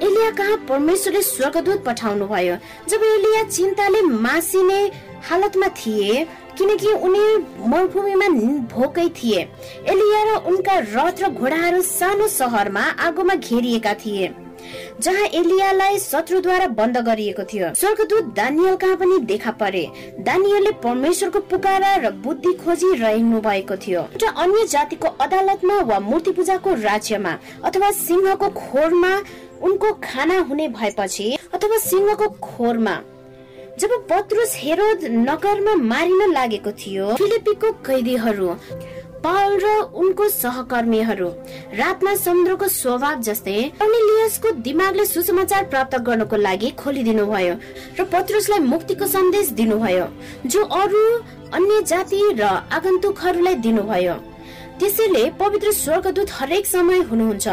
एलिया 0.08 0.30
कहाँ 0.40 0.58
परमेश्वरले 0.70 1.22
स्वर्गदूत 1.28 1.84
पठाउनु 1.86 2.26
भयो 2.28 2.56
जब 2.90 3.04
एलिया 3.06 3.44
चिन्ताले 3.50 4.02
मासिने 4.24 4.80
हालतमा 5.28 5.68
थिए 5.80 6.24
किनकि 6.58 6.92
उनी 7.06 7.26
मरुभूमिमा 7.68 8.28
भोकै 8.70 9.08
थिए। 9.18 9.42
एलिया 9.88 10.22
र 10.24 10.38
उनका 10.48 10.78
रथ 10.94 11.24
र 11.24 11.30
घोडाहरू 11.30 11.82
सानो 11.82 12.28
सहरमा 12.30 12.82
आगोमा 13.08 13.36
घेरिएका 13.36 13.94
थिए 13.96 14.34
जहाँ 15.02 15.26
एलियालाई 15.36 15.98
शत्रुद्वारा 16.00 16.68
बन्द 16.78 16.98
गरिएको 17.06 17.44
थियो। 17.44 17.74
स्वर्गदूत 17.76 18.26
दानियल 18.36 18.76
कहाँ 18.76 18.96
पनि 18.96 19.18
देखा 19.26 19.52
परे 19.60 19.84
दानियलले 20.20 20.72
परमेश्वरको 20.80 21.40
पुकारा 21.52 21.96
र 21.96 22.12
बुद्धि 22.24 22.54
खोजी 22.64 22.94
रहनु 22.96 23.42
भएको 23.42 23.76
थियो। 23.78 24.02
एउटा 24.14 24.30
अन्य 24.44 24.66
जातिको 24.68 25.08
अदालतमा 25.20 25.80
वा 25.82 26.00
मूर्ति 26.00 26.32
पूजाको 26.32 26.74
राज्यमा 26.82 27.38
अथवा 27.64 27.92
सिंहको 28.00 28.50
खोरमा 28.52 29.14
उनको 29.64 29.92
खाना 30.04 30.40
हुने 30.48 30.68
भएपछि 30.70 31.28
अथवा 31.54 31.78
सिंहको 31.80 32.28
खोरमा 32.42 32.96
जब 33.84 33.94
पत्रुस 34.10 34.52
हेरोद 34.56 35.02
नगरमा 35.12 35.74
मारिन 35.76 36.32
लागेको 36.34 36.72
थियो 36.82 37.16
फिलिपीको 37.16 37.72
कैदीहरू 37.84 38.48
पाल 39.24 39.58
र 39.60 39.72
उनको 40.02 40.28
सहकर्मीहरू 40.30 41.28
रातमा 41.80 42.14
समुद्रको 42.16 42.68
स्वभाव 42.78 43.20
जस्तै 43.28 43.58
कर्नेलियसको 43.82 44.52
दिमागले 44.64 45.06
सुसमाचार 45.06 45.64
प्राप्त 45.74 46.00
गर्नको 46.08 46.36
लागि 46.48 46.70
खोलिदिनु 46.80 47.26
भयो 47.28 47.56
र 48.00 48.06
पत्रुसलाई 48.14 48.60
मुक्तिको 48.72 49.08
सन्देश 49.16 49.50
दिनुभयो 49.60 50.08
जो 50.48 50.64
अरू 50.82 51.04
अन्य 51.52 51.82
जाति 51.84 52.22
र 52.40 52.44
आगन्तुकहरूलाई 52.80 53.56
दिनुभयो। 53.68 54.16
त्यसैले 54.80 55.24
पवित्र 55.40 55.72
स्वर्गदूत 55.72 56.30
हरेक 56.32 56.66
समय 56.66 57.00
हुनुहुन्छ। 57.10 57.48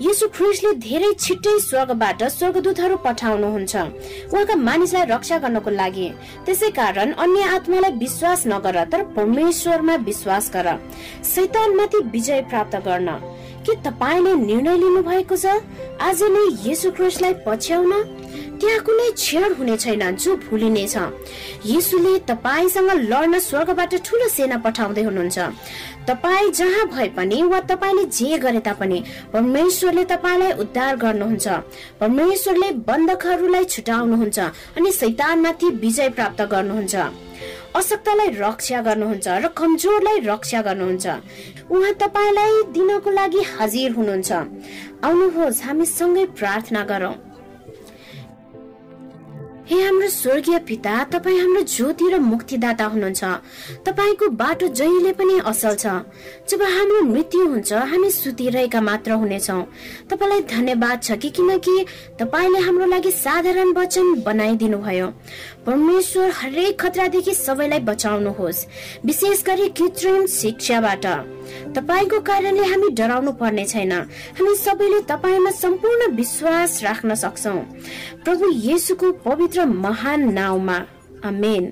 यसो 0.00 0.26
ख्रिस्टले 0.28 0.72
धेरै 0.80 1.12
छिट्टै 1.20 1.58
स्वर्गबाट 1.60 2.22
स्वर्गदूतहरू 2.24 2.96
पठाउनुहुन्छ। 2.96 3.74
उहाँका 4.32 4.54
मानिसलाई 4.56 5.04
रक्षा 5.06 5.38
गर्नको 5.38 5.70
लागि। 5.70 6.08
त्यसै 6.46 6.70
कारण 6.70 7.12
अन्य 7.12 7.42
आत्मालाई 7.56 7.92
विश्वास 7.98 8.46
नगर 8.46 8.84
तर 8.84 9.02
परमेश्वरमा 9.16 9.94
विश्वास 10.08 10.50
गर। 10.54 10.68
शैतानमाथि 11.24 11.98
विजय 12.12 12.40
प्राप्त 12.50 12.76
गर्न। 12.86 13.08
के 13.66 13.74
तपाईँले 13.84 14.34
निर्णय 14.34 14.76
लिनु 14.76 15.02
भएको 15.02 15.36
छ? 15.36 15.46
आज 16.00 16.22
नै 16.22 16.70
यसु 16.70 16.90
ख्रिस्टलाई 16.90 17.34
पछ्याउन? 17.46 17.92
त्यहाँ 18.60 18.80
कुनै 18.84 19.10
क्षण 19.16 19.52
हुने 19.58 19.76
छैन 19.76 20.16
जो 20.16 20.36
भुलिनेछ 20.44 20.96
यीशुले 21.64 22.12
तपाईँसँग 22.28 22.90
लड्न 23.10 23.38
स्वर्गबाट 23.40 23.94
ठुलो 24.04 24.28
सेना 24.28 24.56
पठाउँदै 24.64 25.02
हुनुहुन्छ। 25.02 25.38
तपाईँ 26.08 26.50
जहाँ 26.50 26.84
भए 26.92 27.08
पनि 27.16 27.42
वा 27.42 27.60
तपाईँले 27.70 28.04
जे 28.12 28.38
गरे 28.44 28.60
तापनि 28.60 28.98
परमेश्वरले 29.32 30.04
तपाईँलाई 30.12 30.52
उद्धार 30.62 30.96
गर्नुहुन्छ। 30.96 31.46
परमेश्वरले 32.00 32.70
बन्धकहरूलाई 32.84 33.64
छुटाउनुहुन्छ 33.64 34.38
अनि 34.76 34.92
शैतानमाथि 34.92 35.68
विजय 35.80 36.08
प्राप्त 36.16 36.40
गर्नुहुन्छ। 36.52 36.94
अशक्तलाई 37.70 38.28
रक्षा 38.36 38.80
गर्नुहुन्छ 38.82 39.26
र 39.40 39.48
कमजोरलाई 39.56 40.18
रक्षा 40.26 40.60
गर्नुहुन्छ। 40.68 41.06
उहाँ 41.72 41.92
तपाईँलाई 42.02 42.52
दिनको 42.74 43.10
लागि 43.10 43.40
हाजिर 43.54 43.90
हुनुहुन्छ। 43.96 44.30
आउनुहोस् 45.06 45.62
हामी 45.64 45.86
सँगै 45.88 46.24
प्रार्थना 46.38 46.82
गरौँ। 46.84 47.14
हे 49.70 49.80
हाम्रो 49.82 50.08
स्वर्गीय 50.10 50.58
पिता 50.58 50.92
तपाईँ 51.14 51.38
हाम्रो 51.40 51.60
ज्योति 51.62 52.08
र 52.10 52.18
मुक्तिदाता 52.18 52.84
हुनुहुन्छ। 52.84 53.24
तपाईँको 53.86 54.28
बाटो 54.34 54.68
जहिले 54.74 55.12
पनि 55.14 55.38
असल 55.46 55.74
छ। 55.78 55.86
जब 56.50 56.62
हाम्रो 56.62 57.02
मृत्यु 57.06 57.46
हुन्छ 57.46 57.72
हामी 57.72 58.10
सुतिरहेका 58.10 58.80
मात्र 58.80 59.12
हुनेछौँ। 59.22 59.62
तपाईँलाई 60.10 60.42
धन्यवाद 60.50 61.02
छ 61.02 61.12
कि 61.22 61.30
किनकि 61.30 61.86
तपाईँले 62.18 62.58
हाम्रो 62.66 62.86
लागि 62.90 63.10
साधारण 63.14 63.70
वचन 63.78 64.14
बनाइदिनु 64.26 64.78
भयो 64.82 65.06
परमेश्वर 65.66 66.30
हरेक 66.34 66.80
खतरादेखि 66.80 67.34
सबैलाई 67.34 67.80
बचाउनुहोस्। 67.86 68.66
विशेष 69.06 69.44
गरी 69.46 69.68
कृत्रिम 69.78 70.26
शिक्षाबाट। 70.26 71.06
तपाईँको 71.76 72.20
कारणले 72.20 72.64
हामी 72.64 72.88
डराउनु 72.90 73.32
पर्ने 73.32 73.64
छैन। 73.64 73.92
हामी 74.38 74.54
सबैले 74.56 75.00
तपाईँमा 75.00 75.50
सम्पूर्ण 75.50 76.10
विश्वास 76.12 76.82
राख्न 76.82 77.14
सक्छौ। 77.14 77.56
प्रभु 78.24 78.50
येसुको 78.50 79.12
पवित्र 79.12 79.64
महान 79.64 80.32
नाउँमा। 80.32 80.78
अमेन 81.24 81.64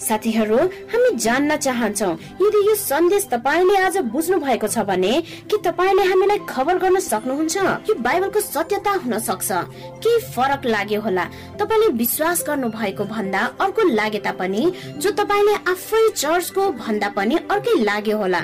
साथीहरू 0.00 0.58
हामी 0.90 1.10
जान्न 1.16 1.56
चाहन्छौ। 1.56 2.10
यदि 2.40 2.60
यो 2.68 2.74
सन्देश 2.74 3.24
तपाईँले 3.32 3.76
आज 3.78 3.96
बुझ्नु 4.12 4.36
भएको 4.40 4.66
छ 4.66 4.78
भने 4.88 5.12
के 5.50 5.56
तपाईँले 5.60 6.04
हामीलाई 6.10 6.38
खबर 6.48 6.78
गर्न 6.78 6.98
सक्नुहुन्छ? 7.00 7.56
यो 7.88 7.94
बाइबलको 8.00 8.40
सत्यता 8.40 8.92
हुन 9.04 9.18
सक्छ। 9.18 9.50
के 10.02 10.12
फरक 10.32 10.66
लाग्यो 10.66 11.00
होला। 11.00 11.24
तपाईँले 11.60 11.88
विश्वास 12.00 12.44
गर्नु 12.48 12.68
भएको 12.70 13.04
भन्दा 13.04 13.40
अर्को 13.60 13.82
लागे 13.90 14.18
तापनि 14.24 14.62
जो 14.98 15.10
तपाईँले 15.12 15.54
आफै 15.68 16.02
चर्चको 16.16 16.62
भन्दा 16.80 17.08
पनि 17.16 17.36
अर्कै 17.50 17.74
लाग्यो 17.84 18.16
होला। 18.16 18.40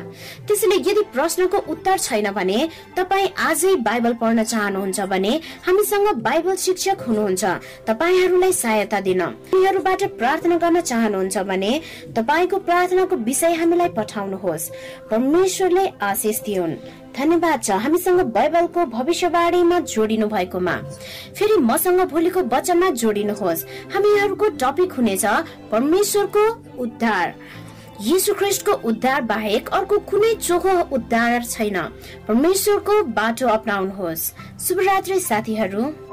त्यसैले 0.46 0.76
यदि 0.90 1.02
प्रश्नको 1.14 1.58
उत्तर 1.72 1.98
छैन 1.98 2.30
भने 2.32 2.58
तपाईँ 2.96 3.28
आजै 3.48 3.74
बाइबल 3.80 4.12
पढ्न 4.20 4.44
चाहनुहुन्छ 4.44 5.00
भने 5.12 5.32
हामीसँग 5.66 6.08
बाइबल 6.20 6.56
शिक्षक 6.56 7.00
हुनुहुन्छ। 7.08 7.44
तपाईँहरूलाई 7.88 8.52
सहायता 8.52 9.00
दिन। 9.00 9.22
उनीहरूबाट 9.22 10.02
प्रार्थना 10.18 10.56
गर्न 10.56 10.80
चाहनुहुन्छ 10.80 11.36
भने 11.46 11.80
तपाईँको 12.16 12.58
प्रार्थनाको 12.58 13.16
विषय 13.16 13.54
हामीलाई 13.54 13.88
पठाउनुहोस्। 13.88 14.70
परमेश्वरले 15.10 15.86
आशिष 16.02 16.40
दिउन्। 16.40 16.76
धन्यवाद 17.16 17.62
छ 17.62 17.70
हामीसँग 17.70 18.20
बाइबलको 18.20 18.84
भविष्यवाणीमा 18.86 19.78
जोडिनु 19.80 20.26
भएकोमा। 20.28 20.76
फेरि 21.38 21.56
मसँग 21.60 22.00
भोलिको 22.10 22.40
वचनमा 22.52 22.90
जोडिनुहोस्। 22.90 23.64
हामीहरूको 23.94 24.48
टपिक 24.60 24.92
हुनेछ 24.92 25.24
परमेश्वरको 25.72 26.44
उद्धार। 26.82 27.34
यीशु 28.00 28.34
ख्रिस्टको 28.34 28.72
उद्धार 28.84 29.20
बाहेक 29.22 29.68
अर्को 29.68 29.98
कुनै 29.98 30.34
चोखो 30.34 30.80
उद्धार 30.92 31.44
छैन। 31.44 31.78
परमेश्वरको 32.28 33.02
बाटो 33.16 33.48
अपनाउनुहोस्। 33.48 34.32
शुभरात्रि 34.60 35.20
साथीहरू। 35.20 36.05